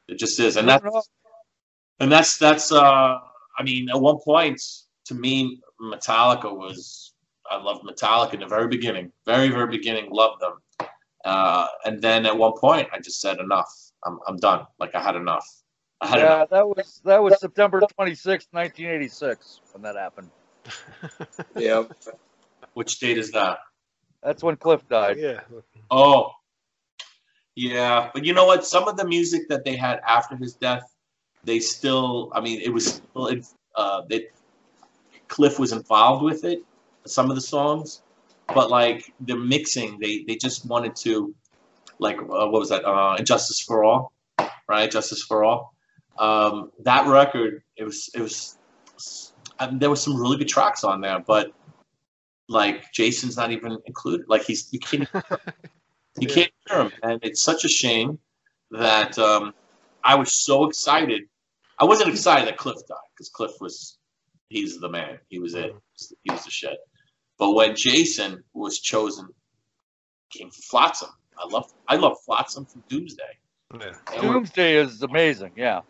It 0.09 0.19
just 0.19 0.39
is, 0.39 0.57
and 0.57 0.69
that's 0.69 1.11
and 1.99 2.11
that's 2.11 2.37
that's 2.37 2.71
uh 2.71 3.19
I 3.59 3.63
mean 3.63 3.89
at 3.89 3.99
one 3.99 4.17
point 4.23 4.61
to 5.07 5.15
me 5.15 5.61
Metallica 5.81 6.55
was 6.55 7.13
I 7.49 7.57
loved 7.57 7.85
Metallica 7.85 8.33
in 8.33 8.41
the 8.41 8.47
very 8.47 8.67
beginning, 8.67 9.11
very 9.25 9.49
very 9.49 9.67
beginning, 9.67 10.11
loved 10.11 10.41
them, 10.41 10.89
uh, 11.25 11.67
and 11.85 12.01
then 12.01 12.25
at 12.25 12.37
one 12.37 12.53
point 12.57 12.89
I 12.93 12.99
just 12.99 13.21
said 13.21 13.39
enough. 13.39 13.71
I'm 14.05 14.19
I'm 14.27 14.37
done. 14.37 14.65
Like 14.79 14.95
I 14.95 15.01
had 15.01 15.15
enough. 15.15 15.45
I 16.01 16.07
had 16.07 16.19
enough. 16.19 16.47
Yeah, 16.51 16.57
that 16.57 16.67
was 16.67 17.01
that 17.05 17.23
was 17.23 17.39
September 17.39 17.79
26, 17.79 18.47
1986 18.51 19.61
when 19.71 19.81
that 19.83 19.95
happened. 19.95 20.29
yeah. 21.55 21.83
Which 22.73 22.99
date 22.99 23.17
is 23.17 23.31
that? 23.31 23.59
That's 24.23 24.43
when 24.43 24.55
Cliff 24.57 24.87
died. 24.89 25.17
yeah. 25.17 25.41
Oh, 25.89 26.31
yeah. 27.55 28.09
But 28.13 28.25
you 28.25 28.33
know 28.33 28.45
what? 28.45 28.65
Some 28.65 28.87
of 28.87 28.97
the 28.97 29.05
music 29.05 29.47
that 29.49 29.63
they 29.63 29.75
had 29.75 29.99
after 30.07 30.35
his 30.35 30.53
death, 30.53 30.83
they 31.43 31.59
still. 31.59 32.31
I 32.35 32.41
mean, 32.41 32.61
it 32.61 32.69
was 32.69 32.95
still. 32.95 33.27
It, 33.27 33.45
uh, 33.75 34.01
they, 34.09 34.27
Cliff 35.27 35.59
was 35.59 35.71
involved 35.71 36.23
with 36.23 36.43
it. 36.45 36.59
Some 37.05 37.29
of 37.29 37.35
the 37.35 37.41
songs, 37.41 38.01
but 38.53 38.69
like 38.69 39.13
the 39.21 39.35
mixing, 39.35 39.99
they 39.99 40.23
they 40.27 40.35
just 40.35 40.65
wanted 40.65 40.95
to, 40.97 41.33
like, 41.99 42.17
uh, 42.19 42.47
what 42.47 42.51
was 42.53 42.69
that? 42.69 42.85
Uh, 42.85 43.15
Injustice 43.17 43.61
for 43.61 43.83
All, 43.85 44.11
right? 44.67 44.91
Justice 44.91 45.23
for 45.23 45.43
All. 45.45 45.73
Um, 46.19 46.71
that 46.83 47.07
record, 47.07 47.63
it 47.77 47.83
was 47.85 48.09
it 48.15 48.21
was. 48.21 48.57
I 49.59 49.67
mean, 49.69 49.79
there 49.79 49.89
was 49.89 50.01
some 50.03 50.19
really 50.19 50.37
good 50.37 50.47
tracks 50.49 50.83
on 50.83 51.01
there, 51.01 51.19
but 51.25 51.51
like 52.49 52.91
Jason's 52.93 53.37
not 53.37 53.51
even 53.51 53.77
included. 53.85 54.27
Like 54.29 54.43
he's 54.43 54.69
you 54.71 54.79
can't 54.79 55.09
you 56.19 56.27
Yeah. 56.27 56.35
can't 56.35 56.51
hear 56.69 56.81
him, 56.81 56.91
and 57.03 57.19
it's 57.23 57.41
such 57.43 57.65
a 57.65 57.69
shame 57.69 58.19
that 58.71 59.17
um, 59.19 59.53
I 60.03 60.15
was 60.15 60.33
so 60.33 60.65
excited. 60.67 61.23
I 61.79 61.85
wasn't 61.85 62.09
excited 62.09 62.47
that 62.47 62.57
Cliff 62.57 62.77
died 62.87 62.97
because 63.15 63.29
Cliff 63.29 63.51
was 63.61 63.96
he's 64.49 64.79
the 64.79 64.89
man. 64.89 65.19
He 65.29 65.39
was 65.39 65.53
it. 65.53 65.73
He 66.23 66.31
was 66.31 66.43
the 66.43 66.51
shit. 66.51 66.77
But 67.39 67.51
when 67.53 67.75
Jason 67.75 68.43
was 68.53 68.79
chosen, 68.79 69.27
came 70.31 70.49
Flotsam. 70.51 71.09
I 71.37 71.47
love 71.47 71.71
I 71.87 71.95
love 71.95 72.17
Flotsam 72.25 72.65
from 72.65 72.83
Doomsday. 72.89 73.23
Yeah. 73.79 73.91
They 74.11 74.27
were 74.27 74.33
Doomsday 74.33 74.75
is 74.77 75.01
amazing. 75.03 75.51
Yeah. 75.55 75.81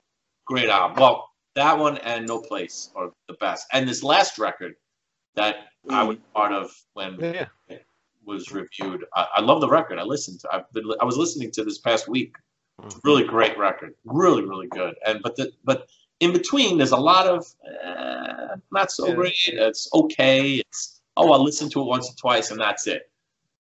great 0.46 0.70
album. 0.70 0.98
Well, 1.00 1.30
that 1.56 1.78
one 1.78 1.98
and 2.00 2.28
No 2.28 2.40
Place 2.42 2.92
are 2.96 3.12
the 3.28 3.34
best. 3.36 3.66
And 3.74 3.88
this 3.88 4.04
last 4.04 4.38
record 4.38 4.76
that 5.36 5.56
I 5.90 6.04
was 6.04 6.18
part 6.34 6.52
of 6.54 6.70
when 6.94 7.20
Yeah. 7.20 7.46
was 8.26 8.52
reviewed. 8.52 9.06
I, 9.16 9.28
I 9.38 9.42
love 9.42 9.62
the 9.62 9.70
record. 9.70 10.00
I 10.00 10.04
listened 10.04 10.40
to. 10.42 10.50
I've 10.54 10.72
been. 10.74 10.84
I 11.00 11.06
was 11.06 11.18
listening 11.18 11.52
to 11.52 11.64
this 11.64 11.78
past 11.80 12.08
week. 12.10 12.36
Mhm. 12.82 13.00
Really 13.04 13.24
great 13.24 13.58
record. 13.58 13.96
Really, 14.06 14.44
really 14.44 14.68
good. 14.68 14.96
And 15.06 15.22
but 15.24 15.36
the 15.36 15.52
but 15.64 15.88
in 16.20 16.34
between, 16.34 16.78
there's 16.78 16.92
a 16.92 16.98
lot 16.98 17.28
of 17.28 17.46
uh, 17.86 18.58
not 18.72 18.92
so 18.92 19.08
Yeah. 19.10 19.16
great. 19.16 19.40
It's 19.48 19.90
okay. 19.94 20.56
It's 20.56 21.02
oh, 21.16 21.32
I'll 21.32 21.44
listen 21.44 21.70
to 21.72 21.82
it 21.82 21.86
once 21.86 22.10
or 22.10 22.16
twice 22.16 22.52
and 22.52 22.60
that's 22.60 22.88
it. 22.88 23.10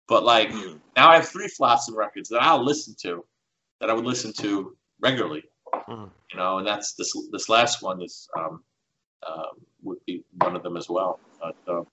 But 0.07 0.23
like 0.23 0.49
Mm. 0.49 0.79
now, 0.95 1.09
I 1.09 1.15
have 1.15 1.27
three 1.27 1.47
Flotsam 1.47 1.95
records 1.95 2.29
that 2.29 2.41
I'll 2.41 2.63
listen 2.63 2.95
to, 3.01 3.25
that 3.79 3.89
I 3.89 3.93
would 3.93 4.05
listen 4.05 4.33
to 4.33 4.75
regularly. 4.99 5.43
Mhm. 5.73 6.11
You 6.31 6.37
know, 6.37 6.57
and 6.59 6.67
that's 6.67 6.93
this. 6.93 7.15
This 7.31 7.49
last 7.49 7.81
one 7.81 8.01
is 8.01 8.29
um, 8.37 8.63
uh, 9.23 9.47
would 9.83 10.03
be 10.05 10.23
one 10.41 10.55
of 10.55 10.63
them 10.63 10.77
as 10.77 10.89
well. 10.89 11.19
But, 11.39 11.55
uh, 11.67 11.83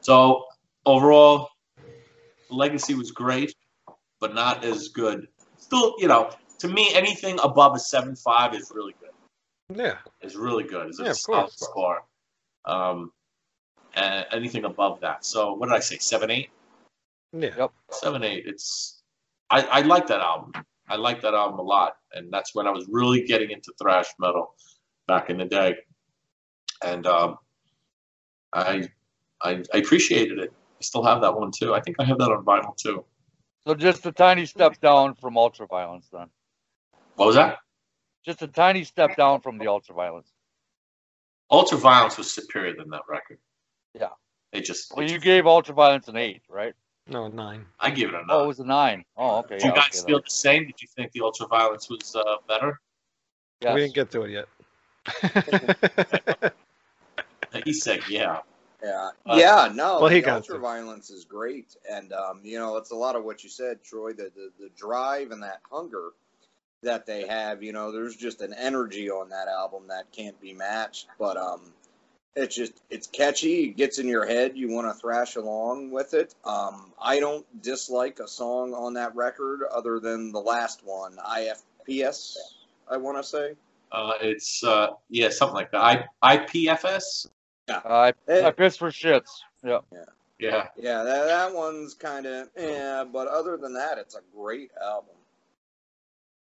so 0.00 0.44
overall, 0.86 1.48
Legacy 2.50 2.94
was 2.94 3.10
great, 3.10 3.54
but 4.20 4.34
not 4.34 4.64
as 4.64 4.88
good. 4.88 5.28
Still, 5.56 5.94
you 5.98 6.08
know, 6.08 6.30
to 6.62 6.68
me, 6.68 6.94
anything 6.94 7.38
above 7.42 7.74
a 7.74 7.78
seven 7.78 8.14
five 8.14 8.54
is 8.54 8.70
really 8.72 8.94
good. 9.00 9.76
Yeah. 9.76 9.96
Is 10.20 10.36
really 10.36 10.62
good. 10.62 10.90
Is 10.90 11.00
a 11.00 11.04
Yeah, 11.04 11.10
of 11.10 11.16
solid 11.16 11.40
course. 11.40 11.56
score. 11.56 12.04
Um, 12.66 13.12
and 13.94 14.26
anything 14.30 14.64
above 14.64 15.00
that. 15.00 15.24
So 15.24 15.54
what 15.54 15.68
did 15.68 15.74
I 15.74 15.80
say? 15.80 15.98
Seven 15.98 16.30
eight. 16.30 16.50
Yeah. 17.32 17.66
Seven 17.90 18.22
eight. 18.22 18.44
It's 18.46 19.02
I, 19.50 19.62
I 19.62 19.80
like 19.80 20.06
that 20.06 20.20
album. 20.20 20.52
I 20.88 20.94
like 20.94 21.20
that 21.22 21.34
album 21.34 21.58
a 21.58 21.62
lot, 21.62 21.96
and 22.12 22.32
that's 22.32 22.54
when 22.54 22.68
I 22.68 22.70
was 22.70 22.86
really 22.88 23.24
getting 23.24 23.50
into 23.50 23.72
thrash 23.80 24.06
metal 24.20 24.54
back 25.08 25.30
in 25.30 25.38
the 25.38 25.44
day. 25.46 25.74
And 26.84 27.06
um, 27.08 27.38
I, 28.52 28.88
I 29.42 29.62
I 29.74 29.78
appreciated 29.78 30.38
it. 30.38 30.52
I 30.52 30.82
still 30.82 31.02
have 31.02 31.20
that 31.22 31.36
one 31.36 31.50
too. 31.50 31.74
I 31.74 31.80
think 31.80 31.96
I 31.98 32.04
have 32.04 32.18
that 32.18 32.30
on 32.30 32.44
vinyl 32.44 32.76
too. 32.76 33.04
So 33.66 33.74
just 33.74 34.06
a 34.06 34.12
tiny 34.12 34.46
step 34.46 34.80
down 34.80 35.14
from 35.14 35.34
ultraviolence 35.34 36.08
then. 36.12 36.28
What 37.22 37.26
was 37.28 37.36
that? 37.36 37.58
Just 38.24 38.42
a 38.42 38.48
tiny 38.48 38.82
step 38.82 39.16
down 39.16 39.40
from 39.40 39.58
the 39.58 39.66
ultraviolence. 39.66 40.26
Ultraviolence 41.52 42.18
was 42.18 42.34
superior 42.34 42.74
than 42.74 42.90
that 42.90 43.02
record. 43.08 43.38
Yeah. 43.94 44.08
It 44.50 44.62
just. 44.64 44.92
Well, 44.92 45.04
it 45.04 45.08
you 45.10 45.16
just- 45.18 45.24
gave 45.24 45.44
ultraviolence 45.44 46.08
an 46.08 46.16
eight, 46.16 46.42
right? 46.48 46.74
No, 47.06 47.28
nine. 47.28 47.64
I 47.78 47.90
give 47.90 48.08
it 48.08 48.14
a 48.14 48.18
nine. 48.18 48.26
Oh, 48.28 48.42
it 48.44 48.46
was 48.48 48.58
a 48.58 48.64
nine. 48.64 49.04
Oh, 49.16 49.38
okay. 49.38 49.58
Do 49.58 49.68
you 49.68 49.72
guys 49.72 50.02
okay, 50.02 50.06
feel 50.06 50.18
the 50.20 50.30
same? 50.30 50.66
Did 50.66 50.82
you 50.82 50.88
think 50.96 51.12
the 51.12 51.20
ultraviolence 51.20 51.88
was 51.88 52.16
uh, 52.16 52.36
better? 52.48 52.80
then. 53.60 53.74
We 53.74 53.82
didn't 53.82 53.94
get 53.94 54.10
to 54.10 54.22
it 54.22 54.30
yet. 54.30 54.48
He 57.64 57.72
said, 57.72 58.00
"Yeah." 58.08 58.40
Yeah, 58.82 59.10
Uh, 59.26 59.36
yeah, 59.38 59.70
no. 59.72 60.00
well, 60.00 60.08
he 60.08 60.18
the 60.20 60.26
got 60.26 60.44
to. 60.44 60.54
ultraviolence 60.54 61.12
is 61.12 61.24
great, 61.24 61.76
and 61.88 62.12
um, 62.12 62.40
you 62.42 62.58
know, 62.58 62.76
it's 62.78 62.90
a 62.90 62.96
lot 62.96 63.14
of 63.14 63.22
what 63.24 63.44
you 63.44 63.50
said, 63.50 63.84
Troy. 63.84 64.12
The, 64.12 64.32
the 64.34 64.50
the 64.58 64.70
drive 64.76 65.30
and 65.30 65.40
that 65.42 65.60
hunger 65.70 66.12
that 66.82 67.06
they 67.06 67.26
have. 67.26 67.62
You 67.62 67.72
know, 67.72 67.92
there's 67.92 68.16
just 68.16 68.40
an 68.40 68.54
energy 68.54 69.10
on 69.10 69.30
that 69.30 69.48
album 69.48 69.88
that 69.88 70.12
can't 70.12 70.40
be 70.40 70.52
matched. 70.52 71.06
But 71.18 71.36
um, 71.36 71.72
it's 72.34 72.54
just 72.54 72.72
it's 72.90 73.06
catchy. 73.06 73.64
It 73.64 73.76
gets 73.76 73.98
in 73.98 74.08
your 74.08 74.26
head. 74.26 74.56
You 74.56 74.70
want 74.70 74.86
to 74.86 74.94
thrash 75.00 75.36
along 75.36 75.90
with 75.90 76.14
it. 76.14 76.34
Um, 76.44 76.92
I 77.00 77.20
don't 77.20 77.44
dislike 77.62 78.18
a 78.20 78.28
song 78.28 78.74
on 78.74 78.94
that 78.94 79.14
record 79.14 79.60
other 79.70 80.00
than 80.00 80.32
the 80.32 80.40
last 80.40 80.82
one, 80.84 81.16
IFPS. 81.16 82.36
I 82.90 82.96
want 82.96 83.18
to 83.18 83.24
say. 83.24 83.54
Uh, 83.90 84.14
it's 84.20 84.64
uh, 84.64 84.88
yeah, 85.10 85.28
something 85.28 85.56
like 85.56 85.70
that. 85.72 86.08
I 86.22 86.36
IPFS. 86.38 87.28
I 87.68 88.12
Eh, 88.28 88.46
I 88.46 88.50
piss 88.50 88.76
for 88.76 88.90
shits. 88.90 89.40
Yeah. 89.62 89.78
Yeah, 90.38 90.66
yeah, 90.76 91.04
that, 91.04 91.26
that 91.26 91.54
one's 91.54 91.94
kind 91.94 92.26
of 92.26 92.48
yeah, 92.58 93.04
but 93.04 93.28
other 93.28 93.56
than 93.56 93.74
that, 93.74 93.98
it's 93.98 94.16
a 94.16 94.20
great 94.36 94.72
album. 94.82 95.14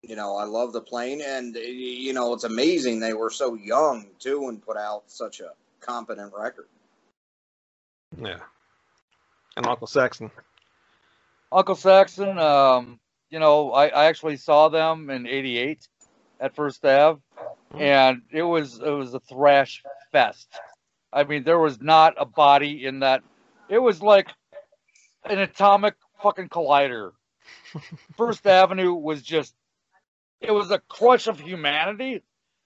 You 0.01 0.15
know, 0.15 0.37
I 0.37 0.45
love 0.45 0.73
the 0.73 0.81
plane, 0.81 1.21
and 1.21 1.55
you 1.55 2.13
know, 2.13 2.33
it's 2.33 2.45
amazing 2.45 2.99
they 2.99 3.13
were 3.13 3.29
so 3.29 3.55
young 3.55 4.07
too 4.17 4.47
and 4.47 4.61
put 4.61 4.77
out 4.77 5.03
such 5.07 5.39
a 5.41 5.51
competent 5.81 6.33
record. 6.37 6.67
Yeah. 8.17 8.39
And 9.57 9.67
Uncle 9.67 9.87
Saxon. 9.87 10.31
Uncle 11.51 11.75
Saxon, 11.75 12.37
um, 12.39 12.99
you 13.29 13.39
know, 13.39 13.71
I, 13.71 13.87
I 13.87 14.05
actually 14.05 14.37
saw 14.37 14.69
them 14.69 15.09
in 15.09 15.27
'88 15.27 15.87
at 16.39 16.55
First 16.55 16.85
Ave, 16.85 17.19
and 17.77 18.21
it 18.31 18.43
was 18.43 18.79
it 18.79 18.89
was 18.89 19.13
a 19.13 19.19
thrash 19.19 19.83
fest. 20.11 20.47
I 21.11 21.23
mean, 21.23 21.43
there 21.43 21.59
was 21.59 21.81
not 21.81 22.13
a 22.17 22.25
body 22.25 22.85
in 22.85 22.99
that. 22.99 23.23
It 23.67 23.79
was 23.79 24.01
like 24.01 24.27
an 25.25 25.39
atomic 25.39 25.95
fucking 26.21 26.49
collider. 26.49 27.11
First 28.17 28.45
Avenue 28.45 28.93
was 28.93 29.21
just, 29.21 29.53
it 30.41 30.51
was 30.51 30.71
a 30.71 30.79
crush 30.79 31.27
of 31.27 31.39
humanity, 31.39 32.23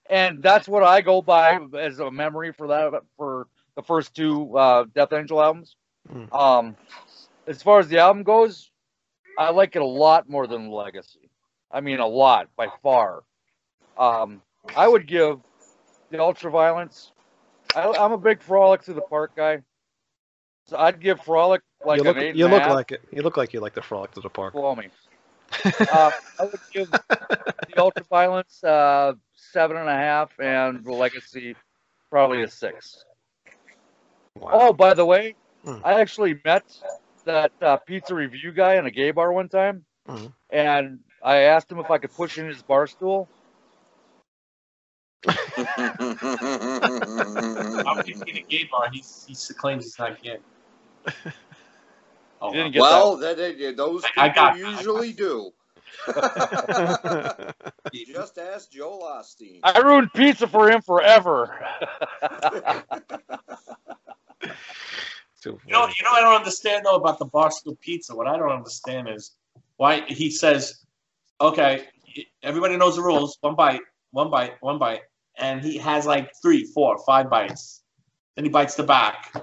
and 0.10 0.42
that's 0.42 0.68
what 0.68 0.84
I 0.84 1.02
go 1.02 1.22
by 1.22 1.60
as 1.78 2.00
a 2.00 2.12
memory 2.12 2.52
for 2.52 2.68
that 2.68 3.02
for 3.18 3.48
the 3.76 3.84
first 3.84 4.14
two 4.16 4.58
uh, 4.58 4.86
Death 4.94 5.14
Angel 5.14 5.42
albums. 5.42 5.76
Hmm. 6.12 6.34
Um, 6.34 6.76
as 7.48 7.64
far 7.64 7.80
as 7.80 7.88
the 7.88 8.00
album 8.00 8.24
goes, 8.24 8.70
I 9.38 9.52
like 9.52 9.76
it 9.76 9.82
a 9.82 9.86
lot 9.86 10.30
more 10.30 10.48
than 10.48 10.70
Legacy. 10.70 11.30
I 11.72 11.82
mean, 11.82 12.00
a 12.00 12.08
lot 12.08 12.50
by 12.56 12.68
far. 12.82 13.24
Um, 13.98 14.42
I 14.76 14.88
would 14.88 15.08
give 15.08 15.40
the 16.12 16.18
Ultraviolence. 16.18 17.12
I, 17.76 17.88
I'm 17.88 18.12
a 18.12 18.18
big 18.18 18.42
Frolic 18.42 18.84
through 18.84 18.96
the 18.96 19.02
Park 19.02 19.36
guy, 19.36 19.62
so 20.68 20.78
I'd 20.78 21.00
give 21.00 21.22
Frolic 21.22 21.62
like 21.86 21.98
you 21.98 22.04
look, 22.04 22.18
an 22.18 22.24
eight. 22.24 22.36
you 22.36 22.48
look 22.48 22.68
like 22.68 22.92
it. 22.92 23.02
You 23.12 23.22
look 23.22 23.38
like 23.38 23.54
you 23.54 23.60
like 23.60 23.74
the 23.74 23.82
frolic 23.82 24.12
to 24.12 24.22
the 24.22 24.30
park. 24.30 24.54
Blow 24.54 24.76
me. 24.76 24.90
Uh, 25.92 26.12
I 26.40 26.44
would 26.44 26.62
give 26.72 26.90
the 27.68 27.74
Ultraviolence 27.78 28.64
uh, 28.64 29.14
seven 29.36 29.78
and 29.78 29.90
a 29.90 29.96
half, 29.96 30.32
and 30.40 30.84
the 30.84 30.92
Legacy 30.92 31.56
probably 32.10 32.44
a 32.44 32.48
six. 32.48 33.06
Wow. 34.36 34.50
Oh, 34.54 34.74
by 34.74 34.94
the 34.94 35.06
way, 35.06 35.36
Hmm. 35.64 35.80
I 35.84 36.02
actually 36.02 36.40
met 36.44 36.64
that 37.26 37.52
uh, 37.62 37.78
pizza 37.78 38.14
review 38.14 38.52
guy 38.52 38.76
in 38.76 38.86
a 38.86 38.92
gay 38.92 39.12
bar 39.12 39.32
one 39.32 39.50
time, 39.50 39.86
Mhm. 40.08 40.34
and 40.50 41.00
I 41.24 41.38
asked 41.38 41.72
him 41.72 41.80
if 41.80 41.90
I 41.90 41.98
could 41.98 42.14
push 42.14 42.38
in 42.38 42.48
his 42.48 42.62
bar 42.62 42.88
stool. 42.88 43.30
how 47.86 47.96
would 47.96 48.06
he 48.06 48.16
be 48.26 48.32
in 48.32 48.38
a 48.38 48.42
gay 48.50 48.68
bar? 48.72 48.90
He's, 48.92 49.26
he 49.28 49.54
claims 49.54 49.86
he's 49.86 50.00
not 50.00 50.22
gay. 50.22 50.38
Oh, 52.44 52.50
You 52.52 52.58
didn't 52.62 52.74
get 52.74 52.82
well, 52.82 53.16
that, 53.18 53.38
that- 53.38 53.78
those 53.78 54.02
people 54.04 54.22
I- 54.22 54.26
I 54.26 54.30
got- 54.34 54.58
usually 54.58 55.14
do. 55.14 55.52
Just 57.94 58.38
ask 58.38 58.70
Joel 58.70 59.02
Osteen. 59.04 59.60
I 59.64 59.80
ruined 59.80 60.12
pizza 60.14 60.46
for 60.48 60.70
him 60.70 60.82
forever. 60.82 61.58
Too 65.42 65.60
You 65.66 65.72
know, 65.74 65.88
you 65.88 66.04
know, 66.04 66.12
I 66.12 66.22
don't 66.22 66.36
understand 66.36 66.86
though 66.86 66.96
about 66.96 67.20
the 67.20 67.26
Barstool 67.28 67.80
Pizza. 67.80 68.14
What 68.16 68.28
I 68.28 68.38
don't 68.38 68.52
understand 68.52 69.08
is 69.08 69.36
why 69.78 70.02
he 70.08 70.30
says, 70.32 70.84
"Okay, 71.40 71.88
everybody 72.42 72.76
knows 72.76 72.96
the 72.98 73.02
rules. 73.04 73.38
One 73.42 73.56
bite, 73.56 73.82
one 74.12 74.30
bite, 74.30 74.54
one 74.62 74.80
bite," 74.80 75.02
and 75.38 75.62
he 75.64 75.78
has 75.78 76.06
like 76.06 76.32
three, 76.42 76.66
four, 76.66 76.98
five 77.06 77.30
bites. 77.30 77.84
Then 78.36 78.46
he 78.46 78.50
bites 78.50 78.76
the 78.76 78.84
back. 78.84 79.34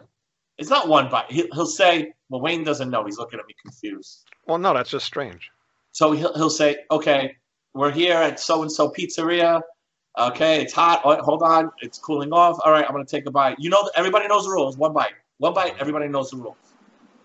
It's 0.61 0.71
not 0.71 0.89
one 0.89 1.11
bite. 1.11 1.31
He'll, 1.31 1.49
he'll 1.53 1.67
say, 1.67 2.13
"Well, 2.29 2.41
Wayne 2.41 2.63
doesn't 2.63 2.91
know. 2.91 3.05
He's 3.05 3.19
looking 3.19 3.41
at 3.41 3.47
me 3.47 3.55
confused." 3.61 4.29
Well, 4.47 4.59
no, 4.59 4.75
that's 4.75 4.91
just 4.91 5.07
strange. 5.07 5.51
So 5.93 6.13
he'll, 6.13 6.35
he'll 6.35 6.51
say, 6.51 6.77
"Okay, 6.91 7.35
we're 7.75 7.91
here 7.91 8.15
at 8.15 8.39
so 8.39 8.63
and 8.63 8.71
so 8.71 8.91
pizzeria. 8.91 9.63
Okay, 10.19 10.61
it's 10.61 10.73
hot. 10.73 11.01
Oh, 11.05 11.17
hold 11.23 11.43
on, 11.43 11.71
it's 11.81 11.99
cooling 11.99 12.33
off. 12.33 12.59
All 12.65 12.73
right, 12.73 12.85
I'm 12.85 12.93
gonna 12.93 13.07
take 13.07 13.27
a 13.27 13.31
bite. 13.31 13.57
You 13.59 13.71
know, 13.71 13.89
everybody 13.97 14.29
knows 14.29 14.45
the 14.45 14.51
rules. 14.51 14.77
One 14.77 14.93
bite, 14.93 15.15
one 15.39 15.55
bite. 15.55 15.75
Everybody 15.81 16.09
knows 16.09 16.31
the 16.31 16.37
rules. 16.37 16.57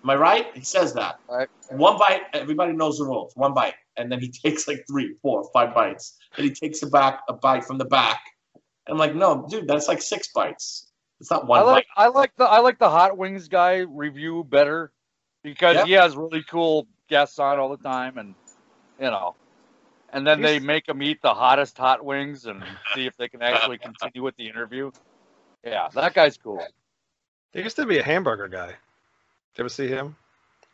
Am 0.03 0.09
I 0.11 0.15
right? 0.15 0.47
He 0.53 0.63
says 0.63 0.93
that. 0.93 1.19
Right. 1.27 1.49
One 1.69 1.97
bite. 1.97 2.21
Everybody 2.33 2.73
knows 2.73 2.99
the 2.99 3.05
rules. 3.05 3.33
One 3.35 3.53
bite, 3.53 3.73
and 3.97 4.11
then 4.11 4.19
he 4.21 4.29
takes 4.45 4.67
like 4.67 4.85
three, 4.87 5.15
four, 5.21 5.49
five 5.51 5.73
bites. 5.73 6.17
Then 6.37 6.45
he 6.45 6.51
takes 6.51 6.83
a 6.83 6.87
back 6.87 7.21
a 7.27 7.33
bite 7.33 7.65
from 7.65 7.79
the 7.79 7.85
back. 7.85 8.21
I'm 8.87 8.97
like, 8.97 9.15
no, 9.15 9.47
dude, 9.49 9.67
that's 9.67 9.87
like 9.87 10.01
six 10.01 10.29
bites. 10.33 10.91
It's 11.25 11.31
not 11.31 11.47
one 11.47 11.59
I 11.59 11.63
like 11.63 11.85
bite. 11.87 11.87
I 11.97 12.07
like 12.09 12.35
the 12.35 12.43
I 12.45 12.59
like 12.59 12.77
the 12.77 12.89
Hot 12.91 13.17
Wings 13.17 13.47
guy 13.47 13.77
review 13.79 14.43
better 14.43 14.91
because 15.43 15.75
Yep. 15.77 15.87
he 15.87 15.93
has 15.93 16.15
really 16.15 16.43
cool 16.43 16.87
guests 17.09 17.39
on 17.39 17.57
all 17.57 17.69
the 17.69 17.77
time, 17.77 18.19
and 18.19 18.35
you 18.99 19.07
know, 19.07 19.35
and 20.13 20.27
then 20.27 20.43
they 20.43 20.59
make 20.59 20.85
them 20.85 21.01
eat 21.01 21.23
the 21.23 21.33
hottest 21.33 21.79
hot 21.79 22.05
wings 22.05 22.45
and 22.45 22.61
see 22.93 23.07
if 23.07 23.17
they 23.17 23.27
can 23.27 23.41
actually 23.41 23.79
continue 23.79 24.21
with 24.21 24.35
the 24.35 24.47
interview. 24.47 24.91
Yeah, 25.63 25.87
that 25.95 26.13
guy's 26.13 26.37
cool. 26.37 26.71
There 27.53 27.63
used 27.63 27.77
to 27.77 27.87
be 27.87 27.97
a 27.97 28.03
hamburger 28.03 28.47
guy. 28.47 28.67
Did 28.67 28.75
you 29.57 29.61
ever 29.63 29.69
see 29.69 29.87
him? 29.87 30.15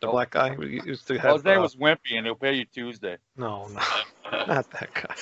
The 0.02 0.08
Nope. 0.08 0.14
black 0.14 0.32
guy 0.32 0.54
who 0.54 0.66
used 0.66 1.08
to 1.08 1.18
Well, 1.24 1.36
have. 1.36 1.36
his 1.36 1.46
name 1.46 1.60
uh, 1.60 1.62
was 1.62 1.78
Wimpy, 1.78 2.18
and 2.18 2.26
he'll 2.26 2.36
pay 2.36 2.56
you 2.56 2.66
Tuesday. 2.66 3.18
no, 3.38 3.68
no, 3.68 3.80
not 4.32 4.72
that 4.72 4.90
guy. 4.94 5.16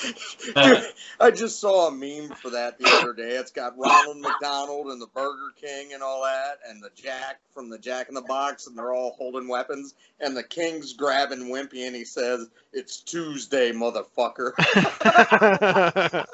Dude, 0.67 0.83
I 1.19 1.31
just 1.31 1.59
saw 1.59 1.87
a 1.87 1.91
meme 1.91 2.29
for 2.35 2.51
that 2.51 2.77
the 2.77 2.87
other 2.87 3.13
day. 3.13 3.31
It's 3.35 3.51
got 3.51 3.77
Ronald 3.77 4.17
McDonald 4.17 4.87
and 4.87 5.01
the 5.01 5.07
Burger 5.07 5.51
King 5.59 5.93
and 5.93 6.03
all 6.03 6.23
that, 6.23 6.59
and 6.67 6.81
the 6.81 6.89
Jack 6.95 7.39
from 7.53 7.69
the 7.69 7.77
Jack 7.77 8.09
in 8.09 8.15
the 8.15 8.21
Box, 8.21 8.67
and 8.67 8.77
they're 8.77 8.93
all 8.93 9.15
holding 9.17 9.47
weapons. 9.47 9.95
And 10.19 10.35
the 10.35 10.43
King's 10.43 10.93
grabbing 10.93 11.49
Wimpy, 11.49 11.87
and 11.87 11.95
he 11.95 12.05
says, 12.05 12.49
"It's 12.73 13.01
Tuesday, 13.01 13.71
motherfucker." 13.71 14.53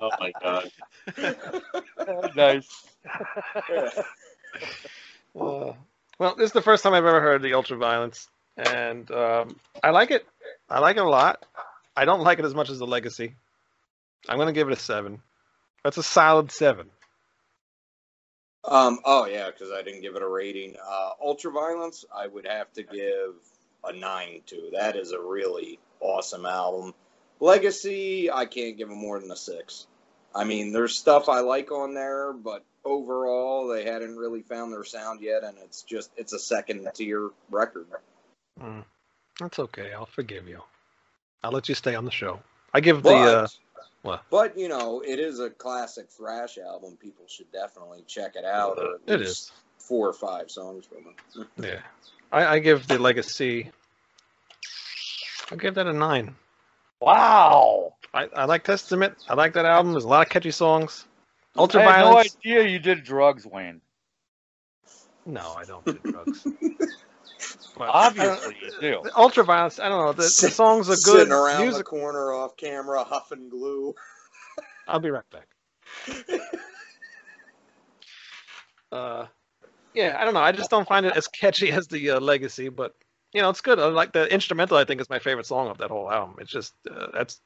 oh 0.00 0.10
my 0.20 0.32
god. 0.40 0.70
nice. 2.36 2.86
Uh, 5.34 5.72
well, 6.18 6.34
this 6.36 6.46
is 6.46 6.52
the 6.52 6.62
first 6.62 6.82
time 6.82 6.94
I've 6.94 7.04
ever 7.04 7.20
heard 7.20 7.42
the 7.42 7.52
Ultraviolence, 7.52 8.28
and 8.56 9.10
um, 9.10 9.56
I 9.82 9.90
like 9.90 10.10
it. 10.10 10.26
I 10.68 10.78
like 10.78 10.96
it 10.96 11.04
a 11.04 11.08
lot. 11.08 11.44
I 11.96 12.04
don't 12.04 12.22
like 12.22 12.38
it 12.38 12.44
as 12.44 12.54
much 12.54 12.70
as 12.70 12.78
the 12.78 12.86
Legacy. 12.86 13.34
I'm 14.28 14.38
gonna 14.38 14.52
give 14.52 14.68
it 14.68 14.78
a 14.78 14.80
seven. 14.80 15.22
That's 15.84 15.96
a 15.96 16.02
solid 16.02 16.50
seven. 16.52 16.88
Um. 18.64 19.00
Oh 19.04 19.26
yeah, 19.26 19.50
because 19.50 19.70
I 19.72 19.82
didn't 19.82 20.02
give 20.02 20.16
it 20.16 20.22
a 20.22 20.28
rating. 20.28 20.76
Uh, 20.76 21.10
Ultraviolence, 21.24 22.04
I 22.14 22.26
would 22.26 22.46
have 22.46 22.72
to 22.74 22.82
give 22.82 23.34
a 23.84 23.92
nine 23.92 24.42
to. 24.46 24.70
That 24.72 24.96
is 24.96 25.12
a 25.12 25.20
really 25.20 25.78
awesome 26.00 26.46
album. 26.46 26.94
Legacy, 27.40 28.30
I 28.30 28.46
can't 28.46 28.76
give 28.76 28.90
it 28.90 28.94
more 28.94 29.18
than 29.18 29.30
a 29.32 29.36
six. 29.36 29.86
I 30.34 30.44
mean, 30.44 30.72
there's 30.72 30.96
stuff 30.96 31.28
I 31.28 31.40
like 31.40 31.72
on 31.72 31.94
there, 31.94 32.32
but 32.32 32.64
overall, 32.84 33.66
they 33.68 33.84
hadn't 33.84 34.16
really 34.16 34.42
found 34.42 34.72
their 34.72 34.84
sound 34.84 35.20
yet, 35.20 35.42
and 35.42 35.58
it's 35.58 35.82
just 35.82 36.10
it's 36.16 36.32
a 36.32 36.38
second 36.38 36.88
tier 36.94 37.30
record. 37.50 37.86
Mm. 38.60 38.84
That's 39.40 39.58
okay. 39.58 39.92
I'll 39.92 40.06
forgive 40.06 40.48
you. 40.48 40.60
I'll 41.42 41.52
let 41.52 41.68
you 41.68 41.74
stay 41.74 41.94
on 41.94 42.04
the 42.04 42.10
show. 42.10 42.40
I 42.74 42.80
give 42.80 43.02
But, 43.02 43.10
the 43.24 43.38
uh, 43.38 43.46
what? 44.02 44.22
but 44.30 44.56
you 44.58 44.68
know, 44.68 45.00
it 45.06 45.18
is 45.18 45.40
a 45.40 45.50
classic 45.50 46.10
thrash 46.10 46.58
album. 46.58 46.96
People 47.00 47.24
should 47.28 47.50
definitely 47.52 48.02
check 48.06 48.36
it 48.36 48.44
out. 48.44 48.78
Or 48.78 48.94
at 48.94 49.00
It 49.14 49.20
least 49.20 49.30
is. 49.30 49.52
four 49.78 50.08
or 50.08 50.12
five 50.12 50.50
songs 50.50 50.86
from 50.86 50.98
it. 50.98 51.46
Yeah. 51.64 51.80
I, 52.30 52.54
I 52.54 52.58
give 52.60 52.86
the 52.86 52.98
Legacy. 52.98 53.70
I 55.50 55.56
give 55.56 55.74
that 55.74 55.86
a 55.86 55.92
nine. 55.92 56.34
Wow. 57.00 57.94
I, 58.14 58.28
I 58.34 58.44
like 58.44 58.64
Testament. 58.64 59.16
I 59.28 59.34
like 59.34 59.52
that 59.54 59.66
album. 59.66 59.92
There's 59.92 60.04
a 60.04 60.08
lot 60.08 60.26
of 60.26 60.30
catchy 60.32 60.50
songs. 60.50 61.06
I 61.56 61.60
had 61.60 62.04
no 62.04 62.16
idea 62.18 62.66
you 62.66 62.78
did 62.78 63.04
drugs, 63.04 63.44
Wayne. 63.44 63.80
No, 65.26 65.54
I 65.56 65.64
don't 65.64 65.84
do 65.84 65.98
drugs. 66.10 66.46
But 67.76 67.88
Obviously, 67.88 68.56
you 68.60 68.70
do. 68.80 69.00
The 69.02 69.10
Ultraviolence. 69.10 69.82
I 69.82 69.88
don't 69.88 70.04
know. 70.04 70.12
The, 70.12 70.22
the 70.22 70.28
songs 70.28 70.88
are 70.88 70.92
good. 70.92 71.20
Sitting 71.20 71.32
around 71.32 71.60
the 71.60 71.66
Music. 71.66 71.86
corner 71.86 72.32
off 72.32 72.56
camera, 72.56 73.02
huffing 73.02 73.48
glue. 73.48 73.94
I'll 74.88 75.00
be 75.00 75.10
right 75.10 75.24
back. 75.30 75.48
Uh, 78.92 79.26
yeah, 79.94 80.18
I 80.20 80.24
don't 80.26 80.34
know. 80.34 80.40
I 80.40 80.52
just 80.52 80.68
don't 80.68 80.86
find 80.86 81.06
it 81.06 81.16
as 81.16 81.26
catchy 81.26 81.72
as 81.72 81.86
the 81.86 82.10
uh, 82.10 82.20
Legacy, 82.20 82.68
but 82.68 82.94
you 83.32 83.40
know, 83.40 83.48
it's 83.48 83.62
good. 83.62 83.78
I 83.78 83.86
like 83.86 84.12
the 84.12 84.30
instrumental. 84.30 84.76
I 84.76 84.84
think 84.84 85.00
is 85.00 85.08
my 85.08 85.18
favorite 85.18 85.46
song 85.46 85.68
of 85.68 85.78
that 85.78 85.88
whole 85.88 86.12
album. 86.12 86.36
It's 86.40 86.50
just 86.50 86.74
uh, 86.90 87.06
that's 87.14 87.40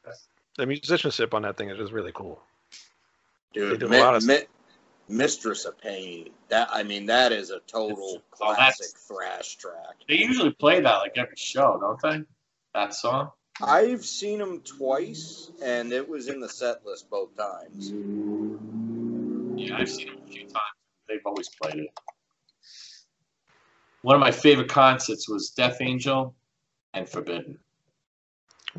the 0.57 0.67
musicianship 0.67 1.35
on 1.35 1.43
that 1.43 1.57
thing 1.57 1.71
is 1.71 1.79
just 1.79 1.93
really 1.93 2.11
cool. 2.13 2.43
Dude, 3.55 3.79
do 3.79 3.87
a 3.87 4.21
Mistress 5.09 5.65
of 5.65 5.79
Pain. 5.79 6.31
That 6.49 6.69
I 6.73 6.83
mean, 6.83 7.07
that 7.07 7.33
is 7.33 7.51
a 7.51 7.61
total 7.61 8.23
Oh, 8.41 8.53
that's- 8.53 8.77
classic 8.79 8.97
thrash 8.99 9.57
track. 9.57 9.97
They 10.09 10.17
usually 10.17 10.51
play 10.53 10.81
that 10.81 10.97
like 10.99 11.17
every 11.17 11.37
show, 11.37 11.79
don't 11.81 12.01
they? 12.03 12.25
That 12.75 12.95
song. 12.95 13.31
I've 13.63 14.05
seen 14.05 14.39
them 14.39 14.61
twice, 14.61 15.51
and 15.63 15.91
it 15.93 16.07
was 16.07 16.29
in 16.29 16.41
the 16.41 16.49
set 16.49 16.85
list 16.85 17.09
both 17.09 17.35
times. 17.37 17.91
Yeah, 19.59 19.77
I've 19.79 19.89
seen 19.91 20.09
them 20.09 20.19
a 20.27 20.31
few 20.31 20.43
times. 20.43 20.55
They've 21.09 21.25
always 21.25 21.49
played 21.63 21.77
it. 21.79 21.91
One 24.03 24.15
of 24.15 24.21
my 24.21 24.31
favorite 24.31 24.69
concerts 24.69 25.29
was 25.29 25.51
Death 25.51 25.79
Angel 25.81 26.35
and 26.93 27.09
Forbidden. 27.09 27.59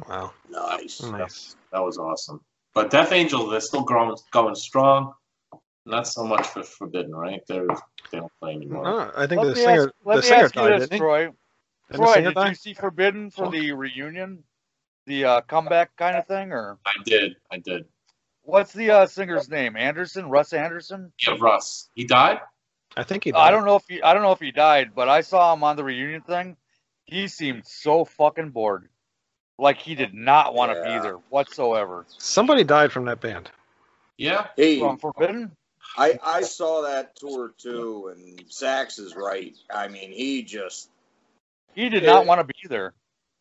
Wow, 0.07 0.33
Nice. 0.49 1.01
nice. 1.01 1.55
That 1.71 1.79
was 1.83 1.97
awesome. 1.97 2.41
But 2.75 2.91
Death 2.91 3.11
Angel, 3.11 3.47
they're 3.47 3.59
still 3.59 3.81
growing, 3.83 4.15
going 4.31 4.53
strong. 4.55 5.13
Not 5.87 6.05
so 6.07 6.25
much 6.25 6.45
for 6.47 6.63
Forbidden, 6.63 7.15
right? 7.15 7.41
They're 7.47 7.65
they 8.11 8.19
don't 8.19 8.31
play 8.41 8.53
anymore. 8.55 9.13
I 9.15 9.25
think 9.25 9.41
Let 9.41 9.47
the 9.47 9.55
me 9.55 9.61
singer, 9.61 9.83
ask, 9.85 9.93
let 10.03 10.15
the 10.15 10.21
me 10.21 10.27
singer 10.27 10.43
ask 10.43 10.55
you 10.55 10.61
died, 10.61 10.81
this, 10.81 10.89
didn't? 10.89 10.99
Troy. 10.99 11.19
Didn't 11.89 12.03
Troy, 12.05 12.21
did 12.21 12.33
die? 12.35 12.49
you 12.49 12.55
see 12.55 12.73
Forbidden 12.73 13.31
for 13.31 13.45
Fuck. 13.45 13.53
the 13.53 13.71
reunion, 13.71 14.43
the 15.05 15.23
uh, 15.25 15.41
comeback 15.41 15.95
kind 15.95 16.17
of 16.17 16.27
thing, 16.27 16.51
or 16.51 16.77
I 16.85 16.91
did, 17.05 17.37
I 17.49 17.59
did. 17.59 17.85
what's 18.43 18.73
the 18.73 18.91
uh, 18.91 19.05
singer's 19.05 19.49
name? 19.49 19.77
Anderson, 19.77 20.29
Russ 20.29 20.51
Anderson. 20.51 21.13
Yeah, 21.25 21.37
Russ. 21.39 21.89
He 21.95 22.03
died. 22.03 22.41
I 22.97 23.03
think 23.03 23.23
he 23.23 23.31
died. 23.31 23.47
I 23.47 23.51
don't 23.51 23.63
know 23.65 23.77
if 23.77 23.83
he, 23.87 24.01
I 24.01 24.13
don't 24.13 24.23
know 24.23 24.33
if 24.33 24.39
he 24.41 24.51
died, 24.51 24.91
but 24.93 25.07
I 25.07 25.21
saw 25.21 25.53
him 25.53 25.63
on 25.63 25.77
the 25.77 25.83
reunion 25.85 26.21
thing. 26.21 26.57
He 27.05 27.29
seemed 27.29 27.65
so 27.65 28.03
fucking 28.03 28.49
bored, 28.49 28.89
like 29.57 29.77
he 29.77 29.95
did 29.95 30.13
not 30.13 30.53
want 30.53 30.73
to 30.73 30.77
Yeah. 30.79 30.97
be 30.97 31.01
there 31.03 31.15
whatsoever. 31.29 32.05
Somebody 32.17 32.65
died 32.65 32.91
from 32.91 33.05
that 33.05 33.21
band. 33.21 33.49
Yeah. 34.17 34.47
Hey, 34.57 34.79
From 34.79 34.97
Forbidden, 34.97 35.55
I, 35.95 36.19
I 36.23 36.41
saw 36.41 36.81
that 36.81 37.15
tour 37.15 37.53
too, 37.57 38.13
and 38.15 38.43
Sax 38.49 38.99
is 38.99 39.15
right. 39.15 39.55
I 39.73 39.87
mean, 39.87 40.11
he 40.11 40.43
just 40.43 40.89
he 41.73 41.89
did 41.89 42.03
Yeah. 42.03 42.13
not 42.13 42.25
want 42.25 42.39
to 42.41 42.43
be 42.45 42.67
there. 42.67 42.93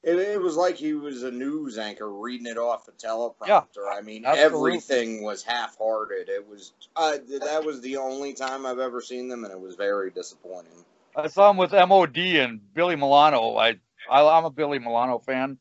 it, 0.02 0.16
it 0.18 0.40
was 0.40 0.56
like 0.56 0.76
he 0.76 0.92
was 0.92 1.22
a 1.22 1.30
news 1.30 1.78
anchor 1.78 2.10
reading 2.10 2.46
it 2.46 2.58
off 2.58 2.86
a 2.88 2.92
teleprompter. 2.92 3.90
I 3.90 4.02
mean, 4.02 4.24
absolutely. 4.24 4.72
everything 4.72 5.22
was 5.22 5.42
half-hearted. 5.42 6.28
It 6.28 6.46
was 6.48 6.72
uh, 6.94 7.16
that 7.40 7.64
was 7.64 7.80
the 7.80 7.96
only 7.96 8.32
time 8.34 8.66
I've 8.66 8.78
ever 8.78 9.00
seen 9.00 9.28
them, 9.28 9.44
and 9.44 9.52
it 9.52 9.60
was 9.60 9.74
very 9.74 10.10
disappointing. 10.10 10.84
I 11.16 11.28
saw 11.28 11.50
him 11.50 11.56
with 11.56 11.72
MOD 11.72 12.16
and 12.18 12.60
Billy 12.74 12.94
Milano. 12.94 13.56
I, 13.56 13.76
I 14.10 14.22
I'm 14.22 14.44
a 14.44 14.50
Billy 14.50 14.78
Milano 14.78 15.18
fan. 15.18 15.58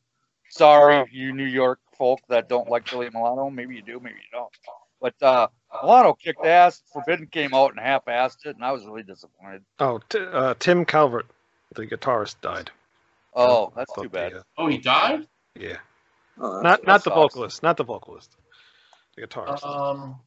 Sorry, 0.50 1.04
you 1.12 1.32
New 1.32 1.44
York 1.44 1.80
folk 1.98 2.20
that 2.28 2.48
don't 2.48 2.68
like 2.68 2.88
Billy 2.90 3.08
Milano. 3.12 3.50
Maybe 3.50 3.74
you 3.74 3.82
do, 3.82 3.98
maybe 3.98 4.16
you 4.16 4.30
don't. 4.38 4.52
But 5.00 5.14
uh, 5.22 5.48
Milano 5.82 6.12
kicked 6.14 6.44
ass. 6.44 6.82
Forbidden 6.92 7.26
came 7.26 7.54
out 7.54 7.70
and 7.72 7.80
half-assed 7.80 8.46
it, 8.46 8.56
and 8.56 8.64
I 8.64 8.72
was 8.72 8.84
really 8.86 9.02
disappointed. 9.02 9.62
Oh, 9.78 10.00
t- 10.08 10.18
uh, 10.18 10.54
Tim 10.58 10.84
Calvert, 10.84 11.26
the 11.74 11.86
guitarist, 11.86 12.40
died. 12.40 12.70
Oh, 13.34 13.72
that's 13.76 13.92
Fuck 13.94 14.04
too 14.04 14.08
bad. 14.08 14.32
the, 14.32 14.38
uh, 14.38 14.42
Oh, 14.58 14.66
he 14.68 14.78
died. 14.78 15.26
yeah, 15.54 15.76
Oh, 16.40 16.60
not 16.60 16.86
not 16.86 17.04
the 17.04 17.10
sucks. 17.10 17.14
vocalist, 17.34 17.62
not 17.62 17.76
the 17.76 17.84
vocalist, 17.84 18.36
the 19.16 19.26
guitarist. 19.26 19.64
Um. 19.66 20.20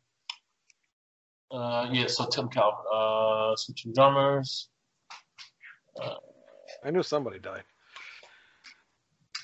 Uh, 1.52 1.88
yeah. 1.92 2.06
So 2.08 2.26
Tim 2.28 2.48
Calvert. 2.50 2.86
Uh, 2.94 3.56
switching 3.56 3.92
drummers. 3.94 4.68
I 6.84 6.92
knew 6.92 7.02
somebody 7.04 7.40
died. 7.40 7.64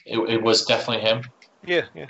It, 0.05 0.17
it 0.29 0.41
was 0.43 0.65
definitely 0.65 1.01
him. 1.07 1.23
Yeah, 1.65 1.85
yeah. 1.95 2.05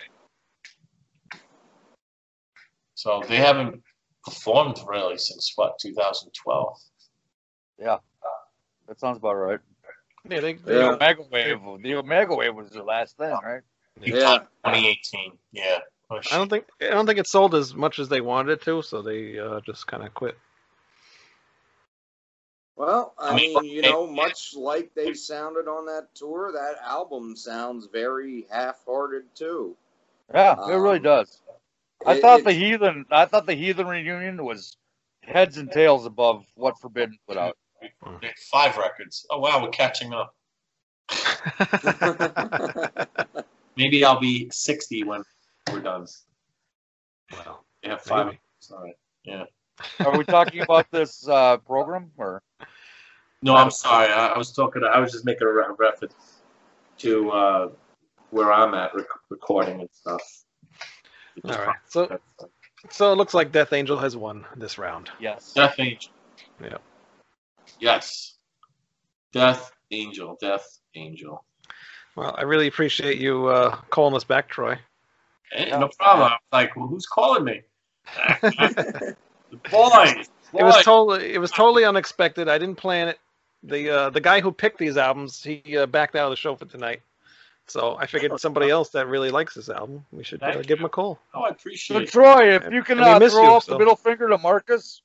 So 2.95 3.23
they 3.27 3.37
haven't 3.37 3.83
performed 4.25 4.77
really 4.87 5.17
since 5.17 5.53
what 5.55 5.79
2012. 5.79 6.77
Yeah, 7.79 7.99
That 8.87 8.99
sounds 8.99 9.17
about 9.17 9.35
right. 9.35 9.59
Yeah, 10.29 10.41
they, 10.41 10.53
they 10.53 10.79
The 10.79 10.79
Yeah. 10.79 10.95
Omega 10.95 11.23
Wave, 11.31 11.61
the 11.83 11.95
Omega 11.95 12.35
Wave 12.35 12.55
was 12.55 12.71
their 12.71 12.83
last 12.83 13.17
thing, 13.17 13.31
right? 13.43 13.61
Yeah. 14.01 14.39
2018. 14.63 15.37
Yeah. 15.53 15.79
Oh, 16.09 16.19
I 16.31 16.37
don't 16.37 16.49
think 16.49 16.65
I 16.81 16.89
don't 16.89 17.05
think 17.05 17.19
it 17.19 17.27
sold 17.27 17.55
as 17.55 17.73
much 17.75 17.99
as 17.99 18.09
they 18.09 18.21
wanted 18.21 18.51
it 18.53 18.61
to, 18.63 18.81
so 18.81 19.01
they 19.01 19.39
uh, 19.39 19.61
just 19.61 19.87
kind 19.87 20.03
of 20.03 20.13
quit. 20.13 20.37
Well, 22.75 23.13
I 23.17 23.31
I 23.31 23.35
mean, 23.35 23.53
mean, 23.53 23.65
you 23.65 23.81
know, 23.81 24.07
much 24.07 24.53
like 24.55 24.93
they 24.95 25.13
sounded 25.13 25.67
on 25.67 25.85
that 25.87 26.13
tour, 26.15 26.51
that 26.53 26.77
album 26.83 27.35
sounds 27.35 27.87
very 27.87 28.47
half-hearted 28.49 29.35
too. 29.35 29.77
Yeah, 30.33 30.55
it 30.65 30.75
really 30.75 30.99
Um, 30.99 30.99
does. 30.99 31.41
I 32.05 32.15
It- 32.15 32.21
thought 32.21 32.43
the 32.43 32.53
Heathen, 32.53 33.05
I 33.11 33.25
thought 33.25 33.45
the 33.45 33.55
Heathen 33.55 33.87
reunion 33.87 34.43
was 34.43 34.77
heads 35.23 35.57
and 35.57 35.71
tails 35.71 36.05
above 36.05 36.43
what 36.55 36.77
Forbidden 36.79 37.17
put 37.27 37.37
out. 37.37 37.57
Five 38.51 38.77
records. 38.77 39.25
Oh 39.29 39.39
wow, 39.39 39.61
we're 39.61 39.69
catching 39.69 40.13
up. 40.13 40.33
Maybe 43.77 44.05
I'll 44.05 44.19
be 44.19 44.49
60 44.51 45.03
when 45.03 45.23
we're 45.71 45.81
done. 45.81 46.07
wow. 47.33 47.59
They 47.83 47.89
have 47.89 48.01
five. 48.01 48.25
Maybe. 48.27 48.39
Sorry. 48.59 48.95
Yeah. 49.25 49.43
Are 49.99 50.17
we 50.17 50.23
talking 50.23 50.61
about 50.61 50.89
this 50.91 51.27
uh, 51.27 51.57
program 51.57 52.11
or? 52.17 52.41
No, 53.41 53.55
I'm 53.55 53.69
sorry. 53.71 54.07
I, 54.11 54.27
I 54.29 54.37
was 54.37 54.51
talking. 54.53 54.83
I 54.83 54.99
was 54.99 55.11
just 55.11 55.25
making 55.25 55.45
a 55.47 55.51
re- 55.51 55.65
reference 55.77 56.13
to 56.99 57.29
uh, 57.31 57.69
where 58.31 58.51
I'm 58.53 58.73
at 58.73 58.95
rec- 58.95 59.05
recording 59.29 59.81
and 59.81 59.89
stuff. 59.91 60.21
All 61.43 61.51
right. 61.51 61.75
So 61.87 62.19
so 62.89 63.11
it 63.11 63.15
looks 63.15 63.33
like 63.33 63.51
Death 63.51 63.73
Angel 63.73 63.97
has 63.97 64.15
won 64.15 64.45
this 64.55 64.77
round. 64.77 65.09
Yes. 65.19 65.53
Death 65.53 65.75
Angel. 65.79 66.11
Yeah. 66.61 66.77
Yes. 67.79 68.35
Death 69.33 69.71
Angel. 69.91 70.37
Death 70.39 70.79
Angel. 70.95 71.43
Well, 72.15 72.33
I 72.37 72.43
really 72.43 72.67
appreciate 72.67 73.17
you 73.17 73.47
uh, 73.47 73.75
calling 73.89 74.15
us 74.15 74.23
back, 74.23 74.47
Troy. 74.47 74.77
Hey, 75.51 75.69
no 75.69 75.89
problem. 75.99 76.29
I 76.29 76.31
was 76.31 76.39
like, 76.51 76.75
well, 76.75 76.87
who's 76.87 77.05
calling 77.05 77.43
me? 77.43 77.61
the 78.41 79.15
boys. 79.69 80.29
It 80.53 80.63
was 80.63 80.83
totally 80.83 81.33
it 81.33 81.39
was 81.39 81.51
totally 81.51 81.83
unexpected. 81.83 82.47
I 82.47 82.57
didn't 82.57 82.75
plan 82.75 83.09
it. 83.09 83.19
The 83.63 83.89
uh, 83.89 84.09
the 84.11 84.21
guy 84.21 84.41
who 84.41 84.51
picked 84.51 84.77
these 84.77 84.95
albums, 84.95 85.43
he 85.43 85.77
uh, 85.77 85.85
backed 85.85 86.15
out 86.15 86.25
of 86.25 86.29
the 86.29 86.35
show 86.35 86.55
for 86.55 86.65
tonight. 86.65 87.01
So 87.67 87.97
I 87.99 88.05
figured 88.05 88.39
somebody 88.39 88.69
else 88.69 88.89
that 88.89 89.07
really 89.07 89.31
likes 89.31 89.55
this 89.55 89.69
album, 89.69 90.05
we 90.11 90.23
should 90.23 90.41
uh, 90.43 90.61
give 90.61 90.79
him 90.79 90.85
a 90.85 90.89
call. 90.89 91.19
Oh, 91.33 91.41
I 91.41 91.49
So 91.49 91.53
appreciate 91.55 92.01
it. 92.03 92.11
Troy, 92.11 92.55
if 92.55 92.71
you 92.71 92.83
can 92.83 92.99
uh, 92.99 93.17
miss 93.19 93.33
throw 93.33 93.43
you, 93.43 93.49
up 93.49 93.63
so- 93.63 93.73
the 93.73 93.79
middle 93.79 93.95
finger 93.95 94.29
to 94.29 94.37
Marcus, 94.37 95.01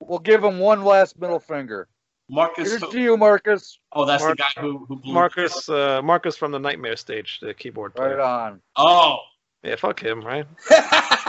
we'll 0.00 0.18
give 0.18 0.42
him 0.42 0.58
one 0.58 0.84
last 0.84 1.18
middle 1.20 1.38
finger. 1.38 1.88
Marcus. 2.28 2.68
Here's 2.70 2.80
to 2.82 3.00
you, 3.00 3.16
Marcus. 3.16 3.78
Oh, 3.92 4.04
that's 4.04 4.22
Mark- 4.22 4.38
the 4.38 4.42
guy 4.42 4.60
who, 4.62 4.84
who 4.86 4.96
blew 4.96 5.12
Marcus 5.12 5.68
uh, 5.68 6.00
Marcus 6.02 6.36
from 6.36 6.50
the 6.50 6.58
Nightmare 6.58 6.96
stage, 6.96 7.38
the 7.40 7.52
keyboard 7.52 7.94
player. 7.94 8.16
Right 8.16 8.24
on. 8.24 8.60
Oh, 8.74 9.18
Yeah, 9.62 9.76
fuck 9.76 10.02
him, 10.02 10.22
right? 10.22 10.46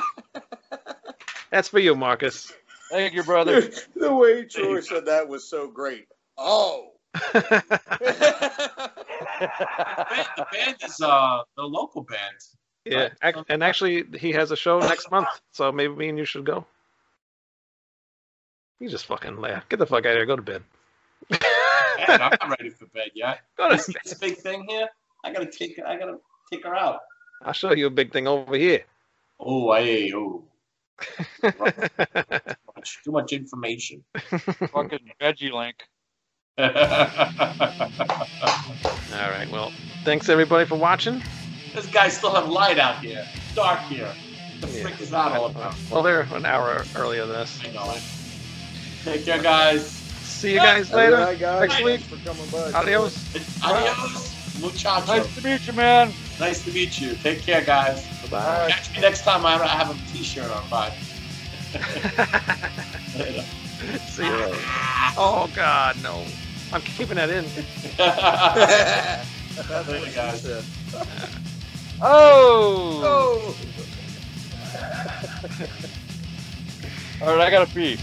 That's 1.52 1.70
for 1.70 1.80
you, 1.80 1.96
Marcus. 1.96 2.52
Thank 2.90 3.14
you, 3.14 3.22
brother. 3.24 3.62
the 3.96 4.14
way 4.14 4.44
Troy 4.46 4.80
said 4.82 5.06
that 5.06 5.28
was 5.28 5.48
so 5.48 5.68
great. 5.68 6.08
Oh. 6.36 6.93
The 7.14 7.64
band, 10.10 10.28
the 10.38 10.46
band 10.52 10.76
is 10.84 11.02
uh 11.02 11.42
the 11.56 11.64
local 11.64 12.02
band. 12.04 12.36
yeah, 12.86 13.10
ac- 13.24 13.44
and 13.50 13.64
actually, 13.64 14.06
he 14.20 14.32
has 14.32 14.52
a 14.52 14.56
show 14.56 14.80
next 14.80 15.10
month, 15.12 15.28
so 15.52 15.72
maybe 15.72 15.94
me 15.96 16.10
and 16.10 16.18
you 16.18 16.26
should 16.26 16.46
go. 16.46 16.66
You 18.80 18.90
just 18.90 19.06
fucking 19.06 19.38
laugh. 19.40 19.68
Get 19.70 19.80
the 19.80 19.86
fuck 19.86 20.06
out 20.06 20.12
of 20.12 20.18
here. 20.18 20.26
Go 20.26 20.36
to 20.36 20.42
bed. 20.42 20.64
Man, 21.30 21.40
I'm 22.10 22.18
not 22.20 22.50
ready 22.50 22.70
for 22.70 22.86
bed 22.88 23.12
yet. 23.14 23.40
Go 23.58 23.70
to 23.70 23.76
This, 23.78 23.88
bed. 23.88 24.02
this 24.04 24.14
big 24.16 24.38
thing 24.38 24.66
here, 24.68 24.90
I 25.24 25.32
gotta 25.32 25.46
take. 25.50 25.80
I 25.86 25.96
gotta 25.98 26.18
take 26.52 26.66
her 26.66 26.76
out. 26.76 27.00
I'll 27.44 27.54
show 27.54 27.72
you 27.74 27.88
a 27.88 27.90
big 27.90 28.12
thing 28.12 28.28
over 28.28 28.56
here. 28.56 28.84
Oh, 29.40 29.74
hey, 29.76 30.12
oh, 30.14 30.44
much, 31.60 33.00
too 33.04 33.12
much 33.12 33.32
information. 33.34 34.04
Fucking 34.16 35.12
veggie 35.22 35.52
link. 35.52 35.76
All 36.58 36.66
right. 39.14 39.48
Well, 39.52 39.72
thanks 40.04 40.30
everybody 40.30 40.66
for 40.66 40.76
watching. 40.76 41.22
this 41.74 41.88
guy 41.88 42.08
still 42.10 42.34
have 42.36 42.48
light 42.50 42.78
out 42.78 43.00
here. 43.04 43.26
Dark 43.56 43.80
here. 43.82 44.12
The 44.62 44.68
Yeah. 44.68 44.84
frick 44.84 45.02
is 45.02 45.10
that 45.10 45.32
all 45.32 45.48
about? 45.48 45.74
Well, 45.90 46.04
they're 46.04 46.22
an 46.32 46.46
hour 46.46 46.86
earlier 46.96 47.26
than 47.26 47.38
us. 47.38 47.60
I 47.68 47.72
know 47.72 47.92
it. 47.92 48.02
Take 49.04 49.26
care, 49.26 49.42
guys. 49.42 49.86
See 50.22 50.54
you 50.54 50.60
guys 50.60 50.92
All 50.94 51.00
right, 51.00 51.12
later. 51.12 51.36
guys. 51.40 51.62
Next 51.70 51.84
week. 51.84 52.02
Thanks 52.02 52.24
for 52.24 52.30
coming 52.36 52.72
by. 52.72 52.80
Adios. 52.80 53.18
Adios, 53.64 54.60
muchacho. 54.62 55.06
Nice 55.18 55.36
to 55.36 55.42
meet 55.44 55.66
you, 55.68 55.74
man. 55.74 56.14
Nice 56.40 56.64
to 56.66 56.72
meet 56.72 57.02
you. 57.02 57.16
Take 57.16 57.42
care, 57.42 57.62
guys. 57.64 58.06
Bye. 58.30 58.70
Catch 58.70 58.96
me 58.96 59.02
next 59.02 59.24
time 59.24 59.46
I 59.46 59.56
I 59.56 59.68
have 59.68 59.90
a 59.90 59.96
T-shirt 60.12 60.50
on. 60.52 60.70
Bye. 60.70 60.94
See 64.08 64.24
you 64.26 64.32
later. 64.32 64.58
Oh 65.18 65.50
God, 65.56 66.02
no. 66.04 66.24
I'm 66.74 66.82
keeping 66.82 67.16
that 67.18 67.30
in. 67.30 67.46
Guys. 70.16 70.46
Oh. 72.06 73.00
oh. 73.06 73.56
All 77.22 77.38
right, 77.38 77.48
I 77.48 77.50
gotta 77.50 77.72
pee. 77.74 77.98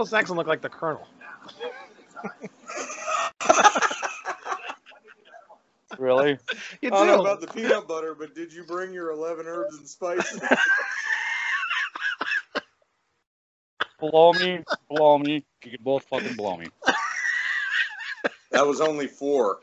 Why 0.00 0.04
does 0.04 0.10
Uncle 0.12 0.18
Saxon 0.18 0.36
look 0.36 0.46
like 0.46 0.62
the 0.62 0.68
Colonel? 0.68 1.06
Really? 5.98 6.38
You 6.80 6.90
I 6.92 7.04
don't 7.04 7.06
know 7.08 7.20
about 7.20 7.40
the 7.40 7.48
peanut 7.48 7.86
butter, 7.86 8.14
but 8.14 8.34
did 8.34 8.52
you 8.52 8.64
bring 8.64 8.94
your 8.94 9.10
11 9.10 9.46
herbs 9.46 9.76
and 9.76 9.86
spices? 9.86 10.40
blow 14.00 14.32
me, 14.32 14.60
blow 14.88 15.18
me. 15.18 15.44
You 15.64 15.70
can 15.72 15.82
both 15.82 16.04
fucking 16.04 16.36
blow 16.36 16.56
me. 16.56 16.68
that 18.52 18.66
was 18.66 18.80
only 18.80 19.08
four. 19.08 19.58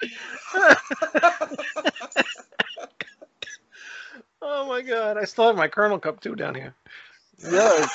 Oh 4.39 4.67
my 4.67 4.81
god, 4.81 5.17
I 5.17 5.25
still 5.25 5.47
have 5.47 5.55
my 5.55 5.67
Colonel 5.67 5.99
cup 5.99 6.21
too 6.21 6.35
down 6.35 6.53
here. 6.53 6.75
Yeah, 7.39 7.88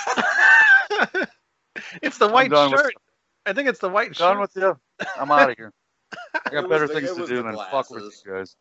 it's 2.03 2.19
the 2.19 2.29
white 2.29 2.51
done 2.51 2.71
with- 2.71 2.81
shirt. 2.81 2.95
I 3.45 3.53
think 3.53 3.69
it's 3.69 3.81
the 3.81 3.89
white 3.89 4.15
done 4.15 4.37
shirt. 4.37 4.41
with 4.41 4.57
you. 4.57 4.79
I'm 5.19 5.31
out 5.31 5.51
of 5.51 5.57
here. 5.57 5.73
I 6.47 6.51
got 6.51 6.69
better 6.69 6.87
the- 6.87 6.95
things 6.95 7.13
to 7.15 7.27
do 7.27 7.43
than 7.43 7.57
fuck 7.57 7.91
with 7.91 8.03
glasses. 8.03 8.23
you 8.25 8.33
guys. 8.33 8.57